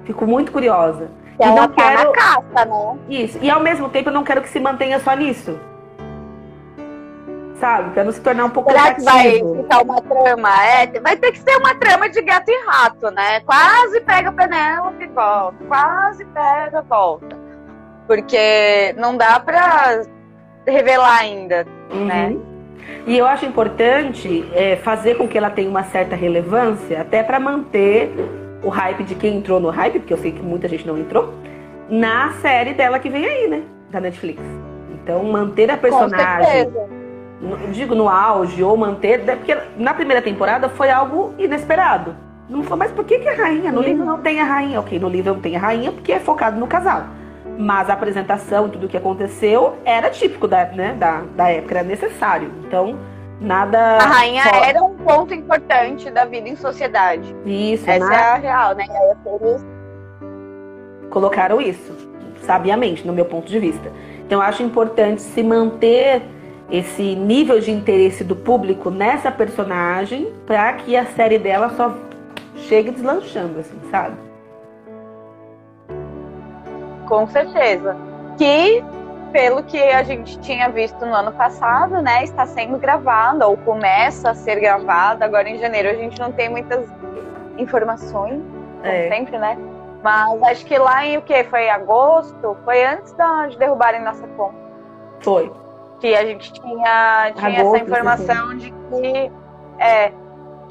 Fico 0.04 0.26
muito 0.26 0.50
curiosa. 0.50 1.08
E 1.38 1.42
ela 1.44 1.54
não 1.62 1.68
tá 1.68 1.82
quero- 1.94 2.10
na 2.10 2.12
caça, 2.16 2.64
né? 2.64 2.98
Isso. 3.08 3.38
E 3.40 3.50
ao 3.50 3.60
mesmo 3.60 3.88
tempo 3.88 4.08
eu 4.08 4.12
não 4.14 4.24
quero 4.24 4.42
que 4.42 4.48
se 4.48 4.58
mantenha 4.58 4.98
só 5.00 5.14
nisso. 5.14 5.58
Sabe? 7.60 7.90
Pra 7.90 8.02
não 8.04 8.12
se 8.12 8.20
tornar 8.20 8.44
um 8.46 8.50
pouco 8.50 8.70
Será 8.70 8.94
que 8.94 9.02
vai 9.02 9.30
ficar 9.32 9.82
uma 9.82 10.00
trama? 10.02 10.64
É, 10.66 11.00
vai 11.00 11.16
ter 11.16 11.32
que 11.32 11.38
ser 11.38 11.56
uma 11.58 11.74
trama 11.76 12.08
de 12.08 12.20
gato 12.22 12.48
e 12.50 12.66
rato, 12.66 13.10
né? 13.12 13.40
Quase 13.40 14.00
pega 14.00 14.28
a 14.30 14.32
Penélope 14.32 15.04
e 15.04 15.06
volta. 15.08 15.56
Quase 15.68 16.24
pega, 16.26 16.82
volta. 16.82 17.43
Porque 18.06 18.94
não 18.98 19.16
dá 19.16 19.40
pra 19.40 20.02
revelar 20.66 21.18
ainda, 21.20 21.66
né? 21.92 22.28
Uhum. 22.28 22.42
E 23.06 23.16
eu 23.18 23.26
acho 23.26 23.44
importante 23.46 24.44
é, 24.54 24.76
fazer 24.76 25.16
com 25.16 25.26
que 25.28 25.36
ela 25.38 25.50
tenha 25.50 25.68
uma 25.68 25.84
certa 25.84 26.14
relevância, 26.16 27.00
até 27.00 27.22
pra 27.22 27.38
manter 27.40 28.10
o 28.62 28.68
hype 28.68 29.04
de 29.04 29.14
quem 29.14 29.36
entrou 29.36 29.60
no 29.60 29.70
hype, 29.70 29.98
porque 30.00 30.12
eu 30.12 30.18
sei 30.18 30.32
que 30.32 30.42
muita 30.42 30.68
gente 30.68 30.86
não 30.86 30.96
entrou, 30.98 31.34
na 31.88 32.32
série 32.40 32.72
dela 32.72 32.98
que 32.98 33.10
vem 33.10 33.24
aí, 33.26 33.48
né? 33.48 33.62
Da 33.90 34.00
Netflix. 34.00 34.40
Então, 34.94 35.22
manter 35.24 35.70
a 35.70 35.76
personagem, 35.76 36.70
digo 37.72 37.94
no 37.94 38.08
auge, 38.08 38.62
ou 38.62 38.74
manter. 38.76 39.18
né, 39.22 39.36
Porque 39.36 39.54
na 39.76 39.92
primeira 39.92 40.22
temporada 40.22 40.68
foi 40.70 40.90
algo 40.90 41.34
inesperado. 41.38 42.16
Não 42.48 42.62
foi, 42.62 42.76
mas 42.76 42.90
por 42.90 43.04
que, 43.04 43.18
que 43.18 43.28
a 43.28 43.34
rainha? 43.34 43.70
No 43.70 43.78
Uhum. 43.80 43.84
livro 43.84 44.04
não 44.04 44.18
tem 44.20 44.40
a 44.40 44.44
rainha. 44.44 44.80
Ok, 44.80 44.98
no 44.98 45.08
livro 45.08 45.34
não 45.34 45.40
tem 45.40 45.56
a 45.56 45.58
rainha 45.58 45.92
porque 45.92 46.12
é 46.12 46.20
focado 46.20 46.58
no 46.58 46.66
casal. 46.66 47.04
Mas 47.58 47.88
a 47.88 47.92
apresentação 47.94 48.66
e 48.66 48.70
tudo 48.70 48.86
o 48.86 48.88
que 48.88 48.96
aconteceu 48.96 49.76
era 49.84 50.10
típico 50.10 50.48
da, 50.48 50.64
né, 50.66 50.94
da, 50.98 51.22
da 51.36 51.48
época, 51.50 51.78
era 51.78 51.84
necessário. 51.86 52.50
Então, 52.66 52.98
nada. 53.40 53.78
A 53.98 54.06
rainha 54.06 54.42
fora- 54.42 54.66
era 54.66 54.82
um 54.82 54.94
ponto 54.96 55.32
importante 55.32 56.10
da 56.10 56.24
vida 56.24 56.48
em 56.48 56.56
sociedade. 56.56 57.34
Isso, 57.46 57.88
Essa 57.88 58.12
é 58.12 58.16
a 58.16 58.34
real, 58.36 58.74
né? 58.74 58.84
Eles 59.40 59.64
colocaram 61.10 61.60
isso, 61.60 61.92
sabiamente, 62.42 63.06
no 63.06 63.12
meu 63.12 63.24
ponto 63.24 63.46
de 63.46 63.58
vista. 63.58 63.90
Então, 64.26 64.40
eu 64.40 64.46
acho 64.46 64.62
importante 64.62 65.22
se 65.22 65.42
manter 65.42 66.22
esse 66.70 67.14
nível 67.14 67.60
de 67.60 67.70
interesse 67.70 68.24
do 68.24 68.34
público 68.34 68.90
nessa 68.90 69.30
personagem 69.30 70.32
para 70.46 70.72
que 70.72 70.96
a 70.96 71.04
série 71.06 71.38
dela 71.38 71.68
só 71.76 71.94
chegue 72.56 72.90
deslanchando, 72.90 73.60
assim, 73.60 73.78
sabe? 73.90 74.16
Com 77.14 77.26
certeza. 77.28 77.96
Que, 78.36 78.84
pelo 79.32 79.62
que 79.62 79.80
a 79.80 80.02
gente 80.02 80.38
tinha 80.40 80.68
visto 80.68 81.06
no 81.06 81.14
ano 81.14 81.32
passado, 81.32 82.02
né, 82.02 82.24
está 82.24 82.44
sendo 82.44 82.76
gravada, 82.78 83.46
ou 83.46 83.56
começa 83.56 84.30
a 84.30 84.34
ser 84.34 84.60
gravada. 84.60 85.24
Agora 85.24 85.48
em 85.48 85.58
janeiro 85.58 85.90
a 85.90 85.94
gente 85.94 86.18
não 86.20 86.32
tem 86.32 86.48
muitas 86.48 86.88
informações, 87.56 88.42
como 88.42 88.84
É. 88.84 89.08
sempre, 89.08 89.38
né? 89.38 89.56
Mas 90.02 90.42
acho 90.42 90.66
que 90.66 90.76
lá 90.76 91.06
em 91.06 91.16
o 91.16 91.22
que? 91.22 91.44
Foi 91.44 91.70
agosto? 91.70 92.56
Foi 92.64 92.84
antes 92.84 93.12
da, 93.12 93.46
de 93.46 93.56
derrubarem 93.56 94.02
nossa 94.02 94.26
conta. 94.36 94.56
Foi. 95.20 95.50
Que 96.00 96.14
a 96.14 96.26
gente 96.26 96.52
tinha, 96.52 97.32
tinha 97.34 97.60
Agosto, 97.60 97.76
essa 97.76 97.84
informação 97.84 98.56
de 98.56 98.70
que. 98.70 99.32
É, 99.78 100.12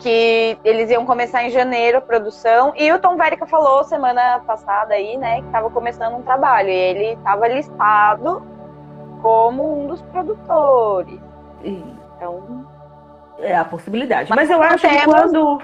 que 0.04 0.58
eles 0.64 0.90
iam 0.92 1.06
começar 1.06 1.44
em 1.44 1.50
janeiro 1.50 1.98
a 1.98 2.02
produção. 2.02 2.74
E 2.76 2.92
o 2.92 3.00
Tom 3.00 3.16
Verica 3.16 3.48
falou 3.48 3.84
semana 3.86 4.42
passada 4.46 4.94
aí, 4.94 5.18
né, 5.18 5.40
que 5.40 5.48
estava 5.48 5.70
começando 5.70 6.16
um 6.18 6.22
trabalho. 6.22 6.70
E 6.70 6.74
ele 6.74 7.14
estava 7.14 7.48
listado 7.48 8.46
como 9.22 9.84
um 9.84 9.88
dos 9.88 10.02
produtores. 10.02 11.20
Então, 11.64 12.68
é 13.40 13.56
a 13.56 13.64
possibilidade. 13.64 14.30
Mas 14.30 14.50
Mas 14.50 14.50
eu 14.50 14.62
acho 14.62 14.88
que 14.88 14.98
temos- 15.00 15.06
quando. 15.16 15.62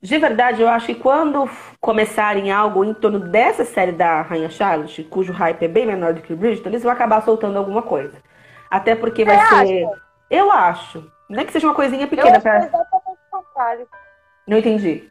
De 0.00 0.18
verdade, 0.18 0.60
eu 0.60 0.68
acho 0.68 0.86
que 0.86 0.94
quando 0.96 1.48
começarem 1.80 2.50
algo 2.50 2.84
em 2.84 2.92
torno 2.92 3.20
dessa 3.20 3.64
série 3.64 3.92
da 3.92 4.20
Rainha 4.22 4.50
Charlotte, 4.50 5.04
cujo 5.04 5.32
hype 5.32 5.62
é 5.62 5.68
bem 5.68 5.86
menor 5.86 6.12
do 6.12 6.20
que 6.20 6.32
o 6.32 6.36
Bridgerton, 6.36 6.70
eles 6.70 6.82
vão 6.82 6.90
acabar 6.90 7.22
soltando 7.22 7.56
alguma 7.56 7.82
coisa. 7.82 8.16
Até 8.68 8.96
porque 8.96 9.24
vai 9.24 9.38
Você 9.38 9.66
ser. 9.66 9.88
Eu 10.28 10.50
acho. 10.50 11.08
Nem 11.30 11.46
que 11.46 11.52
seja 11.52 11.68
uma 11.68 11.74
coisinha 11.74 12.02
eu 12.02 12.08
pequena 12.08 12.36
acho 12.36 12.42
contrário. 13.62 13.88
Não 14.46 14.58
entendi. 14.58 15.10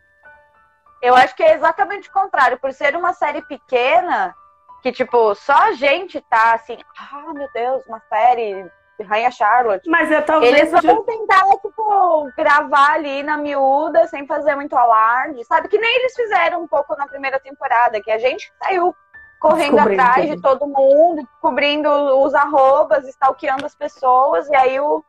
Eu 1.02 1.16
acho 1.16 1.36
que 1.36 1.43
é 1.43 1.56
exatamente 1.56 2.10
o 2.10 2.14
contrário. 2.14 2.60
Por 2.60 2.74
ser 2.74 2.95
uma 2.95 3.14
série 3.14 3.41
pequena, 3.43 4.36
que, 4.84 4.91
tipo, 4.91 5.34
só 5.36 5.54
a 5.54 5.72
gente 5.72 6.22
tá 6.22 6.54
assim, 6.54 6.78
ah, 6.97 7.34
meu 7.34 7.49
Deus, 7.54 7.86
uma 7.88 7.99
série 8.02 8.70
de 8.99 9.06
Rainha 9.06 9.32
Charlotte. 9.32 9.89
Mas 9.89 10.12
é 10.12 10.22
talvez. 10.22 10.54
Eles 10.54 10.72
vão 10.84 11.04
tentar, 11.04 11.43
tipo, 11.62 12.32
gravar 12.38 12.93
ali 12.93 13.24
na 13.24 13.38
miúda, 13.38 14.06
sem 14.08 14.28
fazer 14.28 14.56
muito 14.56 14.76
alarde, 14.76 15.43
sabe? 15.45 15.70
Que 15.70 15.80
nem 15.80 15.97
eles 15.97 16.14
fizeram 16.14 16.62
um 16.62 16.68
pouco 16.68 16.95
na 16.95 17.08
primeira 17.08 17.39
temporada, 17.39 18.02
que 18.02 18.12
a 18.12 18.20
gente 18.20 18.52
saiu 18.64 18.95
correndo 19.39 19.80
atrás 19.80 20.30
de 20.30 20.39
todo 20.39 20.68
mundo, 20.68 21.24
descobrindo 21.24 21.89
os 21.89 22.36
arrobas, 22.36 23.08
stalkeando 23.08 23.66
as 23.66 23.74
pessoas, 23.74 24.47
e 24.49 24.56
aí 24.56 24.80
o... 24.80 25.04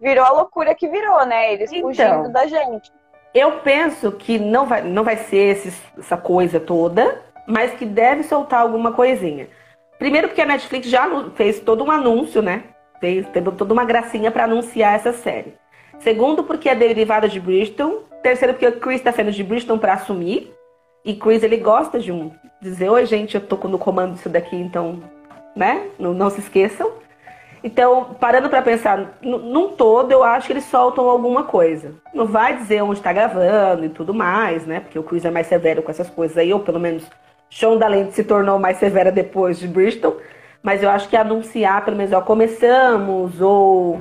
virou 0.00 0.24
a 0.24 0.30
loucura 0.30 0.74
que 0.74 0.88
virou, 0.88 1.24
né? 1.26 1.52
Eles 1.52 1.70
Então. 1.72 1.88
fugindo 1.88 2.32
da 2.32 2.46
gente. 2.46 2.90
Eu 3.34 3.52
penso 3.60 4.12
que 4.12 4.38
não 4.38 4.66
vai, 4.66 4.82
não 4.82 5.04
vai 5.04 5.16
ser 5.16 5.56
esses- 5.56 5.80
essa 5.98 6.16
coisa 6.16 6.58
toda, 6.58 7.20
mas 7.46 7.72
que 7.72 7.84
deve 7.84 8.22
soltar 8.22 8.60
alguma 8.60 8.92
coisinha. 8.92 9.48
Primeiro 9.98 10.28
porque 10.28 10.40
a 10.40 10.46
Netflix 10.46 10.88
já 10.88 11.06
fez 11.34 11.60
todo 11.60 11.84
um 11.84 11.90
anúncio, 11.90 12.40
né? 12.40 12.64
Fez 13.00 13.26
toda 13.56 13.72
uma 13.72 13.84
gracinha 13.84 14.30
pra 14.30 14.44
anunciar 14.44 14.94
essa 14.94 15.12
série. 15.12 15.54
Segundo 15.98 16.44
porque 16.44 16.68
é 16.68 16.74
derivada 16.74 17.28
de 17.28 17.38
Bridgerton. 17.40 18.02
Terceiro 18.22 18.54
porque 18.54 18.66
o 18.68 18.80
Chris 18.80 19.00
tá 19.00 19.12
saindo 19.12 19.30
de 19.32 19.42
Bridgerton 19.44 19.78
pra 19.78 19.94
assumir. 19.94 20.52
E 21.04 21.14
Chris, 21.14 21.42
ele 21.42 21.56
gosta 21.56 21.98
de 21.98 22.10
um 22.12 22.32
dizer, 22.60 22.88
oi 22.88 23.06
gente, 23.06 23.34
eu 23.34 23.40
tô 23.40 23.56
no 23.68 23.78
comando 23.78 24.14
disso 24.14 24.28
daqui, 24.28 24.56
então, 24.56 25.00
né? 25.54 25.88
Não, 25.98 26.12
não 26.12 26.28
se 26.30 26.40
esqueçam. 26.40 26.90
Então, 27.62 28.16
parando 28.20 28.48
pra 28.48 28.62
pensar 28.62 29.18
num 29.20 29.68
todo, 29.68 30.12
eu 30.12 30.22
acho 30.22 30.46
que 30.46 30.52
eles 30.52 30.64
soltam 30.64 31.08
alguma 31.08 31.44
coisa. 31.44 31.92
Não 32.14 32.26
vai 32.26 32.56
dizer 32.56 32.82
onde 32.82 33.00
tá 33.00 33.12
gravando 33.12 33.84
e 33.84 33.88
tudo 33.88 34.14
mais, 34.14 34.64
né? 34.64 34.80
Porque 34.80 34.98
o 34.98 35.02
Chris 35.02 35.24
é 35.24 35.30
mais 35.30 35.46
severo 35.46 35.82
com 35.82 35.90
essas 35.90 36.08
coisas 36.08 36.36
aí, 36.38 36.52
ou 36.52 36.60
pelo 36.60 36.78
menos 36.78 37.04
Shonda 37.50 37.88
Land 37.88 38.12
se 38.12 38.22
tornou 38.22 38.58
mais 38.58 38.78
severa 38.78 39.10
depois 39.10 39.58
de 39.58 39.66
Bristol. 39.66 40.18
Mas 40.62 40.82
eu 40.82 40.90
acho 40.90 41.08
que 41.08 41.16
anunciar, 41.16 41.84
pelo 41.84 41.96
menos, 41.96 42.12
ó, 42.12 42.20
começamos, 42.20 43.40
ou 43.40 43.98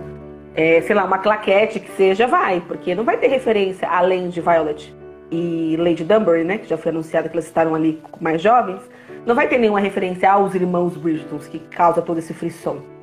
é, 0.56 0.82
sei 0.82 0.96
lá, 0.96 1.04
uma 1.04 1.20
claquete 1.20 1.80
que 1.80 1.92
seja, 1.92 2.28
vai, 2.28 2.62
porque 2.68 2.94
não 2.94 3.04
vai 3.04 3.18
ter 3.18 3.28
referência 3.28 3.88
além 3.88 4.30
de 4.30 4.42
Violet 4.42 4.96
e 5.32 5.76
Lady 5.80 6.04
Dunbury, 6.04 6.44
né? 6.44 6.58
Que 6.60 6.68
já 6.68 6.78
foi 6.78 6.92
anunciada 6.92 7.28
que 7.28 7.36
elas 7.36 7.46
estavam 7.46 7.74
ali 7.74 8.02
mais 8.20 8.42
jovens. 8.42 8.82
Não 9.26 9.36
vai 9.36 9.48
ter 9.48 9.58
nenhuma 9.58 9.80
referência 9.80 10.32
aos 10.32 10.54
irmãos 10.56 10.96
Bridgetons 10.96 11.48
que 11.48 11.60
causa 11.60 12.02
todo 12.02 12.20
esse 12.20 12.34
frisson 12.34 12.97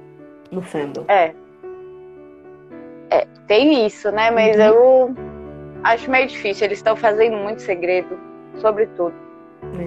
no 0.51 0.63
fandom. 0.63 1.05
É. 1.09 1.33
É, 3.11 3.27
tem 3.47 3.87
isso, 3.87 4.11
né? 4.11 4.31
Mas 4.31 4.57
Uhum. 4.57 4.63
eu 4.63 5.15
acho 5.85 6.11
meio 6.11 6.27
difícil. 6.27 6.67
Eles 6.67 6.79
estão 6.79 6.97
fazendo 6.97 7.37
muito 7.37 7.63
segredo 7.63 8.19
sobre 8.57 8.87
tudo. 8.89 9.15
né? 9.63 9.87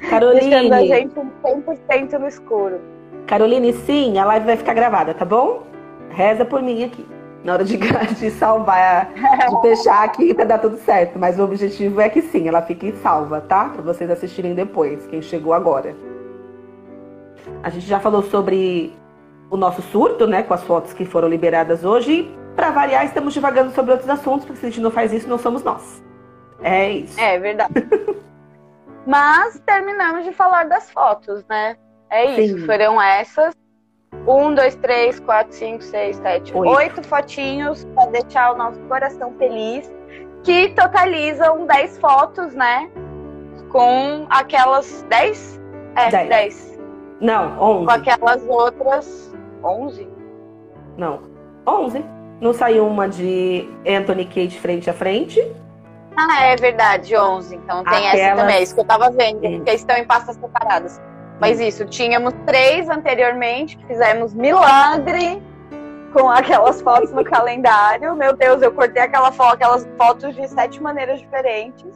Deixando 0.00 0.02
a 0.02 0.08
Caroline, 0.10 0.86
gente 0.88 1.14
100% 1.14 2.18
no 2.18 2.26
escuro. 2.28 2.80
Caroline, 3.26 3.72
sim, 3.72 4.18
a 4.18 4.24
live 4.24 4.46
vai 4.46 4.56
ficar 4.56 4.74
gravada, 4.74 5.14
tá 5.14 5.24
bom? 5.24 5.62
Reza 6.10 6.44
por 6.44 6.60
mim 6.60 6.84
aqui. 6.84 7.06
Na 7.44 7.54
hora 7.54 7.64
de, 7.64 7.76
de 8.18 8.30
salvar, 8.30 9.12
de 9.14 9.60
fechar 9.62 10.04
aqui 10.04 10.34
pra 10.34 10.44
dar 10.44 10.58
tudo 10.58 10.76
certo. 10.76 11.18
Mas 11.18 11.38
o 11.38 11.44
objetivo 11.44 12.00
é 12.00 12.08
que 12.08 12.20
sim, 12.22 12.46
ela 12.48 12.62
fique 12.62 12.92
salva, 13.02 13.40
tá? 13.40 13.70
Pra 13.70 13.82
vocês 13.82 14.10
assistirem 14.10 14.54
depois, 14.54 15.06
quem 15.06 15.22
chegou 15.22 15.52
agora. 15.52 15.94
A 17.62 17.70
gente 17.70 17.86
já 17.86 17.98
falou 17.98 18.22
sobre 18.22 18.92
o 19.52 19.56
nosso 19.58 19.82
surto, 19.82 20.26
né? 20.26 20.42
Com 20.42 20.54
as 20.54 20.64
fotos 20.64 20.94
que 20.94 21.04
foram 21.04 21.28
liberadas 21.28 21.84
hoje. 21.84 22.34
Pra 22.56 22.70
variar, 22.70 23.04
estamos 23.04 23.34
divagando 23.34 23.70
sobre 23.72 23.92
outros 23.92 24.08
assuntos, 24.08 24.46
porque 24.46 24.60
se 24.60 24.66
a 24.66 24.68
gente 24.70 24.80
não 24.80 24.90
faz 24.90 25.12
isso, 25.12 25.28
não 25.28 25.38
somos 25.38 25.62
nós. 25.62 26.02
É 26.62 26.90
isso. 26.90 27.20
É 27.20 27.38
verdade. 27.38 27.74
Mas 29.06 29.60
terminamos 29.66 30.24
de 30.24 30.32
falar 30.32 30.64
das 30.64 30.90
fotos, 30.90 31.44
né? 31.50 31.76
É 32.08 32.40
isso. 32.40 32.60
Sim. 32.60 32.66
Foram 32.66 33.00
essas. 33.00 33.54
Um, 34.26 34.54
dois, 34.54 34.74
três, 34.76 35.20
quatro, 35.20 35.52
cinco, 35.52 35.82
seis, 35.82 36.16
sete, 36.16 36.54
Oito. 36.54 36.74
oito 36.74 37.02
fotinhos 37.02 37.84
para 37.94 38.10
deixar 38.10 38.52
o 38.52 38.56
nosso 38.56 38.78
coração 38.80 39.34
feliz, 39.38 39.90
que 40.44 40.68
totalizam 40.70 41.66
10 41.66 41.98
fotos, 41.98 42.54
né? 42.54 42.90
Com 43.70 44.26
aquelas 44.30 45.02
10? 45.08 45.60
É, 45.96 46.10
Dez. 46.10 46.28
10. 46.28 46.80
Não, 47.20 47.60
11. 47.60 47.86
Com 47.86 47.90
aquelas 47.90 48.42
outras 48.46 49.31
11? 49.64 50.08
Não, 50.96 51.20
11. 51.66 52.04
Não 52.40 52.52
saiu 52.52 52.86
uma 52.86 53.08
de 53.08 53.68
Anthony 53.86 54.24
Kate 54.24 54.58
frente 54.58 54.90
a 54.90 54.92
frente? 54.92 55.40
Ah, 56.16 56.44
é 56.46 56.56
verdade, 56.56 57.16
11. 57.16 57.54
Então 57.54 57.84
tem 57.84 58.06
essa 58.06 58.36
também, 58.36 58.56
é 58.56 58.62
isso 58.62 58.74
que 58.74 58.80
eu 58.80 58.84
tava 58.84 59.10
vendo, 59.10 59.44
Isso. 59.44 59.56
porque 59.56 59.70
estão 59.72 59.96
em 59.96 60.04
pastas 60.04 60.36
separadas. 60.36 61.00
Mas 61.40 61.58
isso, 61.58 61.84
tínhamos 61.86 62.34
três 62.46 62.88
anteriormente, 62.88 63.76
que 63.76 63.86
fizemos 63.86 64.34
milagre 64.34 65.42
com 66.12 66.28
aquelas 66.28 66.80
fotos 66.80 67.10
no 67.12 67.24
calendário. 67.24 68.14
Meu 68.14 68.36
Deus, 68.36 68.62
eu 68.62 68.70
cortei 68.72 69.02
aquela 69.02 69.32
fo 69.32 69.42
aquelas 69.44 69.88
fotos 69.96 70.34
de 70.34 70.46
sete 70.46 70.80
maneiras 70.82 71.20
diferentes. 71.20 71.90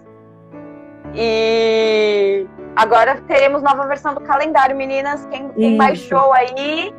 E 1.15 2.47
agora 2.75 3.23
teremos 3.29 3.63
nova 3.63 3.87
versão 3.87 4.15
do 4.15 4.21
calendário, 4.21 4.77
meninas. 4.77 5.27
Quem, 5.27 5.49
quem 5.51 5.77
baixou 5.77 6.33
aí, 6.33 6.93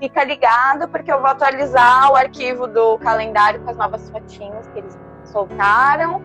fica 0.00 0.24
ligado, 0.24 0.88
porque 0.88 1.10
eu 1.12 1.18
vou 1.20 1.30
atualizar 1.30 2.10
o 2.12 2.16
arquivo 2.16 2.66
do 2.66 2.98
calendário 2.98 3.60
com 3.60 3.70
as 3.70 3.76
novas 3.76 4.08
fotinhas 4.10 4.66
que 4.68 4.78
eles 4.80 4.98
soltaram. 5.24 6.22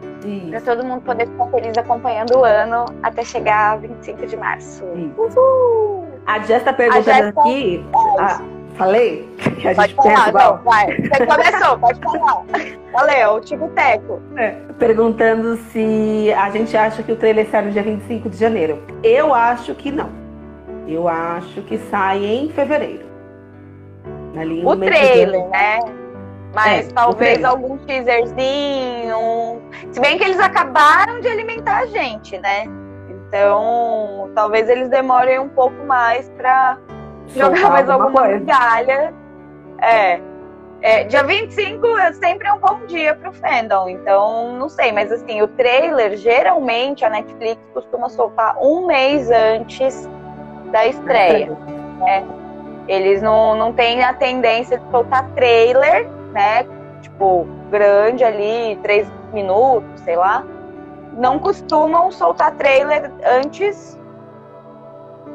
Pra 0.50 0.62
todo 0.62 0.84
mundo 0.86 1.02
poder 1.02 1.28
ficar 1.28 1.48
feliz 1.48 1.78
acompanhando 1.78 2.38
o 2.40 2.44
ano 2.44 2.86
até 3.02 3.24
chegar 3.24 3.80
25 3.80 4.28
de 4.28 4.38
março. 4.38 4.84
Uhul! 4.86 6.08
A 6.26 6.40
Jess 6.40 6.64
tá 6.64 6.74
perguntando 6.74 7.30
A 7.30 7.32
tá- 7.34 7.42
aqui. 7.42 7.86
Ah, 8.20 8.42
falei? 8.78 9.28
Que 9.38 9.68
a 9.70 9.76
Pode 9.76 9.88
gente 9.90 9.96
falar, 9.96 10.30
igual. 10.30 10.56
não, 10.58 10.64
vai. 10.64 10.86
Você 10.88 11.26
começou, 11.26 11.80
pode 11.80 12.00
falar. 12.02 12.44
Valeu, 12.94 13.32
o 13.36 13.40
Tico 13.42 13.68
Teco. 13.70 14.22
Perguntando 14.78 15.56
se 15.72 16.32
a 16.38 16.50
gente 16.52 16.76
acha 16.78 17.02
que 17.02 17.12
o 17.12 17.16
trailer 17.16 17.50
sai 17.50 17.64
no 17.64 17.72
dia 17.72 17.82
25 17.84 18.30
de 18.30 18.38
janeiro. 18.38 18.84
Eu 19.04 19.34
acho 19.34 19.74
que 19.76 19.92
não. 19.92 20.10
Eu 20.88 21.08
acho 21.08 21.62
que 21.64 21.78
sai 21.90 22.24
em 22.24 22.50
fevereiro. 22.50 23.06
Ali 24.36 24.66
O 24.66 24.76
trailer, 24.78 25.48
né? 25.50 25.80
Mas 26.54 26.90
É, 26.90 26.94
talvez 26.94 27.44
algum 27.44 27.78
teaserzinho. 27.78 29.62
Se 29.92 30.00
bem 30.00 30.18
que 30.18 30.24
eles 30.24 30.40
acabaram 30.40 31.20
de 31.22 31.28
alimentar 31.28 31.80
a 31.80 31.86
gente, 31.86 32.38
né? 32.38 32.66
Então, 33.10 34.30
talvez 34.36 34.70
eles 34.70 34.90
demorem 34.90 35.40
um 35.40 35.48
pouco 35.48 35.86
mais 35.86 36.30
pra 36.32 36.78
jogar 37.28 37.70
mais 37.70 37.90
alguma 37.90 38.12
coisa. 38.12 38.40
migalha. 38.40 39.14
É. 39.82 40.20
é. 40.82 41.04
Dia 41.06 41.24
25 41.24 41.98
é 41.98 42.14
sempre 42.14 42.52
um 42.52 42.60
bom 42.60 42.86
dia 42.88 43.16
pro 43.16 43.32
fandom, 43.32 43.88
então 43.88 44.58
não 44.58 44.68
sei, 44.68 44.92
mas 44.92 45.12
assim, 45.12 45.42
o 45.42 45.48
trailer, 45.48 46.18
geralmente 46.18 47.06
a 47.06 47.10
Netflix 47.10 47.62
costuma 47.74 48.10
soltar 48.10 48.58
um 48.62 48.88
mês 48.88 49.32
antes 49.32 50.10
da 50.72 50.86
estreia. 50.86 51.58
Eles 52.92 53.22
não, 53.22 53.56
não 53.56 53.72
têm 53.72 54.04
a 54.04 54.14
tendência 54.14 54.78
de 54.78 54.92
soltar 54.92 55.26
trailer, 55.30 56.10
né? 56.34 56.66
Tipo, 57.02 57.48
grande 57.70 58.22
ali, 58.22 58.78
três 58.84 59.10
minutos, 59.32 60.02
sei 60.02 60.18
lá. 60.18 60.44
Não 61.14 61.40
costumam 61.40 62.12
soltar 62.12 62.52
trailer 62.58 63.10
antes 63.26 63.98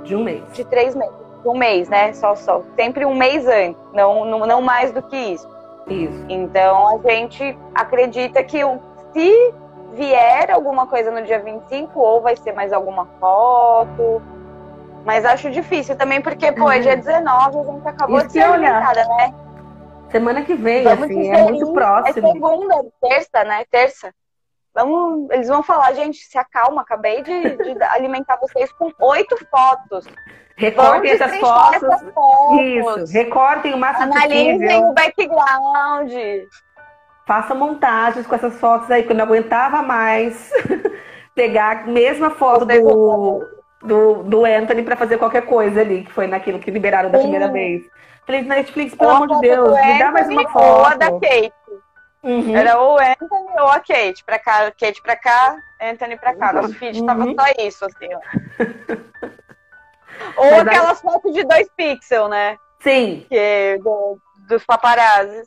De 0.05 0.15
um 0.15 0.23
mês. 0.23 0.43
de 0.53 0.65
três 0.67 0.95
meses. 0.95 1.15
Um 1.47 1.57
mês, 1.57 1.89
né? 1.89 2.13
Só, 2.13 2.35
só. 2.35 2.61
Sempre 2.75 3.07
um 3.07 3.15
mês 3.15 3.47
antes, 3.49 3.81
não, 3.95 4.27
não, 4.27 4.41
não 4.41 4.61
mais 4.61 4.93
do 4.93 5.01
que 5.01 5.17
isso. 5.17 5.49
Isso. 5.89 6.27
Então 6.29 6.89
a 6.89 7.11
gente 7.11 7.59
acredita 7.75 8.45
que 8.45 8.59
se 9.15 9.55
vier 9.95 10.51
alguma 10.51 10.87
coisa 10.87 11.11
no 11.11 11.23
dia 11.23 11.39
25, 11.39 11.99
ou 11.99 12.21
vai 12.21 12.37
ser 12.37 12.53
mais 12.53 12.71
alguma 12.71 13.07
foto. 13.19 14.21
Mas 15.07 15.25
acho 15.25 15.51
difícil 15.53 15.95
também, 15.97 16.21
porque, 16.21 16.51
pô, 16.51 16.69
é 16.69 16.77
Uhum. 16.77 16.83
dia 16.83 16.97
19, 16.97 17.59
a 17.61 17.63
gente 17.73 17.89
acabou 17.89 18.19
E 18.19 18.27
de 18.27 18.33
se 18.33 18.39
ser 18.41 18.45
alimentada, 18.45 19.05
né? 19.07 19.35
Semana 20.11 20.43
que 20.43 20.55
vem, 20.55 20.83
Vamos 20.83 21.05
assim, 21.05 21.31
é 21.31 21.43
muito 21.45 21.63
isso. 21.63 21.73
próximo. 21.73 22.27
É 22.29 22.33
segunda, 22.33 22.85
terça, 23.01 23.45
né? 23.45 23.65
Terça. 23.71 24.13
Vamos, 24.75 25.31
eles 25.31 25.47
vão 25.49 25.63
falar, 25.63 25.93
gente, 25.95 26.19
se 26.19 26.37
acalma, 26.37 26.83
acabei 26.83 27.23
de, 27.23 27.57
de 27.57 27.83
alimentar 27.95 28.37
vocês 28.41 28.71
com 28.73 28.93
oito 29.01 29.37
fotos. 29.49 30.07
Recortem 30.57 31.13
essas 31.13 31.37
fotos. 31.39 31.83
essas 31.85 32.13
fotos. 32.13 32.61
Isso. 32.61 33.13
Recortem 33.13 33.75
o 33.75 33.79
máximo 33.79 34.13
Analisem 34.13 34.59
possível. 34.59 34.89
o 34.89 34.93
background. 34.93 36.13
Façam 37.27 37.57
montagens 37.57 38.27
com 38.27 38.35
essas 38.35 38.59
fotos 38.59 38.91
aí, 38.91 39.03
porque 39.03 39.13
eu 39.13 39.17
não 39.19 39.25
aguentava 39.25 39.83
mais 39.83 40.51
pegar 41.35 41.83
a 41.83 41.87
mesma 41.87 42.31
foto 42.31 42.65
do, 42.65 43.56
do, 43.83 44.23
do 44.25 44.45
Anthony 44.45 44.83
pra 44.83 44.97
fazer 44.97 45.19
qualquer 45.19 45.43
coisa 45.47 45.81
ali, 45.81 46.05
que 46.05 46.13
foi 46.13 46.27
naquilo 46.27 46.59
que 46.59 46.71
liberaram 46.71 47.11
da 47.11 47.19
Sim. 47.19 47.25
primeira 47.25 47.49
vez. 47.53 47.83
Falei, 48.25 48.43
Netflix, 48.43 48.95
pelo 48.95 49.11
Ou 49.11 49.17
amor 49.17 49.27
de 49.29 49.35
foto 49.35 49.43
Deus, 49.43 49.75
me 49.87 49.99
dá 49.99 50.11
mais 50.11 50.29
uma 50.29 50.41
Anthony 50.43 50.65
Ou 50.65 50.85
a 50.85 50.95
da 50.97 51.07
foto. 51.07 51.21
Kate. 51.21 51.53
Uhum. 52.23 52.57
Era 52.57 52.79
ou 52.81 52.97
o 52.97 52.99
Anthony 52.99 53.61
ou 53.61 53.69
a 53.69 53.79
Kate. 53.79 54.25
Pra 54.25 54.39
cá, 54.39 54.71
Kate 54.73 55.01
pra 55.01 55.15
cá, 55.15 55.57
Anthony 55.81 56.17
pra 56.17 56.35
cá. 56.35 56.53
Nosso 56.53 56.75
feed 56.75 57.05
tava 57.07 57.25
Uhum. 57.25 57.35
só 57.39 57.47
isso, 57.65 57.85
assim, 57.85 58.09
ó. 58.13 58.21
Ou 60.37 60.45
Mas 60.51 60.53
aí- 60.55 60.61
aquelas 60.69 61.01
fotos 61.01 61.33
de 61.33 61.45
dois 61.45 61.69
pixels, 61.77 62.29
né? 62.31 62.57
Sim, 62.81 63.27
Que, 63.29 63.79
do- 63.83 64.19
dos 64.49 64.65
paparazzis. 64.65 65.47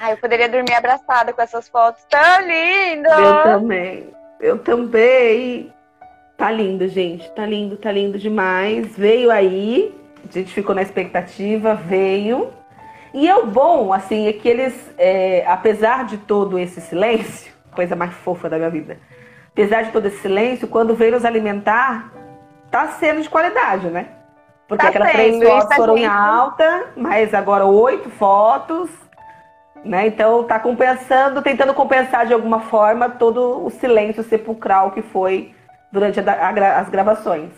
Ai, 0.00 0.12
eu 0.12 0.16
poderia 0.16 0.48
dormir 0.48 0.74
abraçada 0.74 1.32
com 1.32 1.42
essas 1.42 1.68
fotos. 1.68 2.04
Tão 2.08 2.40
lindo! 2.40 3.08
eu 3.08 3.42
também. 3.42 4.14
Eu 4.40 4.58
também. 4.58 5.72
Tá 6.38 6.52
lindo, 6.52 6.86
gente. 6.86 7.28
Tá 7.32 7.44
lindo, 7.44 7.76
tá 7.76 7.90
lindo 7.90 8.16
demais. 8.16 8.96
Veio 8.96 9.28
aí. 9.30 9.92
A 10.26 10.32
gente 10.32 10.54
ficou 10.54 10.72
na 10.74 10.82
expectativa, 10.82 11.74
veio. 11.74 12.50
E 13.12 13.28
é 13.28 13.36
o 13.36 13.46
bom, 13.46 13.92
assim, 13.92 14.28
é 14.28 14.32
que 14.32 14.48
eles, 14.48 14.94
é, 14.96 15.44
apesar 15.48 16.04
de 16.04 16.16
todo 16.18 16.56
esse 16.58 16.80
silêncio, 16.80 17.52
coisa 17.74 17.96
mais 17.96 18.12
fofa 18.12 18.48
da 18.48 18.56
minha 18.56 18.70
vida, 18.70 18.98
apesar 19.50 19.82
de 19.82 19.90
todo 19.90 20.06
esse 20.06 20.18
silêncio, 20.18 20.68
quando 20.68 20.94
veio 20.94 21.12
nos 21.12 21.24
alimentar, 21.24 22.12
tá 22.70 22.86
sendo 22.88 23.20
de 23.22 23.28
qualidade, 23.28 23.88
né? 23.88 24.08
Porque 24.68 24.82
Tá 24.84 24.90
aquelas 24.90 25.10
três 25.12 25.34
sendo, 25.34 25.46
fotos 25.46 25.72
a 25.72 25.74
foram 25.76 25.96
em 25.96 26.02
gente- 26.02 26.10
alta, 26.10 26.86
mas 26.94 27.32
agora 27.34 27.64
oito 27.64 28.10
fotos, 28.10 28.90
né? 29.82 30.06
Então 30.06 30.44
tá 30.44 30.60
compensando, 30.60 31.40
tentando 31.42 31.72
compensar 31.74 32.26
de 32.26 32.34
alguma 32.34 32.60
forma 32.60 33.08
todo 33.08 33.64
o 33.64 33.70
silêncio 33.70 34.22
sepulcral 34.22 34.90
que 34.90 35.00
foi 35.00 35.54
durante 35.92 36.20
a 36.20 36.48
a 36.48 36.52
gra- 36.52 36.78
as 36.78 36.88
gravações. 36.88 37.50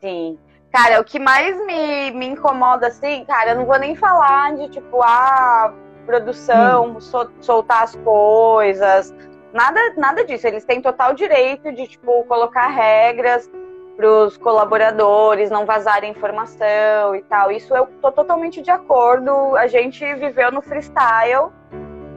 Sim. 0.00 0.38
Cara, 0.72 1.00
o 1.00 1.04
que 1.04 1.18
mais 1.18 1.56
me, 1.66 2.10
me 2.10 2.26
incomoda, 2.26 2.88
assim, 2.88 3.24
cara, 3.24 3.50
eu 3.50 3.56
não 3.56 3.64
vou 3.64 3.78
nem 3.78 3.94
falar 3.94 4.54
de, 4.56 4.68
tipo, 4.70 5.00
ah, 5.02 5.72
produção, 6.04 7.00
sol- 7.00 7.30
soltar 7.40 7.84
as 7.84 7.94
coisas. 7.96 9.14
Nada, 9.52 9.80
nada 9.96 10.24
disso. 10.24 10.46
Eles 10.48 10.64
têm 10.64 10.82
total 10.82 11.14
direito 11.14 11.72
de, 11.72 11.86
tipo, 11.86 12.24
colocar 12.24 12.66
regras 12.66 13.48
pros 13.96 14.36
colaboradores, 14.36 15.48
não 15.48 15.64
vazarem 15.64 16.10
informação 16.10 17.14
e 17.14 17.22
tal. 17.22 17.52
Isso 17.52 17.72
eu 17.76 17.86
tô 18.02 18.10
totalmente 18.10 18.60
de 18.60 18.70
acordo. 18.72 19.54
A 19.56 19.68
gente 19.68 20.04
viveu 20.16 20.50
no 20.50 20.60
freestyle 20.60 21.52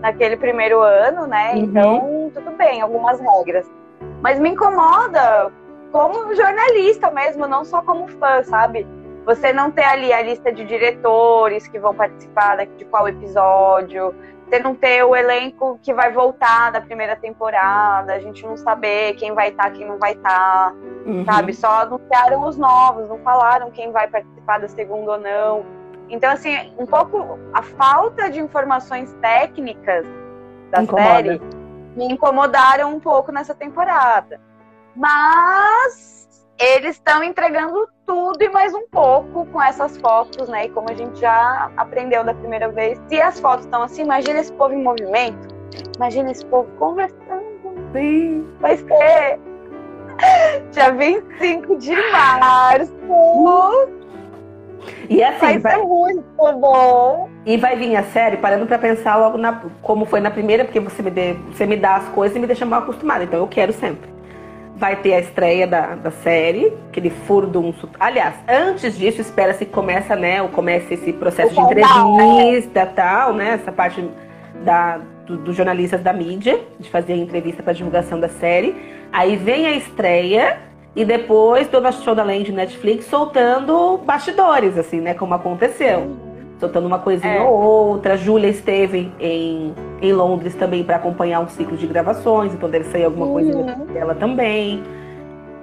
naquele 0.02 0.36
primeiro 0.36 0.82
ano, 0.82 1.28
né? 1.28 1.52
Uhum. 1.54 1.60
Então, 1.64 2.32
tudo 2.34 2.52
bem, 2.58 2.82
algumas 2.82 3.20
regras. 3.20 3.70
Mas 4.22 4.40
me 4.40 4.50
incomoda 4.50 5.52
como 5.92 6.36
jornalista 6.36 7.12
mesmo, 7.12 7.48
não 7.48 7.64
só 7.64 7.82
como 7.82 8.08
fã, 8.08 8.44
sabe? 8.44 8.86
Você 9.26 9.52
não 9.52 9.72
ter 9.72 9.84
ali 9.84 10.14
a 10.14 10.22
lista 10.22 10.52
de 10.52 10.64
diretores 10.64 11.68
que 11.68 11.80
vão 11.80 11.94
participar 11.94 12.66
de 12.66 12.86
qual 12.86 13.08
episódio, 13.08 14.14
você 14.46 14.60
não 14.60 14.74
ter 14.74 15.04
o 15.04 15.16
elenco 15.16 15.78
que 15.84 15.94
vai 15.94 16.12
voltar 16.12 16.72
da 16.72 16.80
primeira 16.80 17.16
temporada, 17.16 18.14
a 18.14 18.20
gente 18.20 18.46
não 18.46 18.56
saber 18.56 19.16
quem 19.16 19.34
vai 19.34 19.50
estar, 19.50 19.70
quem 19.72 19.86
não 19.86 19.98
vai 19.98 20.14
estar. 20.14 20.74
uhum. 21.06 21.26
sabe? 21.26 21.54
Só 21.54 21.82
anunciaram 21.82 22.48
os 22.48 22.58
novos, 22.58 23.10
não 23.10 23.18
falaram 23.20 23.70
quem 23.72 23.92
vai 23.92 24.08
participar 24.08 24.60
da 24.60 24.70
segunda 24.70 25.14
ou 25.14 25.20
não. 25.20 25.66
Então, 26.10 26.32
assim, 26.32 26.56
um 26.78 26.86
pouco 26.86 27.38
a 27.54 27.62
falta 27.62 28.30
de 28.30 28.40
informações 28.40 29.14
técnicas 29.22 30.06
da 30.72 30.84
Incomoda. 30.84 31.04
série 31.04 31.57
me 31.98 32.06
incomodaram 32.06 32.94
um 32.94 33.00
pouco 33.00 33.32
nessa 33.32 33.56
temporada. 33.56 34.40
Mas 34.96 36.46
eles 36.60 36.96
estão 36.96 37.24
entregando 37.24 37.88
tudo 38.06 38.42
e 38.42 38.50
mais 38.50 38.74
um 38.74 38.88
pouco 38.88 39.46
com 39.48 39.62
essas 39.62 39.98
fotos, 39.98 40.48
né? 40.48 40.66
E 40.66 40.70
como 40.70 40.90
a 40.90 40.94
gente 40.94 41.20
já 41.20 41.72
aprendeu 41.76 42.24
da 42.24 42.34
primeira 42.34 42.70
vez, 42.70 43.02
se 43.08 43.20
as 43.20 43.40
fotos 43.40 43.66
estão 43.66 43.82
assim, 43.82 44.04
imagina 44.04 44.40
esse 44.40 44.54
povo 44.54 44.74
em 44.74 44.84
movimento, 44.84 45.48
imagina 45.96 46.32
esse 46.32 46.46
povo 46.46 46.70
conversando. 46.78 47.48
Sim. 47.94 48.48
Vai 48.60 48.78
ser 48.78 49.40
dia 50.72 50.92
25 50.92 51.78
de 51.78 51.96
março. 52.12 52.96
E 55.10 55.24
assim, 55.24 55.40
vai, 55.40 55.60
vai 55.60 55.76
ser 55.76 55.84
muito 55.84 56.24
bom. 56.60 57.30
E 57.46 57.58
vai 57.58 57.76
vir 57.76 57.96
a 57.96 58.04
série 58.04 58.38
parando 58.38 58.66
para 58.66 58.78
pensar 58.78 59.16
logo 59.18 59.38
na, 59.38 59.62
como 59.82 60.06
foi 60.06 60.20
na 60.20 60.32
primeira, 60.32 60.66
porque 60.66 60.80
você 60.80 61.02
me, 61.02 61.12
dê, 61.12 61.34
você 61.52 61.66
me 61.66 61.78
dá 61.78 61.96
as 61.96 62.08
coisas 62.10 62.36
e 62.36 62.40
me 62.40 62.48
deixa 62.48 62.66
mal 62.66 62.82
acostumada. 62.82 63.24
Então 63.24 63.40
eu 63.40 63.48
quero 63.48 63.74
sempre. 63.74 64.10
Vai 64.76 64.96
ter 64.98 65.16
a 65.16 65.20
estreia 65.20 65.66
da, 65.66 65.96
da 65.96 66.12
série, 66.12 66.72
aquele 66.90 67.10
furo 67.10 67.48
de 67.48 67.58
um. 67.58 67.74
Aliás, 68.00 68.36
antes 68.48 68.98
disso, 68.98 69.22
espera-se 69.22 69.66
que 69.66 69.72
começa, 69.72 70.16
né? 70.16 70.42
Ou 70.42 70.50
comece 70.50 70.94
esse 70.94 71.12
processo 71.14 71.54
de 71.54 71.60
entrevista 71.60 72.82
e 72.82 72.86
tal, 72.94 73.34
né? 73.34 73.54
Essa 73.54 73.72
parte 73.72 74.08
da, 74.64 75.00
dos 75.26 75.40
do 75.40 75.54
jornalistas 75.54 76.02
da 76.02 76.14
mídia, 76.14 76.60
de 76.80 76.90
fazer 76.90 77.14
a 77.14 77.18
entrevista 77.18 77.64
para 77.64 77.74
divulgação 77.74 78.20
da 78.20 78.30
série. 78.30 78.76
Aí 79.12 79.36
vem 79.36 79.66
a 79.66 79.72
estreia 79.72 80.67
e 80.98 81.06
depois 81.06 81.68
Dona 81.68 81.92
Shondaland 81.92 82.52
Netflix 82.52 83.06
soltando 83.06 84.00
bastidores, 84.00 84.76
assim, 84.80 85.00
né? 85.00 85.14
Como 85.14 85.32
aconteceu. 85.32 86.18
Soltando 86.60 86.88
uma 86.88 86.98
coisinha 86.98 87.36
é. 87.36 87.40
ou 87.40 87.54
outra. 87.54 88.18
Júlia 88.18 88.50
esteve 88.50 89.14
em, 89.20 89.76
em 90.02 90.12
Londres 90.12 90.56
também 90.56 90.84
para 90.84 90.96
acompanhar 90.96 91.40
um 91.40 91.48
ciclo 91.50 91.78
de 91.78 91.86
gravações, 91.86 92.52
então 92.52 92.68
deve 92.68 92.86
sair 92.86 93.06
alguma 93.06 93.28
coisa 93.28 93.56
uhum. 93.56 93.86
dela 93.94 94.16
também. 94.16 94.82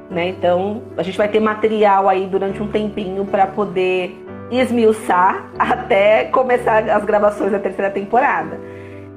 Né? 0.08 0.28
Então, 0.28 0.82
a 0.96 1.02
gente 1.02 1.18
vai 1.18 1.26
ter 1.26 1.40
material 1.40 2.08
aí 2.08 2.28
durante 2.28 2.62
um 2.62 2.68
tempinho 2.68 3.24
para 3.24 3.44
poder 3.48 4.16
esmiuçar 4.52 5.50
até 5.58 6.26
começar 6.26 6.88
as 6.88 7.04
gravações 7.04 7.50
da 7.50 7.58
terceira 7.58 7.90
temporada. 7.90 8.60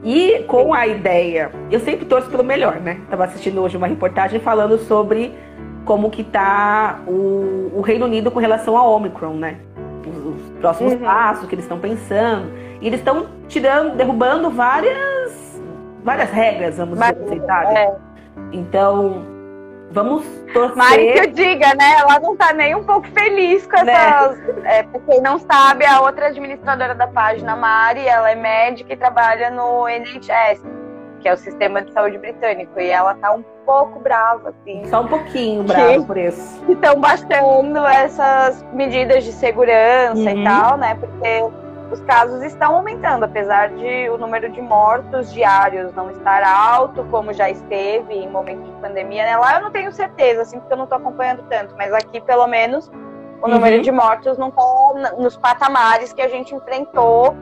E 0.04 0.44
com 0.48 0.74
a 0.74 0.88
ideia, 0.88 1.52
eu 1.70 1.80
sempre 1.80 2.08
torço 2.08 2.28
pelo 2.28 2.44
melhor, 2.44 2.80
né? 2.80 3.02
Tava 3.08 3.26
assistindo 3.26 3.62
hoje 3.62 3.78
uma 3.78 3.86
reportagem 3.86 4.40
falando 4.40 4.80
sobre 4.80 5.32
como 5.88 6.12
que 6.12 6.22
está 6.22 7.00
o, 7.08 7.72
o, 7.74 7.82
Reino 7.82 8.06
Unido 8.06 8.30
com 8.30 8.40
relação 8.40 8.78
ao 8.78 8.92
Omicron, 8.92 9.36
né? 9.36 9.58
Os, 10.06 10.36
os 10.36 10.50
próximos 10.60 10.94
uhum. 10.94 11.00
passos 11.00 11.48
que 11.48 11.56
eles 11.56 11.64
estão 11.64 11.80
pensando. 11.80 12.52
E 12.82 12.88
eles 12.88 13.00
estão 13.00 13.28
tirando, 13.48 13.96
derrubando 13.96 14.52
várias, 14.52 15.60
várias 16.04 16.30
regras, 16.30 16.78
vamos 16.78 17.00
Mas, 17.00 17.16
dizer 17.16 17.26
assim, 17.26 17.46
sabe? 17.46 17.76
É. 17.78 17.96
Então, 18.52 19.26
vamos 19.90 20.26
torcer. 20.54 20.76
Mas 20.76 20.98
que 20.98 21.20
eu 21.20 21.32
diga, 21.32 21.74
né? 21.76 21.96
Ela 22.00 22.20
não 22.20 22.36
tá 22.36 22.54
nem 22.54 22.76
um 22.76 22.84
pouco 22.84 23.08
feliz 23.08 23.66
com 23.66 23.84
né? 23.84 23.94
essas. 23.94 24.38
Né? 24.38 24.80
É, 24.80 24.84
pra 24.84 25.00
quem 25.00 25.22
não 25.22 25.40
sabe, 25.40 25.86
a 25.86 26.02
outra 26.02 26.28
administradora 26.28 26.94
da 26.94 27.08
página, 27.08 27.56
Mari, 27.56 28.06
ela 28.06 28.30
é 28.30 28.36
médica 28.36 28.94
e 28.94 28.98
trabalha 28.98 29.50
no 29.50 29.88
NHS 29.88 30.77
que 31.22 31.28
é 31.28 31.34
o 31.34 31.38
sistema 31.38 31.82
de 31.82 31.92
saúde 31.92 32.18
britânico, 32.18 32.80
e 32.80 32.90
ela 32.90 33.14
tá 33.16 33.32
um 33.32 33.44
pouco 33.66 34.00
brava, 34.00 34.50
assim. 34.50 34.86
Só 34.88 35.02
um 35.02 35.08
pouquinho 35.08 35.64
brava 35.64 36.02
por 36.04 36.18
isso. 36.18 36.64
Estão 36.70 37.00
baixando 37.00 37.86
essas 37.86 38.64
medidas 38.74 39.24
de 39.24 39.32
segurança 39.32 40.20
uhum. 40.20 40.42
e 40.42 40.44
tal, 40.44 40.78
né? 40.78 40.96
Porque 40.96 41.44
os 41.92 42.00
casos 42.02 42.44
estão 42.44 42.76
aumentando, 42.76 43.24
apesar 43.24 43.70
de 43.70 44.10
o 44.10 44.18
número 44.18 44.50
de 44.50 44.62
mortos 44.62 45.32
diários 45.32 45.94
não 45.94 46.12
estar 46.12 46.44
alto, 46.44 47.06
como 47.10 47.34
já 47.34 47.50
esteve 47.50 48.14
em 48.14 48.30
momentos 48.30 48.66
de 48.66 48.72
pandemia, 48.82 49.24
né? 49.24 49.38
Lá 49.38 49.56
eu 49.56 49.62
não 49.62 49.72
tenho 49.72 49.92
certeza, 49.92 50.42
assim, 50.42 50.60
porque 50.60 50.74
eu 50.74 50.78
não 50.78 50.84
estou 50.84 50.98
acompanhando 50.98 51.44
tanto, 51.50 51.76
mas 51.78 51.94
aqui, 51.94 52.20
pelo 52.22 52.48
menos, 52.48 52.92
o 53.42 53.48
número 53.48 53.78
uhum. 53.78 53.82
de 53.82 53.92
mortos 53.92 54.38
não 54.38 54.50
está 54.50 55.14
nos 55.18 55.38
patamares 55.38 56.12
que 56.12 56.22
a 56.22 56.28
gente 56.28 56.54
enfrentou 56.54 57.36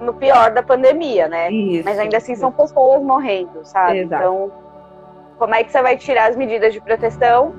no 0.00 0.14
pior 0.14 0.52
da 0.52 0.62
pandemia, 0.62 1.28
né? 1.28 1.50
Isso. 1.50 1.84
Mas 1.84 1.98
ainda 1.98 2.16
assim 2.16 2.34
são 2.34 2.52
pessoas 2.52 3.02
morrendo, 3.02 3.64
sabe? 3.64 3.98
Exato. 3.98 4.22
Então, 4.22 4.52
como 5.38 5.54
é 5.54 5.64
que 5.64 5.70
você 5.70 5.82
vai 5.82 5.96
tirar 5.96 6.30
as 6.30 6.36
medidas 6.36 6.72
de 6.72 6.80
proteção 6.80 7.54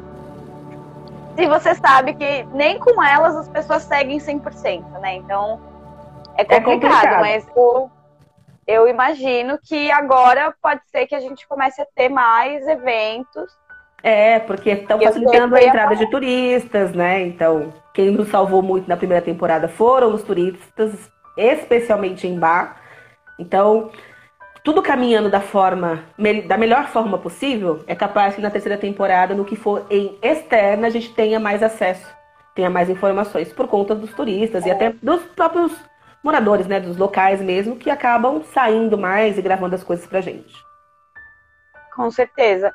se 1.35 1.47
você 1.47 1.73
sabe 1.75 2.13
que 2.15 2.43
nem 2.53 2.77
com 2.79 3.01
elas 3.01 3.35
as 3.35 3.47
pessoas 3.47 3.83
seguem 3.83 4.17
100%, 4.17 4.83
né? 4.99 5.15
Então, 5.15 5.59
é 6.37 6.43
complicado, 6.43 6.51
é 6.51 6.61
complicado. 6.61 7.19
mas 7.21 7.47
eu, 7.55 7.91
eu 8.67 8.87
imagino 8.87 9.57
que 9.57 9.89
agora 9.91 10.53
pode 10.61 10.81
ser 10.87 11.07
que 11.07 11.15
a 11.15 11.19
gente 11.19 11.47
comece 11.47 11.81
a 11.81 11.85
ter 11.95 12.09
mais 12.09 12.67
eventos 12.67 13.57
é, 14.01 14.39
porque 14.39 14.69
estão 14.69 14.99
facilitando 14.99 15.55
a 15.55 15.61
entrada 15.61 15.95
de 15.95 16.09
turistas, 16.09 16.93
né? 16.93 17.21
Então, 17.21 17.73
quem 17.93 18.11
nos 18.11 18.29
salvou 18.29 18.61
muito 18.61 18.87
na 18.87 18.95
primeira 18.95 19.23
temporada 19.23 19.67
foram 19.67 20.13
os 20.13 20.23
turistas, 20.23 21.11
especialmente 21.37 22.27
em 22.27 22.37
bar. 22.37 22.81
Então, 23.37 23.91
tudo 24.63 24.81
caminhando 24.81 25.29
da 25.29 25.41
forma 25.41 26.03
da 26.47 26.57
melhor 26.57 26.87
forma 26.87 27.17
possível, 27.17 27.83
é 27.87 27.95
capaz 27.95 28.35
que 28.35 28.41
na 28.41 28.51
terceira 28.51 28.77
temporada, 28.77 29.33
no 29.33 29.45
que 29.45 29.55
for 29.55 29.85
em 29.89 30.17
externa, 30.21 30.87
a 30.87 30.89
gente 30.89 31.13
tenha 31.13 31.39
mais 31.39 31.63
acesso, 31.63 32.07
tenha 32.53 32.69
mais 32.69 32.89
informações 32.89 33.53
por 33.53 33.67
conta 33.67 33.95
dos 33.95 34.13
turistas 34.13 34.65
e 34.65 34.71
até 34.71 34.91
dos 35.01 35.23
próprios 35.23 35.73
moradores, 36.23 36.67
né, 36.67 36.79
dos 36.79 36.97
locais 36.97 37.41
mesmo, 37.41 37.77
que 37.77 37.89
acabam 37.89 38.43
saindo 38.43 38.97
mais 38.97 39.37
e 39.37 39.41
gravando 39.41 39.75
as 39.75 39.83
coisas 39.83 40.05
pra 40.05 40.21
gente. 40.21 40.53
Com 41.95 42.11
certeza. 42.11 42.73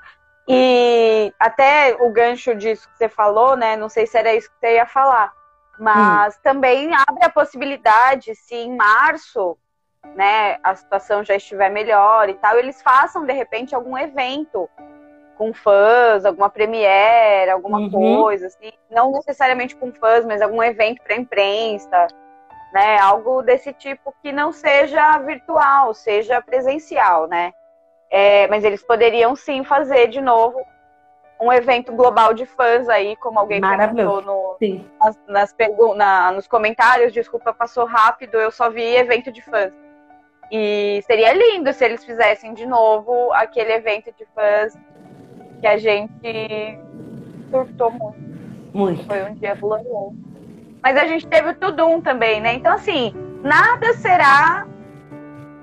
E 0.49 1.33
até 1.39 1.97
o 2.01 2.11
gancho 2.11 2.55
disso 2.55 2.89
que 2.89 2.99
você 2.99 3.09
falou, 3.09 3.57
né? 3.57 3.77
Não 3.77 3.89
sei 3.89 4.07
se 4.07 4.19
era 4.19 4.35
isso 4.35 4.51
que 4.51 4.57
você 4.61 4.75
ia 4.75 4.87
falar. 4.87 5.33
Mas 5.79 6.37
hum. 6.37 6.41
também 6.43 6.91
abre 6.95 7.25
a 7.25 7.31
possibilidade, 7.31 8.35
se 8.35 8.55
em 8.55 8.77
março, 8.77 9.57
né, 10.15 10.59
a 10.63 10.75
situação 10.75 11.25
já 11.25 11.35
estiver 11.35 11.71
melhor 11.71 12.29
e 12.29 12.35
tal, 12.35 12.59
eles 12.59 12.81
façam 12.83 13.25
de 13.25 13.33
repente 13.33 13.75
algum 13.75 13.97
evento 13.97 14.69
com 15.37 15.53
fãs, 15.53 16.25
alguma 16.25 16.49
premiere, 16.49 17.51
alguma 17.51 17.81
uhum. 17.81 17.91
coisa, 17.91 18.47
assim, 18.47 18.73
não 18.91 19.11
necessariamente 19.11 19.75
com 19.75 19.93
fãs, 19.93 20.25
mas 20.25 20.41
algum 20.41 20.63
evento 20.63 21.03
para 21.03 21.17
imprensa, 21.17 22.07
né, 22.73 22.99
algo 22.99 23.43
desse 23.43 23.73
tipo 23.73 24.15
que 24.23 24.31
não 24.31 24.53
seja 24.53 25.19
virtual, 25.19 25.93
seja 25.93 26.41
presencial, 26.41 27.27
né. 27.27 27.53
É, 28.11 28.47
mas 28.47 28.63
eles 28.63 28.83
poderiam 28.83 29.35
sim 29.35 29.65
fazer 29.65 30.07
de 30.07 30.21
novo 30.21 30.65
um 31.45 31.53
evento 31.53 31.93
global 31.93 32.33
de 32.33 32.47
fãs 32.47 32.89
aí, 32.89 33.17
como 33.17 33.39
alguém 33.39 33.61
perguntou 33.61 34.23
no, 34.23 34.57
nas, 34.99 35.19
nas 35.29 35.55
na, 35.97 36.33
nos 36.33 36.47
comentários, 36.47 37.13
desculpa, 37.13 37.53
passou 37.53 37.85
rápido, 37.85 38.37
eu 38.37 38.51
só 38.51 38.71
vi 38.71 38.83
evento 38.83 39.31
de 39.31 39.43
fãs. 39.43 39.73
E 40.51 41.03
seria 41.07 41.33
lindo 41.33 41.73
se 41.73 41.85
eles 41.85 42.05
fizessem 42.05 42.55
de 42.55 42.67
novo 42.67 43.33
aquele 43.33 43.73
evento 43.73 44.13
de 44.17 44.27
fãs 44.35 44.77
que 45.61 45.67
a 45.67 45.77
gente 45.77 46.79
surtou 47.51 47.91
muito. 47.91 48.35
Muito. 48.75 49.07
Foi 49.07 49.23
um 49.23 49.35
dia 49.35 49.55
glorioso. 49.55 50.17
Mas 50.83 50.97
a 50.97 51.07
gente 51.07 51.27
teve 51.27 51.51
o 51.51 51.55
Tudum 51.55 52.01
também, 52.01 52.41
né? 52.41 52.55
Então, 52.55 52.73
assim, 52.73 53.15
nada 53.43 53.95
será 53.95 54.67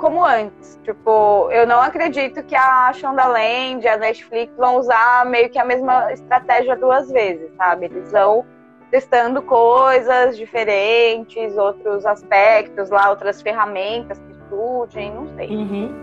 como 0.02 0.26
antes. 0.26 0.80
Tipo, 0.84 1.47
eu 1.52 1.68
não 1.68 1.80
acredito 1.80 2.43
que 2.43 2.56
a 2.56 2.91
Shondaland 2.91 3.86
e 3.86 3.88
a 3.88 3.97
Netflix 3.97 4.52
vão 4.58 4.78
usar 4.78 5.26
meio 5.28 5.47
que 5.49 5.60
a 5.60 5.64
mesma 5.64 6.12
estratégia 6.12 6.76
duas 6.76 7.10
vezes, 7.12 7.52
sabe? 7.56 7.86
Eles 7.86 8.12
vão 8.12 8.43
testando 8.89 9.41
coisas 9.43 10.36
diferentes, 10.36 11.56
outros 11.56 12.06
aspectos 12.06 12.89
lá, 12.89 13.12
outras 13.12 13.41
ferramentas 13.41 14.20
que 14.20 14.49
surgem, 14.49 15.14
não 15.14 15.28
sei. 15.36 15.49
Uhum. 15.49 15.93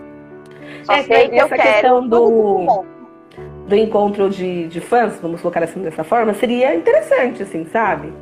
Só 0.84 0.94
é, 0.94 1.02
sei 1.02 1.28
que 1.28 1.36
essa 1.36 1.56
eu 1.56 1.60
questão 1.60 2.08
do, 2.08 2.84
do 3.66 3.76
encontro 3.76 4.30
de, 4.30 4.68
de 4.68 4.80
fãs, 4.80 5.18
vamos 5.20 5.40
colocar 5.40 5.62
assim 5.62 5.82
dessa 5.82 6.04
forma, 6.04 6.32
seria 6.34 6.74
interessante, 6.74 7.42
assim, 7.42 7.66
sabe? 7.66 8.12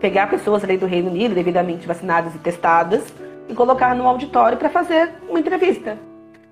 Pegar 0.00 0.28
pessoas 0.28 0.64
ali 0.64 0.78
do 0.78 0.86
Reino 0.86 1.10
Unido, 1.10 1.34
devidamente 1.34 1.86
vacinadas 1.86 2.34
e 2.34 2.38
testadas, 2.38 3.12
e 3.48 3.54
colocar 3.54 3.94
no 3.94 4.06
auditório 4.06 4.58
para 4.58 4.68
fazer 4.68 5.12
uma 5.28 5.38
entrevista. 5.38 5.98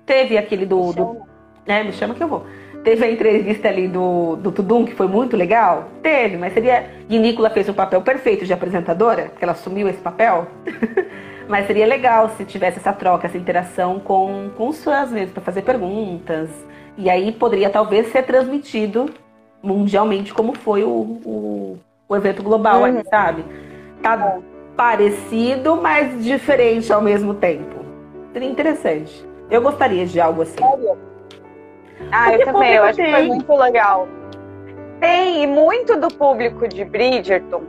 Teve 0.05 0.37
aquele 0.37 0.65
do. 0.65 0.93
do 0.93 1.17
é, 1.65 1.83
me 1.83 1.91
chama 1.93 2.13
que 2.13 2.23
eu 2.23 2.27
vou. 2.27 2.45
Teve 2.83 3.03
a 3.03 3.11
entrevista 3.11 3.67
ali 3.67 3.87
do, 3.87 4.35
do 4.35 4.51
Tudum, 4.51 4.85
que 4.85 4.93
foi 4.93 5.07
muito 5.07 5.35
legal? 5.35 5.89
Teve, 6.03 6.37
mas 6.37 6.53
seria. 6.53 6.85
E 7.09 7.17
Nicola 7.17 7.49
fez 7.49 7.67
um 7.67 7.73
papel 7.73 8.01
perfeito 8.01 8.45
de 8.45 8.53
apresentadora, 8.53 9.31
que 9.37 9.43
ela 9.43 9.53
assumiu 9.53 9.87
esse 9.89 9.99
papel. 9.99 10.47
mas 11.49 11.65
seria 11.67 11.85
legal 11.85 12.29
se 12.29 12.45
tivesse 12.45 12.77
essa 12.77 12.93
troca, 12.93 13.27
essa 13.27 13.37
interação 13.37 13.99
com, 13.99 14.49
com 14.55 14.67
os 14.67 14.83
fãs 14.83 15.11
mesmo, 15.11 15.33
para 15.33 15.43
fazer 15.43 15.63
perguntas. 15.63 16.49
E 16.97 17.09
aí 17.09 17.31
poderia 17.31 17.69
talvez 17.69 18.11
ser 18.11 18.23
transmitido 18.23 19.09
mundialmente 19.61 20.33
como 20.33 20.55
foi 20.55 20.83
o, 20.83 20.89
o, 21.25 21.79
o 22.07 22.15
evento 22.15 22.43
global 22.43 22.81
Uhum. 22.81 22.85
aí, 22.85 23.03
sabe? 23.09 23.43
Tá 24.01 24.39
parecido, 24.75 25.75
mas 25.81 26.23
diferente 26.23 26.91
ao 26.91 27.01
mesmo 27.01 27.33
tempo. 27.35 27.75
Seria 28.33 28.49
interessante. 28.49 29.27
Eu 29.49 29.61
gostaria 29.61 30.05
de 30.05 30.19
algo 30.19 30.41
assim. 30.41 30.55
Ah, 32.11 32.27
eu 32.31 32.37
Porque 32.39 32.45
também, 32.45 32.73
eu 32.73 32.83
acho 32.83 32.95
que 32.97 33.03
foi 33.09 33.13
tem. 33.21 33.27
muito 33.27 33.55
legal. 33.55 34.07
Tem, 34.99 35.43
e 35.43 35.47
muito 35.47 35.99
do 35.99 36.07
público 36.09 36.67
de 36.67 36.83
Bridgerton, 36.83 37.63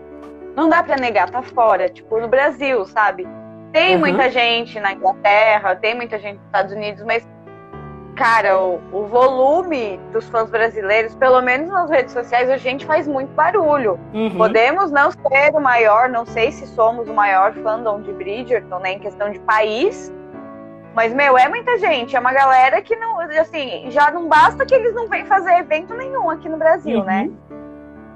não 0.55 0.69
dá 0.69 0.83
pra 0.83 0.97
negar, 0.97 1.29
tá 1.31 1.43
fora, 1.43 1.89
tipo, 1.89 2.19
no 2.19 2.29
Brasil, 2.29 2.85
sabe? 2.87 3.27
Tem 3.73 3.95
Uhum. 3.95 4.01
muita 4.01 4.31
gente 4.31 4.81
na 4.81 4.93
Inglaterra, 4.93 5.77
tem 5.77 5.95
muita 5.95 6.19
gente 6.19 6.37
nos 6.37 6.47
Estados 6.47 6.73
Unidos, 6.73 7.05
mas, 7.05 7.29
cara, 8.17 8.59
o, 8.59 8.81
o 8.91 9.07
volume 9.07 10.01
dos 10.13 10.29
fãs 10.31 10.51
brasileiros, 10.51 11.15
pelo 11.15 11.41
menos 11.43 11.69
nas 11.69 11.91
redes 11.91 12.13
sociais, 12.13 12.49
a 12.51 12.57
gente 12.57 12.87
faz 12.87 13.07
muito 13.07 13.29
barulho. 13.35 14.01
Uhum. 14.13 14.37
Podemos 14.37 14.91
não 14.91 15.11
ser 15.11 15.55
o 15.55 15.61
maior, 15.61 16.09
não 16.09 16.25
sei 16.25 16.51
se 16.51 16.67
somos 16.69 17.09
o 17.09 17.15
maior 17.15 17.53
fandom 17.53 18.01
de 18.01 18.13
Bridgerton, 18.13 18.79
né, 18.79 18.95
em 18.95 18.99
questão 18.99 19.31
de 19.31 19.39
país. 19.41 20.13
Mas, 20.95 21.13
meu, 21.13 21.37
é 21.37 21.47
muita 21.47 21.77
gente. 21.77 22.17
É 22.17 22.19
uma 22.19 22.33
galera 22.33 22.81
que 22.81 22.97
não. 22.97 23.21
Assim, 23.21 23.91
já 23.91 24.11
não 24.11 24.29
basta 24.29 24.65
que 24.65 24.75
eles 24.75 24.95
não 24.95 25.09
vêm 25.09 25.27
fazer 25.27 25.53
evento 25.59 25.95
nenhum 25.95 26.31
aqui 26.31 26.49
no 26.49 26.57
Brasil, 26.57 27.01
Uhum. 27.01 27.05
né? 27.05 27.31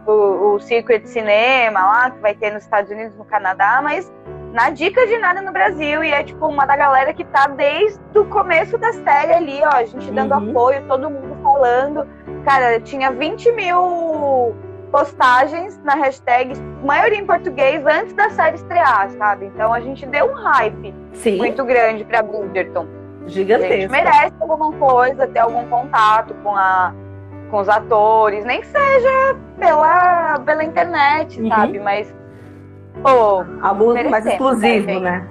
O, 0.07 0.55
o 0.55 0.61
Secret 0.61 1.05
Cinema 1.07 1.79
lá, 1.79 2.11
que 2.11 2.19
vai 2.21 2.35
ter 2.35 2.51
nos 2.51 2.63
Estados 2.63 2.91
Unidos, 2.91 3.15
no 3.19 3.25
Canadá, 3.27 3.81
mas 3.83 4.11
na 4.53 4.71
dica 4.71 5.07
de 5.07 5.19
nada 5.19 5.41
no 5.43 5.53
Brasil. 5.53 6.03
E 6.05 6.11
é 6.13 6.23
tipo 6.23 6.47
uma 6.47 6.67
da 6.67 6.77
galera 6.77 7.13
que 7.13 7.25
tá 7.25 7.47
desde 7.49 8.01
o 8.19 8.25
começo 8.27 8.77
da 8.79 8.93
série 8.93 9.33
ali, 9.33 9.61
ó. 9.65 9.77
A 9.77 9.85
gente 9.85 10.11
dando 10.11 10.35
Uhum. 10.35 10.51
apoio, 10.51 10.83
todo 10.89 11.09
mundo 11.11 11.37
falando. 11.43 12.07
Cara, 12.45 12.81
tinha 12.81 13.11
20 13.11 13.53
mil 13.53 14.55
postagens 14.91 15.79
na 15.85 15.95
hashtag, 15.95 16.53
maioria 16.85 17.19
em 17.19 17.25
português, 17.27 17.85
antes 17.87 18.13
da 18.15 18.29
série 18.31 18.57
estrear, 18.57 19.09
sabe? 19.11 19.47
Então 19.47 19.73
a 19.73 19.81
gente 19.81 20.05
deu 20.07 20.27
um 20.27 20.35
hype 20.35 20.93
Sim, 21.13 21.37
muito 21.39 21.65
grande 21.65 22.05
pra 22.05 22.23
Bridgerton. 22.23 22.87
A 23.25 23.29
gente 23.29 23.33
gigantesco. 23.35 23.93
merece 23.93 24.33
alguma 24.41 24.73
coisa, 24.73 25.29
ter 25.29 25.39
algum 25.39 25.65
contato 25.69 26.35
com, 26.43 26.57
a, 26.57 26.93
com 27.51 27.59
os 27.59 27.69
atores, 27.69 28.45
nem 28.45 28.61
que 28.61 28.67
seja 28.67 29.37
pela, 29.59 30.41
pela 30.41 30.65
internet, 30.65 31.41
Uhum. 31.41 31.49
sabe? 31.49 31.79
Mas, 31.79 32.13
pô, 33.03 33.45
Algo 33.63 33.95
mais 33.95 34.25
Merecemos, 34.25 34.27
exclusivo, 34.27 34.87
né, 34.87 35.01
né? 35.01 35.29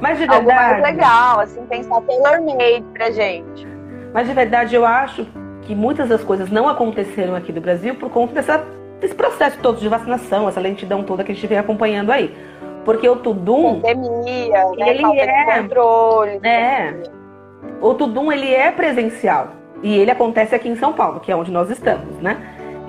Mas 0.00 0.18
de 0.18 0.24
algo 0.28 0.46
mais 0.46 0.72
verdade, 0.72 0.96
legal, 0.96 1.40
assim, 1.40 1.66
pensar 1.66 2.00
tailor-made 2.02 2.84
pra 2.94 3.10
gente. 3.10 3.68
mas 4.14 4.26
de 4.26 4.32
verdade 4.32 4.74
eu 4.74 4.86
acho 4.86 5.26
que 5.62 5.74
muitas 5.74 6.08
das 6.08 6.24
coisas 6.24 6.50
não 6.50 6.68
aconteceram 6.68 7.34
aqui 7.34 7.52
do 7.52 7.60
Brasil 7.60 7.94
por 7.94 8.10
conta 8.10 8.34
dessa, 8.34 8.64
desse 8.98 9.14
processo 9.14 9.58
todo 9.60 9.78
de 9.78 9.88
vacinação, 9.88 10.48
essa 10.48 10.60
lentidão 10.60 11.02
toda 11.04 11.22
que 11.22 11.32
a 11.32 11.34
gente 11.34 11.46
vem 11.46 11.58
acompanhando 11.58 12.10
aí. 12.10 12.34
Porque 12.84 13.08
o 13.08 13.16
Tudum, 13.16 13.80
Pandemia, 13.80 14.64
né? 14.76 14.88
Ele 14.88 15.20
é. 15.20 15.62
controle. 15.62 16.40
É. 16.42 16.94
o 17.80 17.92
Tudum 17.94 18.32
ele 18.32 18.52
é 18.52 18.72
presencial 18.72 19.48
e 19.82 19.98
ele 19.98 20.10
acontece 20.10 20.54
aqui 20.54 20.68
em 20.68 20.76
São 20.76 20.92
Paulo, 20.92 21.20
que 21.20 21.30
é 21.30 21.36
onde 21.36 21.50
nós 21.50 21.70
estamos, 21.70 22.18
né? 22.20 22.38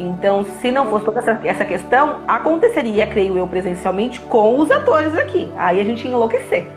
Então, 0.02 0.44
se 0.44 0.72
não 0.72 0.88
fosse 0.88 1.06
toda 1.06 1.20
essa, 1.20 1.40
essa 1.44 1.66
questão, 1.66 2.22
aconteceria, 2.28 3.06
creio 3.06 3.38
eu, 3.38 3.48
presencialmente 3.48 4.20
com 4.22 4.58
os 4.60 4.72
atores 4.72 5.16
aqui. 5.16 5.52
Aí 5.58 5.80
a 5.80 5.84
gente 5.84 6.06
ia 6.06 6.12
enlouquecer. 6.12 6.68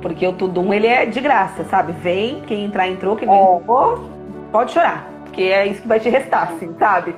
Porque 0.00 0.24
o 0.26 0.32
Tudum, 0.32 0.72
ele 0.72 0.86
é 0.86 1.04
de 1.06 1.20
graça, 1.20 1.64
sabe? 1.64 1.92
Vem, 1.92 2.40
quem 2.46 2.64
entrar, 2.64 2.86
entrou, 2.88 3.16
quem 3.16 3.26
não 3.26 3.34
É. 3.34 3.56
entrou, 3.56 4.04
pode 4.52 4.70
chorar. 4.72 5.08
Porque 5.24 5.42
é 5.42 5.66
isso 5.66 5.82
que 5.82 5.88
vai 5.88 5.98
te 5.98 6.08
restar, 6.08 6.52
assim, 6.52 6.72
sabe? 6.78 7.14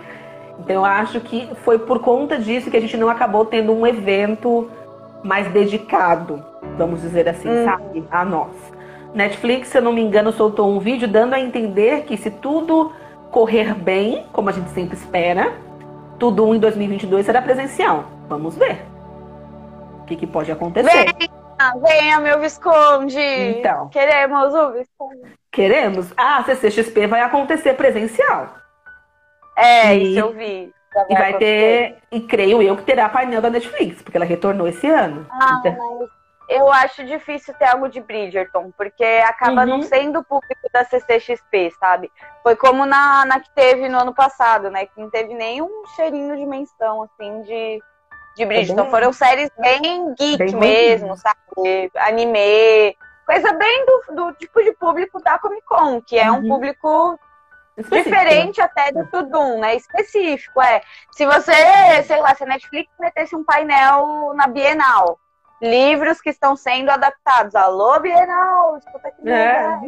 Então, 0.59 0.77
eu 0.77 0.85
acho 0.85 1.21
que 1.21 1.49
foi 1.63 1.79
por 1.79 1.99
conta 2.01 2.39
disso 2.39 2.71
que 2.71 2.77
a 2.77 2.81
gente 2.81 2.97
não 2.97 3.09
acabou 3.11 3.45
tendo 3.45 3.73
um 3.73 3.87
evento 3.87 4.71
mais 5.23 5.47
dedicado, 5.49 6.43
vamos 6.79 7.03
dizer 7.03 7.29
assim, 7.29 7.49
Hum. 7.51 7.65
sabe? 7.65 8.05
A 8.11 8.25
nós. 8.25 8.49
Netflix, 9.15 9.69
se 9.69 9.77
eu 9.79 9.83
não 9.83 9.93
me 9.93 10.01
engano, 10.01 10.33
soltou 10.33 10.71
um 10.71 10.79
vídeo 10.79 11.07
dando 11.09 11.35
a 11.35 11.41
entender 11.41 12.05
que 12.05 12.17
se 12.17 12.31
tudo 12.31 12.93
correr 13.31 13.75
bem, 13.75 14.27
como 14.33 14.49
a 14.49 14.53
gente 14.53 14.71
sempre 14.71 14.97
espera, 14.97 15.53
tudo 16.19 16.55
em 16.55 16.59
2022 16.59 17.25
será 17.27 17.41
presencial. 17.41 18.05
Vamos 18.29 18.57
ver. 18.57 18.85
O 20.03 20.05
que, 20.05 20.17
que 20.17 20.27
pode 20.27 20.51
acontecer? 20.51 21.07
Ah, 21.59 21.73
venha, 21.77 22.19
meu 22.21 22.41
Visconde! 22.41 23.19
Então. 23.21 23.89
Queremos 23.89 24.55
o 24.55 24.73
Visconde. 24.73 25.21
Queremos? 25.53 26.13
Ah, 26.17 26.39
a 26.39 26.45
CCXP 26.45 27.07
vai 27.07 27.21
acontecer 27.21 27.75
presencial. 27.75 28.49
É, 29.57 29.95
E- 29.95 30.11
isso 30.13 30.21
eu 30.21 30.33
vi. 30.33 30.73
Já 30.93 31.07
E 31.09 31.15
vai 31.15 31.31
acontecer. 31.31 31.39
ter, 31.39 32.17
e 32.17 32.21
creio 32.23 32.61
eu 32.63 32.77
que 32.77 32.83
terá 32.83 33.09
painel 33.09 33.41
da 33.41 33.51
Netflix, 33.51 34.03
porque 34.03 34.17
ela 34.17 34.27
retornou 34.27 34.67
esse 34.67 34.89
ano. 34.89 35.27
Ah, 35.31 35.61
Então, 35.61 35.77
mas 36.01 36.09
eu 36.51 36.71
acho 36.73 37.05
difícil 37.05 37.55
ter 37.55 37.67
algo 37.67 37.89
de 37.89 38.01
Bridgerton, 38.01 38.71
porque 38.77 39.05
acaba 39.25 39.63
Uhum. 39.63 39.67
não 39.69 39.83
sendo 39.83 40.19
o 40.19 40.25
público 40.25 40.69
da 40.73 40.85
CCXP, 40.85 41.71
sabe? 41.79 42.11
Foi 42.43 42.57
como 42.57 42.85
na, 42.85 43.25
na 43.25 43.41
que 43.41 43.49
teve 43.55 43.89
no 43.89 43.99
ano 43.99 44.15
passado, 44.15 44.71
né? 44.71 44.87
Que 44.87 45.01
não 45.01 45.09
teve 45.11 45.33
nenhum 45.35 45.87
cheirinho 45.97 46.37
de 46.37 46.45
menção, 46.45 47.03
assim, 47.05 47.43
de, 47.43 47.81
de 48.37 48.45
Bridgerton. 48.45 48.83
bem- 48.83 48.91
Foram 48.91 49.13
séries 49.13 49.51
bem 49.59 50.15
geek 50.19 50.39
bem 50.39 50.55
mesmo, 50.57 51.17
sabe? 51.17 51.91
Anime. 51.97 52.97
Coisa 53.27 53.53
bem 53.53 53.87
do, 53.87 54.15
do 54.17 54.33
tipo 54.35 54.63
de 54.63 54.73
público 54.73 55.23
da 55.23 55.39
Comic 55.39 55.65
Con, 55.65 56.01
que 56.03 56.19
é 56.19 56.31
um 56.33 56.39
Uhum. 56.41 56.49
público 56.49 57.19
específico, 57.77 58.11
diferente 58.17 58.61
até 58.61 58.91
do 58.91 59.07
Tudum, 59.07 59.61
né? 59.61 59.77
Específico, 59.77 60.61
é. 60.61 60.83
Se 61.13 61.25
você, 61.25 62.03
sei 62.03 62.21
lá, 62.21 62.35
se 62.35 62.43
a 62.43 62.47
Netflix 62.47 62.91
metesse 62.99 63.37
um 63.37 63.45
painel 63.45 64.33
na 64.35 64.49
Bienal, 64.49 65.19
livros 65.61 66.21
que 66.21 66.31
estão 66.31 66.57
sendo 66.57 66.91
adaptados. 66.91 67.55
Alô, 67.55 67.99
Bienal, 68.01 68.77
escuta 68.79 69.09
aqui. 69.09 69.23
né? 69.25 69.81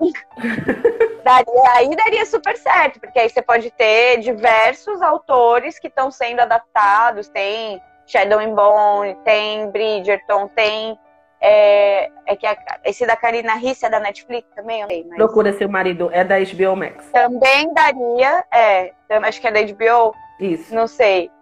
É. 0.00 0.02
Daria, 1.24 1.70
aí 1.74 1.94
daria 1.96 2.26
super 2.26 2.56
certo, 2.56 2.98
porque 3.00 3.18
aí 3.18 3.28
você 3.30 3.40
pode 3.42 3.70
ter 3.70 4.18
diversos 4.18 5.00
autores 5.02 5.78
que 5.78 5.88
estão 5.88 6.10
sendo 6.10 6.40
adaptados. 6.40 7.28
Tem 7.28 7.80
Shadow 8.06 8.38
and 8.40 8.54
Bone, 8.54 9.14
tem 9.24 9.70
Bridgerton, 9.70 10.48
tem. 10.48 10.98
É, 11.44 12.08
é 12.26 12.36
que 12.36 12.46
a- 12.46 12.56
esse 12.84 13.04
da 13.04 13.16
Karina 13.16 13.54
Risse 13.54 13.84
é 13.84 13.90
da 13.90 13.98
Netflix 13.98 14.48
também, 14.54 14.80
eu 14.82 14.86
sei, 14.86 15.04
mas 15.08 15.16
Procura 15.16 15.52
seu 15.52 15.68
marido, 15.68 16.08
é 16.12 16.22
da 16.22 16.36
HBO 16.38 16.76
Max. 16.76 17.04
também 17.12 17.72
daria, 17.74 18.44
é, 18.52 18.92
acho 19.24 19.40
que 19.40 19.48
é 19.48 19.50
da 19.50 19.60
HBO, 19.60 20.14
Isso. 20.38 20.72
não 20.72 20.86
sei, 20.86 21.32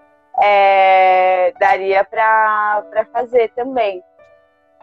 é, 0.42 1.52
daria 1.58 2.04
pra 2.04 2.82
fazer 3.12 3.50
também. 3.54 4.02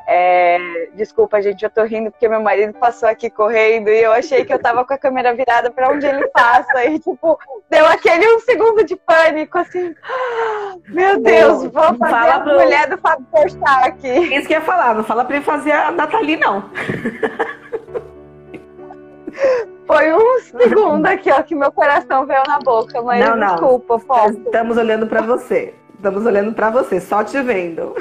É, 0.10 0.58
desculpa, 0.94 1.42
gente, 1.42 1.64
eu 1.64 1.70
tô 1.70 1.84
rindo 1.84 2.10
porque 2.10 2.30
meu 2.30 2.40
marido 2.42 2.72
passou 2.80 3.10
aqui 3.10 3.30
correndo 3.30 3.90
e 3.90 4.02
eu 4.02 4.14
achei 4.14 4.46
que 4.46 4.54
eu 4.54 4.60
tava 4.60 4.86
com 4.86 4.94
a 4.94 4.98
câmera 4.98 5.34
virada 5.34 5.70
pra 5.70 5.90
onde 5.90 6.06
ele 6.06 6.26
passa 6.30 6.86
e, 6.86 6.98
tipo, 6.98 7.38
deu 7.70 7.86
aquele 7.88 8.26
um 8.36 8.40
segundo 8.40 8.86
de 8.86 8.96
pânico, 8.96 9.58
assim. 9.58 9.94
"Ah, 10.02 10.76
Meu 10.88 11.20
Deus, 11.20 11.66
vou 11.66 11.84
fazer 11.84 11.98
fala 12.10 12.36
a 12.36 12.40
pro- 12.40 12.54
mulher 12.54 12.88
do 12.88 12.98
Fábio 13.00 13.26
Porchat 13.30 13.62
aqui. 13.86 14.08
Isso 14.34 14.48
que 14.48 14.54
ia 14.54 14.62
falar, 14.62 14.96
não 14.96 15.04
fala 15.04 15.26
pra 15.26 15.36
ele 15.36 15.44
fazer 15.46 15.74
a 15.74 15.92
Nathalie, 15.92 16.38
não. 16.38 16.72
Foi 19.88 20.14
um 20.14 20.40
segundo 20.42 21.06
aqui, 21.06 21.32
ó, 21.32 21.42
que 21.42 21.56
meu 21.56 21.72
coração 21.72 22.26
veio 22.26 22.44
na 22.46 22.60
boca, 22.60 23.02
mas 23.02 23.26
Não, 23.26 23.36
não. 23.38 23.48
desculpa, 23.48 23.98
foco. 24.00 24.32
Estamos 24.46 24.78
olhando 24.78 25.08
pra 25.08 25.22
você. 25.22 25.74
Estamos 25.96 26.26
olhando 26.26 26.54
pra 26.54 26.70
você, 26.70 27.00
só 27.02 27.24
te 27.24 27.42
vendo. 27.42 27.96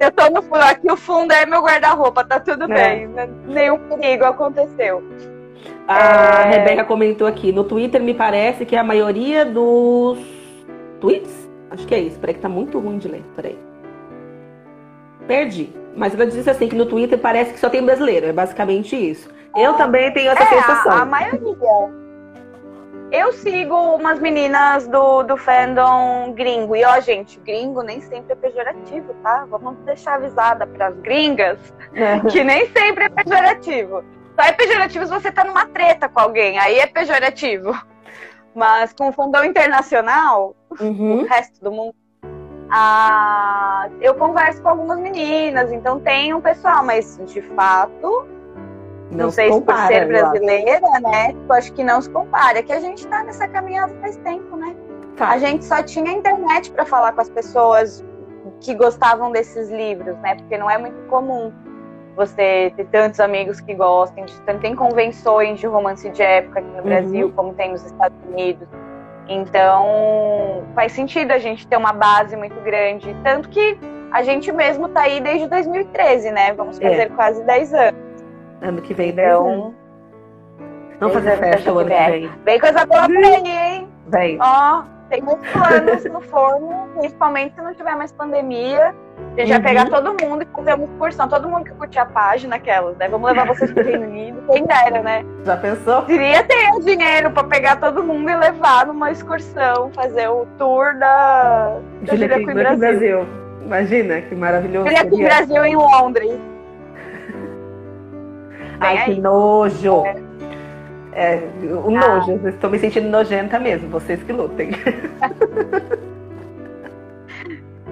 Eu 0.00 0.10
tô 0.12 0.28
no 0.30 0.42
fundo, 0.42 0.56
aqui 0.62 0.90
o 0.92 0.96
fundo 0.96 1.32
é 1.32 1.46
meu 1.46 1.62
guarda-roupa, 1.62 2.24
tá 2.24 2.38
tudo 2.40 2.64
É. 2.64 2.74
bem. 2.74 3.06
né? 3.08 3.28
Nenhum 3.46 3.78
perigo 3.78 4.24
aconteceu. 4.24 5.02
A 5.88 6.42
É. 6.46 6.50
Rebeca 6.58 6.84
comentou 6.84 7.26
aqui, 7.26 7.52
no 7.52 7.64
Twitter 7.64 8.02
me 8.02 8.12
parece 8.12 8.66
que 8.66 8.76
a 8.76 8.82
maioria 8.84 9.44
dos 9.46 10.18
tweets, 11.00 11.48
acho 11.70 11.86
que 11.86 11.94
é 11.94 12.00
isso, 12.00 12.18
peraí 12.18 12.34
que 12.34 12.40
tá 12.40 12.48
muito 12.48 12.78
ruim 12.78 12.98
de 12.98 13.08
ler, 13.08 13.22
peraí. 13.34 13.58
Perdi. 15.26 15.72
Mas 15.96 16.14
ela 16.14 16.26
disse 16.26 16.50
assim 16.50 16.68
que 16.68 16.76
no 16.76 16.84
Twitter 16.86 17.18
parece 17.18 17.52
que 17.52 17.58
só 17.60 17.70
tem 17.70 17.82
brasileiro, 17.82 18.26
é 18.26 18.32
basicamente 18.32 18.94
isso. 18.94 19.30
Eu 19.56 19.74
também 19.74 20.12
tenho 20.12 20.30
essa 20.30 20.42
É, 20.42 20.46
sensação. 20.46 20.92
a, 20.92 21.00
a 21.02 21.04
maioria. 21.04 22.06
Eu 23.12 23.32
sigo 23.32 23.74
umas 23.94 24.18
meninas 24.18 24.86
do, 24.88 25.22
do 25.22 25.36
fandom 25.36 26.32
gringo. 26.34 26.74
E 26.74 26.84
ó, 26.84 26.98
gente, 27.00 27.38
gringo 27.40 27.80
nem 27.82 28.00
sempre 28.00 28.32
é 28.32 28.36
pejorativo, 28.36 29.14
tá? 29.22 29.46
Vamos 29.48 29.76
deixar 29.84 30.14
avisada 30.14 30.66
pras 30.66 30.94
gringas 31.00 31.58
É. 31.94 32.18
que 32.28 32.42
nem 32.42 32.66
sempre 32.72 33.04
é 33.04 33.08
pejorativo. 33.08 34.04
Só 34.38 34.42
é 34.46 34.52
pejorativo 34.52 35.06
se 35.06 35.10
você 35.12 35.30
tá 35.32 35.44
numa 35.44 35.66
treta 35.66 36.08
com 36.08 36.20
alguém, 36.20 36.58
aí 36.58 36.78
é 36.78 36.86
pejorativo. 36.86 37.72
Mas 38.54 38.92
com 38.92 39.08
o 39.08 39.12
fandom 39.12 39.44
internacional, 39.44 40.54
Uhum. 40.80 41.22
o 41.22 41.26
resto 41.26 41.62
do 41.62 41.70
mundo. 41.70 41.94
Ah, 42.68 43.88
eu 44.00 44.14
converso 44.16 44.60
com 44.60 44.68
algumas 44.68 44.98
meninas, 44.98 45.70
então 45.72 46.00
tem 46.00 46.34
um 46.34 46.40
pessoal, 46.40 46.84
mas 46.84 47.18
de 47.26 47.40
fato 47.40 48.26
Não, 49.10 49.26
não 49.26 49.30
sei 49.30 49.52
se 49.52 49.60
por 49.60 49.76
ser 49.86 50.06
brasileira, 50.06 51.00
né? 51.00 51.32
Eu 51.32 51.54
acho 51.54 51.72
que 51.72 51.84
não 51.84 52.00
se 52.00 52.10
compara. 52.10 52.58
É 52.58 52.62
que 52.62 52.72
a 52.72 52.80
gente 52.80 53.06
tá 53.06 53.22
nessa 53.22 53.46
caminhada 53.46 53.94
faz 54.00 54.16
tempo, 54.18 54.56
né? 54.56 54.74
Tá. 55.16 55.30
A 55.30 55.38
gente 55.38 55.64
só 55.64 55.82
tinha 55.82 56.10
internet 56.10 56.70
para 56.70 56.84
falar 56.84 57.12
com 57.12 57.20
as 57.20 57.30
pessoas 57.30 58.04
que 58.60 58.74
gostavam 58.74 59.30
desses 59.30 59.70
livros, 59.70 60.16
né? 60.18 60.34
Porque 60.34 60.58
não 60.58 60.70
é 60.70 60.76
muito 60.76 61.00
comum 61.08 61.52
você 62.16 62.72
ter 62.76 62.86
tantos 62.86 63.20
amigos 63.20 63.60
que 63.60 63.74
gostem. 63.74 64.24
Tem 64.60 64.74
convenções 64.74 65.60
de 65.60 65.66
romance 65.66 66.08
de 66.10 66.22
época 66.22 66.60
aqui 66.60 66.68
no 66.68 66.78
uhum. 66.78 66.82
Brasil, 66.82 67.32
como 67.36 67.54
tem 67.54 67.70
nos 67.72 67.84
Estados 67.84 68.18
Unidos. 68.28 68.66
Então, 69.28 70.64
faz 70.74 70.92
sentido 70.92 71.32
a 71.32 71.38
gente 71.38 71.66
ter 71.66 71.76
uma 71.76 71.92
base 71.92 72.36
muito 72.36 72.58
grande. 72.62 73.14
Tanto 73.22 73.48
que 73.48 73.78
a 74.12 74.22
gente 74.22 74.50
mesmo 74.52 74.88
tá 74.88 75.02
aí 75.02 75.20
desde 75.20 75.48
2013, 75.48 76.30
né? 76.30 76.52
Vamos 76.54 76.78
fazer 76.78 77.02
é. 77.02 77.08
quase 77.08 77.42
10 77.44 77.74
anos. 77.74 78.05
Ano 78.62 78.80
que 78.80 78.94
vem, 78.94 79.12
10 79.12 79.28
então, 79.28 79.48
anos. 79.48 79.74
Vamos 80.98 81.14
fazer 81.14 81.36
festa 81.38 81.72
o 81.72 81.78
ano 81.78 81.90
que 81.90 82.10
vem. 82.10 82.30
Vem 82.44 82.60
coisa 82.60 82.86
boa 82.86 83.06
por 83.06 83.16
aí, 83.16 83.46
hein? 83.46 83.88
Vem. 84.08 84.38
Ó, 84.40 84.82
tem 85.10 85.22
muitos 85.22 85.48
planos 85.50 86.04
no 86.04 86.20
forno, 86.22 86.88
principalmente 86.98 87.54
se 87.54 87.60
não 87.60 87.74
tiver 87.74 87.94
mais 87.94 88.12
pandemia. 88.12 88.94
A 89.36 89.40
gente 89.40 89.52
uhum. 89.52 89.62
vai 89.62 89.62
pegar 89.62 89.90
todo 89.90 90.16
mundo 90.22 90.42
e 90.42 90.46
fazer 90.46 90.74
uma 90.74 90.84
excursão. 90.84 91.28
Todo 91.28 91.48
mundo 91.48 91.64
que 91.64 91.70
curte 91.72 91.98
a 91.98 92.06
página, 92.06 92.56
aquelas, 92.56 92.96
né? 92.96 93.08
Vamos 93.08 93.28
levar 93.28 93.46
vocês 93.46 93.70
pro 93.70 93.84
Reino 93.84 94.06
Unido. 94.06 94.42
Quem 94.50 94.64
dera, 94.64 95.02
né? 95.02 95.24
Já 95.44 95.56
pensou? 95.56 96.02
Queria 96.06 96.42
ter 96.44 96.70
o 96.74 96.80
dinheiro 96.80 97.30
pra 97.30 97.44
pegar 97.44 97.76
todo 97.76 98.02
mundo 98.02 98.30
e 98.30 98.36
levar 98.36 98.86
numa 98.86 99.10
excursão, 99.10 99.90
fazer 99.94 100.28
o 100.28 100.46
tour 100.58 100.98
da, 100.98 101.78
da 102.02 102.16
Julia 102.16 102.28
Brasil. 102.54 102.78
Brasil. 102.78 103.26
Imagina 103.62 104.20
que 104.22 104.34
maravilhoso. 104.34 104.88
Queen 104.88 105.24
Brasil 105.24 105.64
em 105.64 105.76
Londres. 105.76 106.55
Ai, 108.80 109.04
que 109.04 109.20
nojo! 109.20 110.04
É. 111.12 111.40
O 111.84 111.96
ah. 111.96 112.20
nojo, 112.20 112.48
estou 112.48 112.68
me 112.68 112.78
sentindo 112.78 113.08
nojenta 113.08 113.58
mesmo, 113.58 113.88
vocês 113.88 114.22
que 114.22 114.32
lutem. 114.32 114.70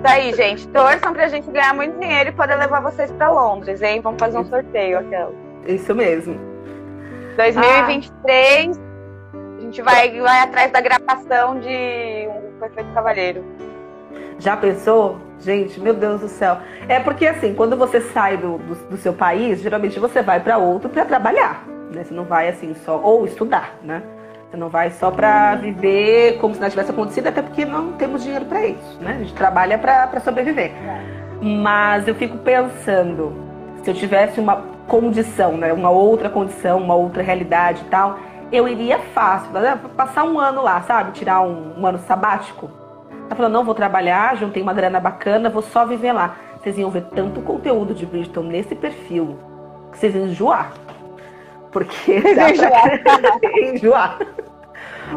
Daí, 0.02 0.34
gente, 0.34 0.68
torçam 0.68 1.14
pra 1.14 1.28
gente 1.28 1.50
ganhar 1.50 1.74
muito 1.74 1.98
dinheiro 1.98 2.28
e 2.28 2.32
poder 2.32 2.56
levar 2.56 2.80
vocês 2.80 3.10
pra 3.12 3.30
Londres, 3.30 3.80
hein? 3.80 4.02
Vamos 4.02 4.20
fazer 4.20 4.36
um 4.36 4.44
sorteio, 4.44 4.98
aquela. 4.98 5.32
Isso 5.66 5.94
mesmo. 5.94 6.38
2023, 7.36 8.76
ah. 8.76 8.80
a 9.56 9.60
gente 9.62 9.80
vai, 9.80 10.20
vai 10.20 10.40
atrás 10.40 10.70
da 10.70 10.82
gravação 10.82 11.58
de 11.58 12.28
Um 12.28 12.60
Perfeito 12.60 12.92
Cavaleiro. 12.92 13.42
Já 14.44 14.58
pensou? 14.58 15.16
Gente, 15.40 15.80
meu 15.80 15.94
Deus 15.94 16.20
do 16.20 16.28
céu. 16.28 16.58
É 16.86 17.00
porque 17.00 17.26
assim, 17.26 17.54
quando 17.54 17.78
você 17.78 17.98
sai 17.98 18.36
do, 18.36 18.58
do, 18.58 18.74
do 18.90 18.96
seu 18.98 19.14
país, 19.14 19.62
geralmente 19.62 19.98
você 19.98 20.20
vai 20.20 20.38
para 20.38 20.58
outro 20.58 20.90
para 20.90 21.02
trabalhar. 21.06 21.64
Né? 21.90 22.04
Você 22.04 22.12
não 22.12 22.24
vai 22.24 22.50
assim 22.50 22.74
só, 22.84 23.00
ou 23.02 23.24
estudar, 23.24 23.74
né? 23.82 24.02
Você 24.50 24.58
não 24.58 24.68
vai 24.68 24.90
só 24.90 25.10
para 25.10 25.54
viver 25.54 26.36
como 26.40 26.52
se 26.52 26.60
nada 26.60 26.70
tivesse 26.70 26.90
acontecido, 26.90 27.28
até 27.28 27.40
porque 27.40 27.64
não 27.64 27.92
temos 27.92 28.22
dinheiro 28.22 28.44
para 28.44 28.66
isso, 28.66 28.98
né? 29.00 29.12
A 29.12 29.18
gente 29.20 29.32
trabalha 29.32 29.78
para 29.78 30.20
sobreviver. 30.20 30.72
Mas 31.40 32.06
eu 32.06 32.14
fico 32.14 32.36
pensando, 32.36 33.32
se 33.82 33.90
eu 33.90 33.94
tivesse 33.94 34.38
uma 34.38 34.62
condição, 34.86 35.56
né? 35.56 35.72
Uma 35.72 35.88
outra 35.88 36.28
condição, 36.28 36.76
uma 36.78 36.94
outra 36.94 37.22
realidade 37.22 37.80
e 37.80 37.88
tal, 37.88 38.18
eu 38.52 38.68
iria 38.68 38.98
fácil, 38.98 39.50
passar 39.96 40.24
um 40.24 40.38
ano 40.38 40.62
lá, 40.62 40.82
sabe? 40.82 41.12
Tirar 41.12 41.40
um, 41.40 41.80
um 41.80 41.86
ano 41.86 41.98
sabático. 42.00 42.83
Tá 43.34 43.38
falando, 43.38 43.52
não, 43.54 43.64
vou 43.64 43.74
trabalhar, 43.74 44.36
juntei 44.36 44.62
uma 44.62 44.72
grana 44.72 45.00
bacana, 45.00 45.50
vou 45.50 45.60
só 45.60 45.84
viver 45.84 46.12
lá. 46.12 46.36
Vocês 46.56 46.78
iam 46.78 46.88
ver 46.88 47.02
tanto 47.16 47.40
conteúdo 47.40 47.92
de 47.92 48.06
Bridgeton 48.06 48.44
nesse 48.44 48.76
perfil 48.76 49.36
que 49.90 49.98
vocês 49.98 50.14
iam 50.14 50.26
enjoar. 50.26 50.72
Porque 51.72 52.20
dá 52.32 52.50
enjoar. 52.50 53.02
Pra... 53.02 53.50
enjoar. 53.60 54.18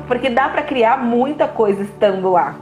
Porque 0.08 0.30
dá 0.32 0.50
para 0.50 0.64
criar 0.64 0.98
muita 0.98 1.48
coisa 1.48 1.84
estando 1.84 2.32
lá. 2.32 2.56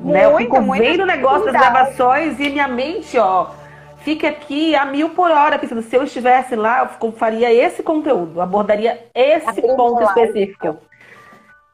Muito, 0.00 0.12
né? 0.12 0.24
Eu 0.24 0.36
fico 0.36 0.60
vendo 0.72 1.02
o 1.04 1.06
negócio 1.06 1.44
das 1.44 1.54
gravações 1.54 2.40
e 2.40 2.50
minha 2.50 2.66
mente, 2.66 3.16
ó, 3.16 3.50
fica 3.98 4.28
aqui 4.28 4.74
a 4.74 4.84
mil 4.84 5.10
por 5.10 5.30
hora, 5.30 5.56
pensando, 5.56 5.82
se 5.82 5.94
eu 5.94 6.02
estivesse 6.02 6.56
lá, 6.56 6.90
eu 7.00 7.12
faria 7.12 7.52
esse 7.52 7.80
conteúdo, 7.80 8.40
abordaria 8.40 9.06
esse 9.14 9.62
ponto 9.62 10.02
específico. 10.02 10.78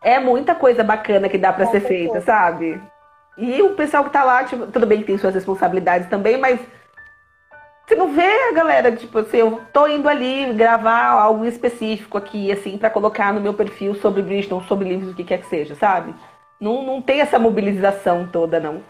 É 0.05 0.21
muita 0.21 0.55
coisa 0.55 0.85
bacana 0.85 1.29
que 1.29 1.39
dá 1.39 1.53
para 1.53 1.67
ser 1.67 1.81
feita, 1.81 2.21
sabe? 2.21 2.81
E 3.37 3.61
o 3.63 3.75
pessoal 3.75 4.05
que 4.05 4.11
tá 4.11 4.23
lá, 4.23 4.45
tipo, 4.45 4.67
tudo 4.67 4.87
bem 4.87 5.01
que 5.01 5.07
tem 5.07 5.19
suas 5.19 5.35
responsabilidades 5.35 6.09
também, 6.09 6.37
mas 6.37 6.61
você 7.87 7.97
não 7.97 8.15
vê 8.15 8.49
a 8.49 8.53
galera, 8.53 8.93
tipo 8.93 9.19
assim, 9.19 9.39
eu 9.39 9.61
tô 9.73 9.87
indo 9.87 10.09
ali 10.09 10.53
gravar 10.55 11.09
algo 11.09 11.45
específico 11.45 12.17
aqui, 12.17 12.53
assim, 12.53 12.79
para 12.79 12.91
colocar 12.91 13.33
no 13.33 13.41
meu 13.41 13.53
perfil 13.53 13.95
sobre 13.95 14.23
Bridgeton, 14.23 14.63
sobre 14.63 14.89
livros, 14.89 15.11
o 15.11 15.15
que 15.15 15.25
quer 15.25 15.39
que 15.39 15.47
seja, 15.47 15.75
sabe? 15.75 16.15
Não, 16.61 16.83
não 16.83 17.03
tem 17.03 17.21
essa 17.21 17.39
mobilização 17.39 18.27
toda, 18.27 18.61
não. 18.61 18.83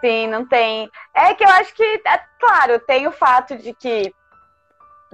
Sim, 0.00 0.28
não 0.28 0.46
tem. 0.46 0.90
É 1.14 1.32
que 1.34 1.42
eu 1.42 1.48
acho 1.48 1.74
que, 1.74 1.82
é, 1.82 2.20
claro, 2.38 2.78
tem 2.80 3.06
o 3.06 3.12
fato 3.12 3.56
de 3.56 3.72
que 3.72 4.12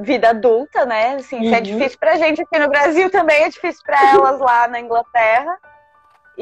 vida 0.01 0.31
adulta, 0.31 0.85
né? 0.85 1.15
Assim, 1.15 1.49
uhum. 1.49 1.55
é 1.55 1.61
difícil 1.61 1.99
pra 1.99 2.17
gente 2.17 2.43
aqui 2.43 2.59
no 2.59 2.69
Brasil, 2.69 3.11
também 3.11 3.45
é 3.45 3.49
difícil 3.49 3.83
para 3.85 4.11
elas 4.11 4.39
lá 4.41 4.69
na 4.69 4.81
Inglaterra. 4.81 5.57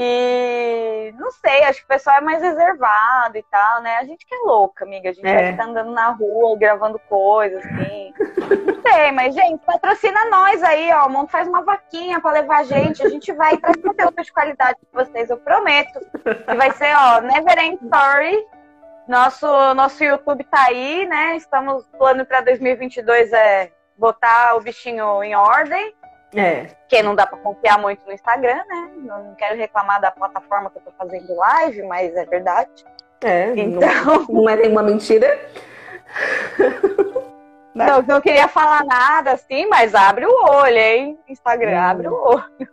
E 0.01 1.13
não 1.19 1.33
sei, 1.33 1.65
acho 1.65 1.81
que 1.81 1.87
o 1.87 1.89
pessoal 1.89 2.19
é 2.19 2.21
mais 2.21 2.41
reservado 2.41 3.37
e 3.37 3.43
tal, 3.51 3.83
né? 3.83 3.97
A 3.97 4.05
gente 4.05 4.25
que 4.25 4.33
é 4.33 4.39
louca, 4.45 4.85
amiga. 4.85 5.11
A 5.11 5.13
gente 5.13 5.27
é. 5.27 5.53
tá 5.55 5.65
andando 5.65 5.91
na 5.91 6.11
rua, 6.11 6.57
gravando 6.57 7.01
coisas, 7.09 7.65
assim. 7.67 8.15
não 8.65 8.81
sei, 8.81 9.11
mas, 9.11 9.35
gente, 9.35 9.61
patrocina 9.65 10.31
nós 10.31 10.63
aí, 10.63 10.93
ó. 10.93 11.07
O 11.07 11.11
mundo 11.11 11.29
faz 11.29 11.49
uma 11.49 11.63
vaquinha 11.63 12.21
pra 12.21 12.31
levar 12.31 12.59
a 12.59 12.63
gente. 12.63 13.05
A 13.05 13.09
gente 13.09 13.33
vai 13.33 13.57
trazer 13.57 13.83
conteúdo 13.83 14.23
de 14.23 14.33
qualidade 14.33 14.79
pra 14.93 15.05
vocês, 15.05 15.31
eu 15.31 15.39
prometo. 15.39 15.99
Que 16.47 16.55
vai 16.55 16.71
ser, 16.73 16.95
ó, 16.95 17.21
Never 17.21 17.59
End 17.59 17.79
Story. 17.83 18.47
Nosso, 19.09 19.47
nosso 19.75 20.05
YouTube 20.05 20.45
tá 20.45 20.67
aí, 20.67 21.07
né? 21.07 21.35
Estamos, 21.37 21.87
plano 21.97 22.27
pra 22.27 22.43
2022 22.43 23.33
é 23.33 23.73
botar 23.97 24.55
o 24.55 24.61
bichinho 24.61 25.23
em 25.23 25.35
ordem. 25.35 25.95
É. 26.35 26.65
Porque 26.65 27.03
não 27.03 27.15
dá 27.15 27.27
para 27.27 27.39
confiar 27.39 27.79
muito 27.79 28.05
no 28.05 28.13
Instagram, 28.13 28.63
né? 28.69 28.91
Não 28.99 29.35
quero 29.35 29.57
reclamar 29.57 29.99
da 29.99 30.11
plataforma 30.11 30.71
que 30.71 30.77
eu 30.77 30.83
tô 30.83 30.91
fazendo 30.99 31.35
live, 31.35 31.83
mas 31.85 32.15
é 32.15 32.27
verdade. 32.27 32.71
É, 33.25 33.51
então... 33.57 33.81
não, 34.05 34.43
não 34.43 34.51
é 34.51 34.57
nenhuma 34.57 34.83
mentira. 34.83 35.39
Não, 37.75 38.03
não 38.03 38.21
queria 38.21 38.49
falar 38.49 38.85
nada 38.85 39.33
assim, 39.33 39.69
mas 39.69 39.95
abre 39.95 40.27
o 40.27 40.45
olho, 40.51 40.77
hein? 40.77 41.17
Instagram, 41.29 41.77
hum. 41.77 41.81
abre 41.81 42.09
o 42.09 42.15
olho. 42.15 42.69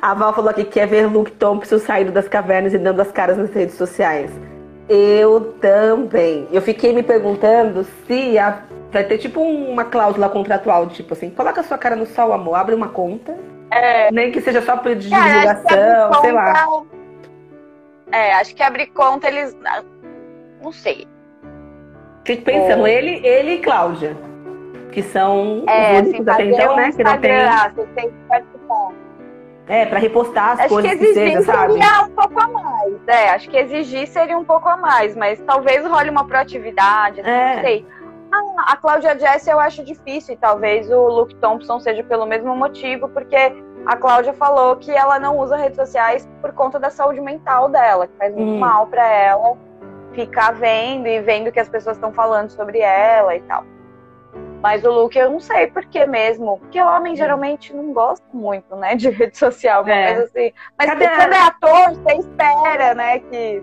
A 0.00 0.14
Val 0.14 0.32
falou 0.32 0.48
aqui 0.48 0.64
que 0.64 0.70
quer 0.70 0.86
ver 0.86 1.06
Luke 1.06 1.32
Thompson 1.32 1.78
saindo 1.78 2.10
das 2.10 2.26
cavernas 2.26 2.72
e 2.72 2.78
dando 2.78 3.02
as 3.02 3.12
caras 3.12 3.36
nas 3.36 3.50
redes 3.50 3.74
sociais. 3.74 4.30
Eu 4.88 5.54
também. 5.60 6.46
Eu 6.52 6.60
fiquei 6.60 6.92
me 6.92 7.02
perguntando 7.02 7.84
se 8.06 8.38
a 8.38 8.62
Vai 8.94 9.02
ter 9.02 9.18
tipo 9.18 9.40
uma 9.40 9.84
cláusula 9.84 10.28
contratual, 10.28 10.86
tipo 10.86 11.14
assim, 11.14 11.28
coloca 11.28 11.64
sua 11.64 11.76
cara 11.76 11.96
no 11.96 12.06
sol, 12.06 12.32
amor, 12.32 12.54
abre 12.54 12.76
uma 12.76 12.86
conta. 12.86 13.36
É. 13.68 14.08
Nem 14.12 14.30
que 14.30 14.40
seja 14.40 14.62
só 14.62 14.76
por 14.76 14.94
divulgação, 14.94 16.10
conta, 16.12 16.20
sei 16.20 16.30
lá. 16.30 16.84
É, 18.12 18.34
acho 18.34 18.54
que 18.54 18.62
abrir 18.62 18.86
conta 18.86 19.26
eles. 19.26 19.56
Não 20.62 20.70
sei. 20.70 21.08
Fico 22.24 22.44
pensando, 22.44 22.86
é. 22.86 22.92
ele, 22.94 23.26
ele 23.26 23.54
e 23.54 23.58
Cláudia. 23.58 24.16
Que 24.92 25.02
são 25.02 25.64
é, 25.66 25.94
os 25.94 26.08
únicos 26.10 26.28
até 26.28 26.44
então, 26.44 26.76
né? 26.76 26.92
Que 26.92 27.02
não 27.02 27.18
tem. 27.18 27.32
Ah, 27.32 27.72
você 27.74 27.86
tem 27.96 28.10
que. 28.10 28.53
É, 29.66 29.86
para 29.86 29.98
repostar 29.98 30.52
as 30.52 30.60
acho 30.60 30.68
coisas 30.68 30.92
que, 30.92 31.04
exigir 31.04 31.24
que 31.24 31.30
seja, 31.30 31.42
sabe? 31.52 31.72
seria 31.72 32.02
um 32.02 32.10
pouco 32.10 32.40
a 32.40 32.48
mais. 32.48 32.94
É, 33.06 33.30
acho 33.30 33.48
que 33.48 33.56
exigir 33.56 34.06
seria 34.06 34.38
um 34.38 34.44
pouco 34.44 34.68
a 34.68 34.76
mais, 34.76 35.16
mas 35.16 35.40
talvez 35.40 35.86
role 35.86 36.10
uma 36.10 36.26
proatividade, 36.26 37.20
assim, 37.20 37.30
é. 37.30 37.54
não 37.54 37.62
sei. 37.62 37.86
Ah, 38.30 38.72
a 38.72 38.76
Cláudia 38.76 39.18
Jess 39.18 39.46
eu 39.46 39.58
acho 39.58 39.82
difícil, 39.84 40.34
e 40.34 40.36
talvez 40.36 40.90
o 40.90 41.08
Luke 41.08 41.34
Thompson 41.36 41.80
seja 41.80 42.02
pelo 42.02 42.26
mesmo 42.26 42.54
motivo, 42.54 43.08
porque 43.08 43.36
a 43.86 43.96
Cláudia 43.96 44.32
falou 44.32 44.76
que 44.76 44.90
ela 44.90 45.18
não 45.18 45.38
usa 45.38 45.56
redes 45.56 45.76
sociais 45.76 46.28
por 46.40 46.52
conta 46.52 46.78
da 46.78 46.90
saúde 46.90 47.20
mental 47.20 47.68
dela, 47.68 48.06
que 48.06 48.16
faz 48.18 48.34
muito 48.34 48.52
hum. 48.52 48.58
mal 48.58 48.86
para 48.86 49.06
ela 49.06 49.56
ficar 50.12 50.52
vendo 50.52 51.06
e 51.06 51.20
vendo 51.20 51.50
que 51.50 51.60
as 51.60 51.68
pessoas 51.68 51.96
estão 51.96 52.12
falando 52.12 52.50
sobre 52.50 52.80
ela 52.80 53.34
e 53.34 53.40
tal. 53.42 53.64
Mas 54.64 54.82
o 54.82 54.90
Luke 54.90 55.18
eu 55.18 55.30
não 55.30 55.40
sei 55.40 55.66
por 55.66 55.84
que 55.84 56.06
mesmo. 56.06 56.56
Porque 56.56 56.80
o 56.80 56.86
homem 56.86 57.14
geralmente 57.14 57.76
não 57.76 57.92
gosta 57.92 58.24
muito, 58.32 58.74
né, 58.76 58.94
de 58.94 59.10
rede 59.12 59.36
social, 59.36 59.86
é. 59.86 60.14
mas 60.14 60.24
assim. 60.24 60.52
Mas 60.78 60.88
Cadê 60.88 61.06
quando 61.06 61.32
é 61.34 61.38
ator, 61.38 61.90
você 61.90 62.14
espera, 62.14 62.94
né, 62.94 63.18
que. 63.18 63.62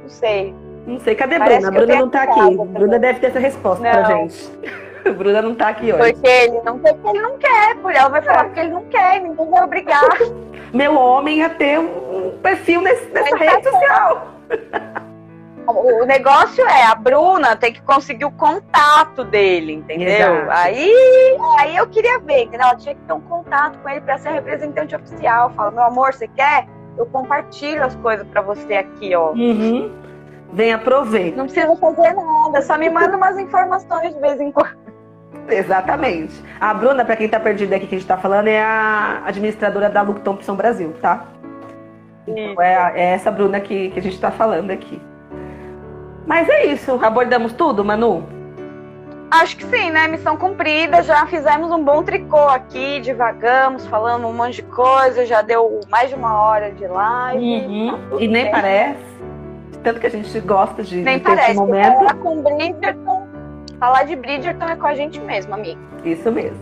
Não 0.00 0.08
sei. 0.08 0.54
Não 0.86 1.00
sei, 1.00 1.16
cadê 1.16 1.34
a 1.34 1.40
Bruna? 1.40 1.68
A 1.68 1.70
Bruna 1.72 1.94
não 1.96 2.08
tá 2.08 2.22
aqui. 2.22 2.56
Bruna 2.56 2.98
deve 3.00 3.18
ter 3.18 3.26
essa 3.26 3.40
resposta 3.40 3.82
não. 3.82 3.90
pra 3.90 4.04
gente. 4.04 4.48
Bruna 5.18 5.42
não 5.42 5.56
tá 5.56 5.70
aqui 5.70 5.92
hoje. 5.92 6.12
Porque 6.12 6.28
ele 6.28 6.60
não 6.60 6.78
quer, 6.78 6.94
porque 6.94 7.08
ele 7.08 7.22
não 7.22 7.38
quer. 7.38 7.74
Por 7.82 7.92
ela 7.92 8.08
vai 8.10 8.22
falar 8.22 8.44
porque 8.44 8.60
ele 8.60 8.70
não 8.70 8.84
quer, 8.84 9.20
ninguém 9.22 9.50
vai 9.50 9.64
obrigar. 9.64 10.18
Meu 10.72 10.94
homem 10.94 11.42
a 11.42 11.48
ter 11.48 11.80
um 11.80 12.38
perfil 12.40 12.80
nesse, 12.80 13.06
nessa 13.10 13.36
rede 13.36 13.64
social. 13.64 14.28
O 15.66 16.04
negócio 16.04 16.64
é, 16.66 16.84
a 16.84 16.94
Bruna 16.94 17.56
tem 17.56 17.72
que 17.72 17.82
conseguir 17.82 18.24
o 18.24 18.30
contato 18.30 19.24
dele, 19.24 19.74
entendeu? 19.74 20.42
Exato. 20.42 20.50
Aí, 20.50 20.92
aí 21.58 21.76
eu 21.76 21.86
queria 21.86 22.18
ver, 22.20 22.44
entendeu? 22.44 22.66
Ela 22.66 22.76
tinha 22.76 22.94
que 22.94 23.00
ter 23.00 23.12
um 23.12 23.20
contato 23.20 23.78
com 23.78 23.88
ele 23.88 24.00
para 24.02 24.18
ser 24.18 24.30
representante 24.30 24.94
oficial. 24.94 25.50
Fala, 25.50 25.70
meu 25.70 25.84
amor, 25.84 26.12
você 26.12 26.28
quer? 26.28 26.66
Eu 26.96 27.06
compartilho 27.06 27.84
as 27.84 27.94
coisas 27.96 28.26
para 28.28 28.42
você 28.42 28.74
aqui, 28.74 29.14
ó. 29.14 29.32
Uhum. 29.32 29.92
Venha 30.52 30.78
prover. 30.78 31.34
Não 31.36 31.46
precisa 31.46 31.74
fazer 31.76 32.12
nada, 32.12 32.62
só 32.62 32.78
me 32.78 32.88
manda 32.88 33.16
umas 33.16 33.38
informações 33.38 34.14
de 34.14 34.20
vez 34.20 34.40
em 34.40 34.52
quando. 34.52 34.84
Exatamente. 35.48 36.42
A 36.60 36.72
Bruna, 36.72 37.04
para 37.04 37.16
quem 37.16 37.28
tá 37.28 37.40
perdido 37.40 37.72
aqui 37.74 37.86
que 37.86 37.94
a 37.94 37.98
gente 37.98 38.08
tá 38.08 38.16
falando, 38.16 38.48
é 38.48 38.62
a 38.62 39.22
administradora 39.26 39.90
da 39.90 40.02
Look 40.02 40.20
Thompson 40.20 40.54
Brasil, 40.54 40.94
tá? 41.02 41.26
Então, 42.26 42.62
é, 42.62 42.92
é 42.94 43.04
essa 43.10 43.30
Bruna 43.30 43.60
que, 43.60 43.90
que 43.90 43.98
a 43.98 44.02
gente 44.02 44.18
tá 44.18 44.30
falando 44.30 44.70
aqui. 44.70 45.00
Mas 46.26 46.48
é 46.48 46.66
isso. 46.66 46.98
Abordamos 47.02 47.52
tudo, 47.52 47.84
Manu? 47.84 48.24
Acho 49.30 49.56
que 49.56 49.64
sim, 49.64 49.90
né? 49.90 50.06
Missão 50.06 50.36
cumprida. 50.36 51.02
Já 51.02 51.26
fizemos 51.26 51.70
um 51.70 51.82
bom 51.82 52.02
tricô 52.02 52.38
aqui, 52.48 53.00
divagamos, 53.00 53.86
falando 53.86 54.26
um 54.28 54.32
monte 54.32 54.56
de 54.56 54.62
coisa. 54.62 55.26
Já 55.26 55.42
deu 55.42 55.80
mais 55.90 56.08
de 56.08 56.14
uma 56.14 56.40
hora 56.40 56.70
de 56.70 56.86
live. 56.86 57.90
Tá 57.90 57.98
tudo 58.10 58.22
E 58.22 58.28
nem 58.28 58.44
bem. 58.44 58.52
parece. 58.52 59.14
Tanto 59.82 60.00
que 60.00 60.06
a 60.06 60.10
gente 60.10 60.40
gosta 60.40 60.82
de, 60.82 60.96
Nem 61.02 61.18
ter 61.18 61.30
esse 61.32 61.36
parece. 61.36 61.54
momento. 61.58 61.94
Falar 61.98 62.14
com 62.14 62.42
Bridgerton, 62.42 63.26
falar 63.78 64.04
de 64.04 64.16
Bridgerton 64.16 64.64
é 64.66 64.76
com 64.76 64.86
a 64.86 64.94
gente 64.94 65.20
mesmo, 65.20 65.52
amigo. 65.52 65.80
Isso 66.04 66.30
mesmo. 66.32 66.56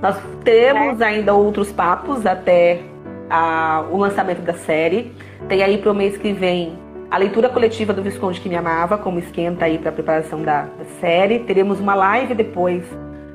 Nós 0.00 0.16
temos 0.44 1.02
ainda 1.02 1.34
outros 1.34 1.72
papos 1.72 2.24
até 2.24 2.80
a- 3.28 3.84
o 3.90 3.98
lançamento 3.98 4.40
da 4.42 4.54
série. 4.54 5.12
Tem 5.48 5.62
aí 5.62 5.78
pro 5.78 5.92
mês 5.94 6.16
que 6.16 6.32
vem 6.32 6.78
a 7.14 7.16
leitura 7.16 7.48
coletiva 7.48 7.92
do 7.92 8.02
Visconde 8.02 8.40
que 8.40 8.48
me 8.48 8.56
amava, 8.56 8.98
como 8.98 9.20
esquenta 9.20 9.66
aí 9.66 9.78
para 9.78 9.90
a 9.90 9.92
preparação 9.92 10.42
da, 10.42 10.62
da 10.62 10.84
série. 11.00 11.38
Teremos 11.38 11.78
uma 11.78 11.94
live 11.94 12.34
depois 12.34 12.82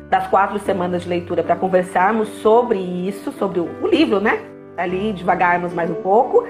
das 0.10 0.28
quatro 0.28 0.60
semanas 0.60 1.04
de 1.04 1.08
leitura 1.08 1.42
para 1.44 1.56
conversarmos 1.56 2.28
sobre 2.42 2.78
isso, 2.78 3.32
sobre 3.32 3.62
o, 3.62 3.70
o 3.82 3.88
livro, 3.88 4.20
né? 4.20 4.42
Ali 4.76 5.14
devagarmos 5.14 5.74
mais 5.74 5.90
um 5.90 5.94
pouco. 5.94 6.46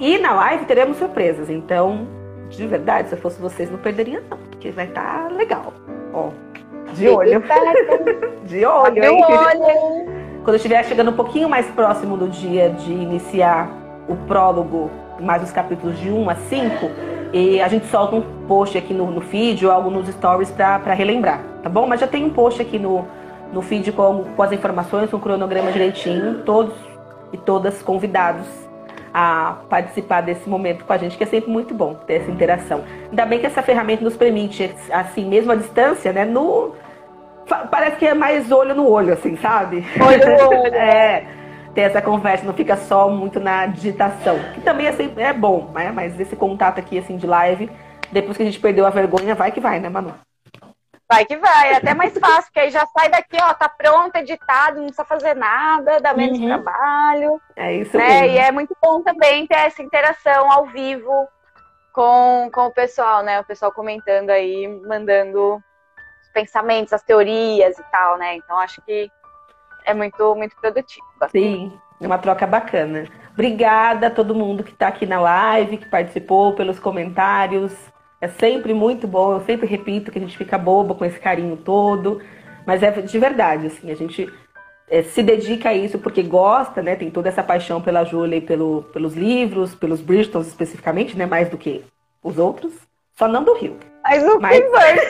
E 0.00 0.18
na 0.18 0.34
live 0.34 0.64
teremos 0.64 0.96
surpresas. 0.96 1.48
Então, 1.48 2.08
de 2.50 2.66
verdade, 2.66 3.08
se 3.08 3.14
eu 3.14 3.20
fosse 3.20 3.40
vocês, 3.40 3.70
não 3.70 3.78
perderia 3.78 4.20
não, 4.28 4.38
porque 4.38 4.72
vai 4.72 4.86
estar 4.86 5.30
legal. 5.30 5.72
Ó, 6.12 6.30
de 6.92 7.08
olho, 7.08 7.40
de 8.46 8.66
olho, 8.66 9.04
hein? 9.04 9.10
o 9.10 9.32
olho? 9.32 10.06
Quando 10.42 10.54
eu 10.54 10.56
estiver 10.56 10.84
chegando 10.84 11.12
um 11.12 11.16
pouquinho 11.16 11.48
mais 11.48 11.66
próximo 11.66 12.16
do 12.16 12.26
dia 12.26 12.68
de 12.70 12.90
iniciar 12.92 13.70
o 14.08 14.16
prólogo, 14.26 14.90
mais 15.24 15.42
os 15.42 15.50
capítulos 15.50 15.98
de 15.98 16.10
1 16.10 16.30
a 16.30 16.34
5, 16.34 16.90
e 17.32 17.60
a 17.60 17.68
gente 17.68 17.86
solta 17.86 18.14
um 18.14 18.22
post 18.46 18.78
aqui 18.78 18.94
no, 18.94 19.10
no 19.10 19.20
feed 19.20 19.66
ou 19.66 19.72
algo 19.72 19.90
nos 19.90 20.08
stories 20.08 20.50
para 20.50 20.94
relembrar, 20.94 21.40
tá 21.62 21.68
bom? 21.68 21.86
Mas 21.86 22.00
já 22.00 22.06
tem 22.06 22.24
um 22.24 22.30
post 22.30 22.62
aqui 22.62 22.78
no, 22.78 23.06
no 23.52 23.60
feed 23.62 23.90
com, 23.92 24.24
com 24.36 24.42
as 24.42 24.52
informações, 24.52 25.10
com 25.10 25.16
o 25.16 25.20
cronograma 25.20 25.72
direitinho, 25.72 26.42
todos 26.44 26.74
e 27.32 27.36
todas 27.36 27.82
convidados 27.82 28.46
a 29.12 29.58
participar 29.70 30.22
desse 30.22 30.48
momento 30.48 30.84
com 30.84 30.92
a 30.92 30.96
gente, 30.96 31.16
que 31.16 31.22
é 31.22 31.26
sempre 31.26 31.48
muito 31.50 31.72
bom 31.72 31.94
ter 31.94 32.14
essa 32.14 32.30
interação. 32.30 32.82
Ainda 33.10 33.24
bem 33.24 33.38
que 33.38 33.46
essa 33.46 33.62
ferramenta 33.62 34.02
nos 34.02 34.16
permite, 34.16 34.74
assim, 34.90 35.24
mesmo 35.24 35.52
à 35.52 35.54
distância, 35.54 36.12
né? 36.12 36.24
No, 36.24 36.74
parece 37.70 37.96
que 37.96 38.06
é 38.06 38.12
mais 38.12 38.50
olho 38.50 38.74
no 38.74 38.88
olho, 38.88 39.12
assim, 39.12 39.36
sabe? 39.36 39.84
Olho 40.00 40.26
no 40.26 40.48
olho. 40.50 40.74
É, 40.74 41.24
ter 41.74 41.82
essa 41.82 42.00
conversa, 42.00 42.44
não 42.44 42.54
fica 42.54 42.76
só 42.76 43.08
muito 43.08 43.40
na 43.40 43.66
digitação. 43.66 44.38
Que 44.54 44.60
também 44.60 44.86
é, 44.86 44.92
sempre, 44.92 45.22
é 45.22 45.32
bom, 45.32 45.70
né? 45.74 45.90
Mas 45.90 46.18
esse 46.18 46.36
contato 46.36 46.78
aqui, 46.78 46.98
assim, 46.98 47.16
de 47.16 47.26
live, 47.26 47.70
depois 48.12 48.36
que 48.36 48.42
a 48.42 48.46
gente 48.46 48.60
perdeu 48.60 48.86
a 48.86 48.90
vergonha, 48.90 49.34
vai 49.34 49.50
que 49.50 49.60
vai, 49.60 49.80
né, 49.80 49.88
Manu? 49.88 50.14
Vai 51.10 51.26
que 51.26 51.36
vai, 51.36 51.72
é 51.72 51.76
até 51.76 51.92
mais 51.92 52.16
fácil, 52.18 52.44
porque 52.44 52.60
aí 52.60 52.70
já 52.70 52.86
sai 52.86 53.10
daqui, 53.10 53.36
ó, 53.40 53.52
tá 53.52 53.68
pronto, 53.68 54.16
editado, 54.16 54.76
não 54.76 54.86
precisa 54.86 55.04
fazer 55.04 55.34
nada, 55.34 56.00
dá 56.00 56.14
menos 56.14 56.38
Uhum. 56.38 56.46
trabalho. 56.46 57.40
É 57.54 57.74
isso 57.74 57.96
né? 57.98 58.22
mesmo. 58.22 58.26
E 58.26 58.38
é 58.38 58.50
muito 58.50 58.74
bom 58.82 59.02
também 59.02 59.46
ter 59.46 59.56
essa 59.56 59.82
interação 59.82 60.50
ao 60.50 60.66
vivo 60.66 61.28
com, 61.92 62.50
com 62.52 62.66
o 62.66 62.72
pessoal, 62.72 63.22
né? 63.22 63.38
O 63.40 63.44
pessoal 63.44 63.70
comentando 63.70 64.30
aí, 64.30 64.66
mandando 64.86 65.56
os 66.22 66.28
pensamentos, 66.32 66.92
as 66.92 67.02
teorias 67.02 67.78
e 67.78 67.82
tal, 67.92 68.16
né? 68.16 68.36
Então 68.36 68.58
acho 68.58 68.80
que 68.82 69.10
é 69.84 69.94
muito, 69.94 70.34
muito 70.34 70.56
produtivo. 70.56 71.06
Sim, 71.30 71.72
é 72.00 72.06
uma 72.06 72.18
troca 72.18 72.46
bacana. 72.46 73.06
Obrigada 73.32 74.06
a 74.06 74.10
todo 74.10 74.34
mundo 74.34 74.62
que 74.62 74.70
está 74.72 74.88
aqui 74.88 75.06
na 75.06 75.20
live, 75.20 75.78
que 75.78 75.88
participou, 75.88 76.54
pelos 76.54 76.78
comentários. 76.78 77.72
É 78.20 78.28
sempre 78.28 78.72
muito 78.72 79.06
bom. 79.06 79.32
Eu 79.32 79.40
sempre 79.40 79.66
repito 79.66 80.10
que 80.10 80.18
a 80.18 80.20
gente 80.20 80.36
fica 80.36 80.56
boba 80.56 80.94
com 80.94 81.04
esse 81.04 81.18
carinho 81.18 81.56
todo. 81.56 82.22
Mas 82.66 82.82
é 82.82 82.90
de 82.90 83.18
verdade, 83.18 83.66
assim, 83.66 83.90
a 83.90 83.94
gente 83.94 84.32
é, 84.88 85.02
se 85.02 85.22
dedica 85.22 85.70
a 85.70 85.74
isso 85.74 85.98
porque 85.98 86.22
gosta, 86.22 86.82
né? 86.82 86.96
Tem 86.96 87.10
toda 87.10 87.28
essa 87.28 87.42
paixão 87.42 87.80
pela 87.80 88.04
Júlia 88.04 88.36
e 88.36 88.40
pelo, 88.40 88.84
pelos 88.92 89.14
livros, 89.14 89.74
pelos 89.74 90.00
Bridgetons 90.00 90.46
especificamente, 90.46 91.16
né? 91.16 91.26
Mais 91.26 91.48
do 91.48 91.58
que 91.58 91.84
os 92.22 92.38
outros. 92.38 92.72
Só 93.16 93.28
não 93.28 93.44
do 93.44 93.54
Rio. 93.54 93.76
Mas 94.40 94.60
o 94.62 94.70
Mas- 94.72 95.00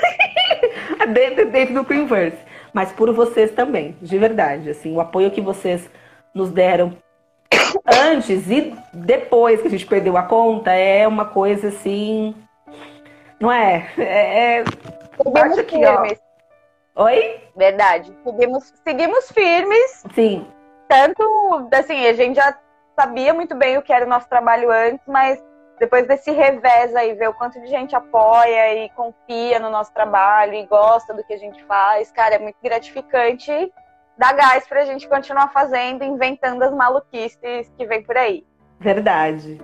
dentro, 1.12 1.51
dentro 1.51 1.74
do 1.74 1.84
Queenverse. 1.84 2.38
Mas 2.74 2.92
por 2.92 3.10
vocês 3.14 3.52
também, 3.52 3.96
de 4.02 4.18
verdade. 4.18 4.68
Assim, 4.68 4.94
o 4.94 5.01
apoio 5.01 5.30
que 5.30 5.40
vocês 5.40 5.88
nos 6.34 6.51
deram 6.51 6.94
antes 7.86 8.51
e 8.51 8.74
depois 8.92 9.62
que 9.62 9.68
a 9.68 9.70
gente 9.70 9.86
perdeu 9.86 10.16
a 10.16 10.24
conta 10.24 10.72
é 10.72 11.09
uma 11.09 11.24
coisa 11.24 11.68
assim. 11.68 12.34
Não 13.40 13.51
é? 13.51 13.88
É. 13.96 14.59
é- 14.59 14.64
seguimos 15.22 15.59
aqui, 15.59 15.84
ó. 15.86 16.02
firmes. 16.02 16.20
Oi? 16.96 17.40
Verdade. 17.56 18.12
Seguimos, 18.24 18.72
seguimos 18.84 19.30
firmes. 19.32 20.05
Sim, 20.14 20.46
Tanto, 20.88 21.68
assim, 21.72 22.06
a 22.06 22.12
gente 22.12 22.36
já 22.36 22.56
sabia 22.98 23.32
muito 23.32 23.55
bem 23.55 23.76
o 23.78 23.82
que 23.82 23.92
era 23.92 24.05
o 24.05 24.09
nosso 24.09 24.28
trabalho 24.28 24.70
antes, 24.70 25.05
mas 25.06 25.42
depois 25.78 26.06
desse 26.06 26.30
revés 26.30 26.94
aí, 26.94 27.14
ver 27.14 27.28
o 27.28 27.34
quanto 27.34 27.60
de 27.60 27.66
gente 27.66 27.94
apoia 27.96 28.84
e 28.84 28.90
confia 28.90 29.59
no 29.59 29.70
nosso 29.70 29.92
trabalho 29.92 30.55
e 30.55 30.66
gosta 30.66 31.12
do 31.12 31.24
que 31.24 31.34
a 31.34 31.38
gente 31.38 31.62
faz, 31.64 32.10
cara, 32.12 32.36
é 32.36 32.38
muito 32.38 32.56
gratificante 32.62 33.72
dá 34.16 34.32
gás 34.32 34.66
pra 34.66 34.84
gente 34.84 35.09
continuar 35.09 35.48
fazendo, 35.48 36.05
inventando 36.05 36.62
as 36.62 36.72
maluquices 36.72 37.70
que 37.76 37.86
vem 37.86 38.02
por 38.02 38.16
aí. 38.16 38.44
verdade. 38.78 39.60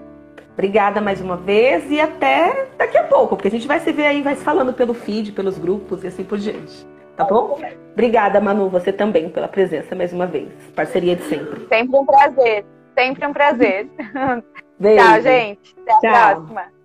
Obrigada 0.53 1.01
mais 1.01 1.21
uma 1.21 1.37
vez 1.37 1.91
e 1.91 2.01
até 2.01 2.67
daqui 2.77 2.99
a 2.99 3.05
pouco, 3.05 3.37
porque 3.37 3.49
a 3.49 3.51
gente 3.51 3.67
vai 3.67 3.81
se 3.81 3.93
ver 3.93 4.07
aí, 4.07 4.21
vai 4.21 4.35
se 4.35 4.45
falando 4.45 4.75
pelo 4.75 4.93
feed, 4.93 5.33
pelos 5.33 5.57
grupos 5.57 6.05
e 6.05 6.09
assim 6.09 6.25
por 6.25 6.37
diante. 6.37 6.87
Tá 7.17 7.25
bom? 7.25 7.59
Obrigada, 7.93 8.41
Manu, 8.41 8.69
você 8.69 8.93
também 8.93 9.31
pela 9.31 9.49
presença 9.49 9.95
mais 9.95 10.13
uma 10.13 10.27
vez. 10.27 10.51
Parceria 10.75 11.17
de 11.17 11.23
sempre. 11.23 11.67
Sempre 11.69 11.99
um 11.99 12.05
prazer. 12.05 12.67
Sempre 12.99 13.27
um 13.27 13.33
prazer. 13.33 13.89
Beijo. 14.81 15.05
Tchau, 15.05 15.23
gente. 15.23 15.77
Até 15.87 16.09
a 16.09 16.13
Tchau. 16.13 16.37
próxima. 16.37 16.80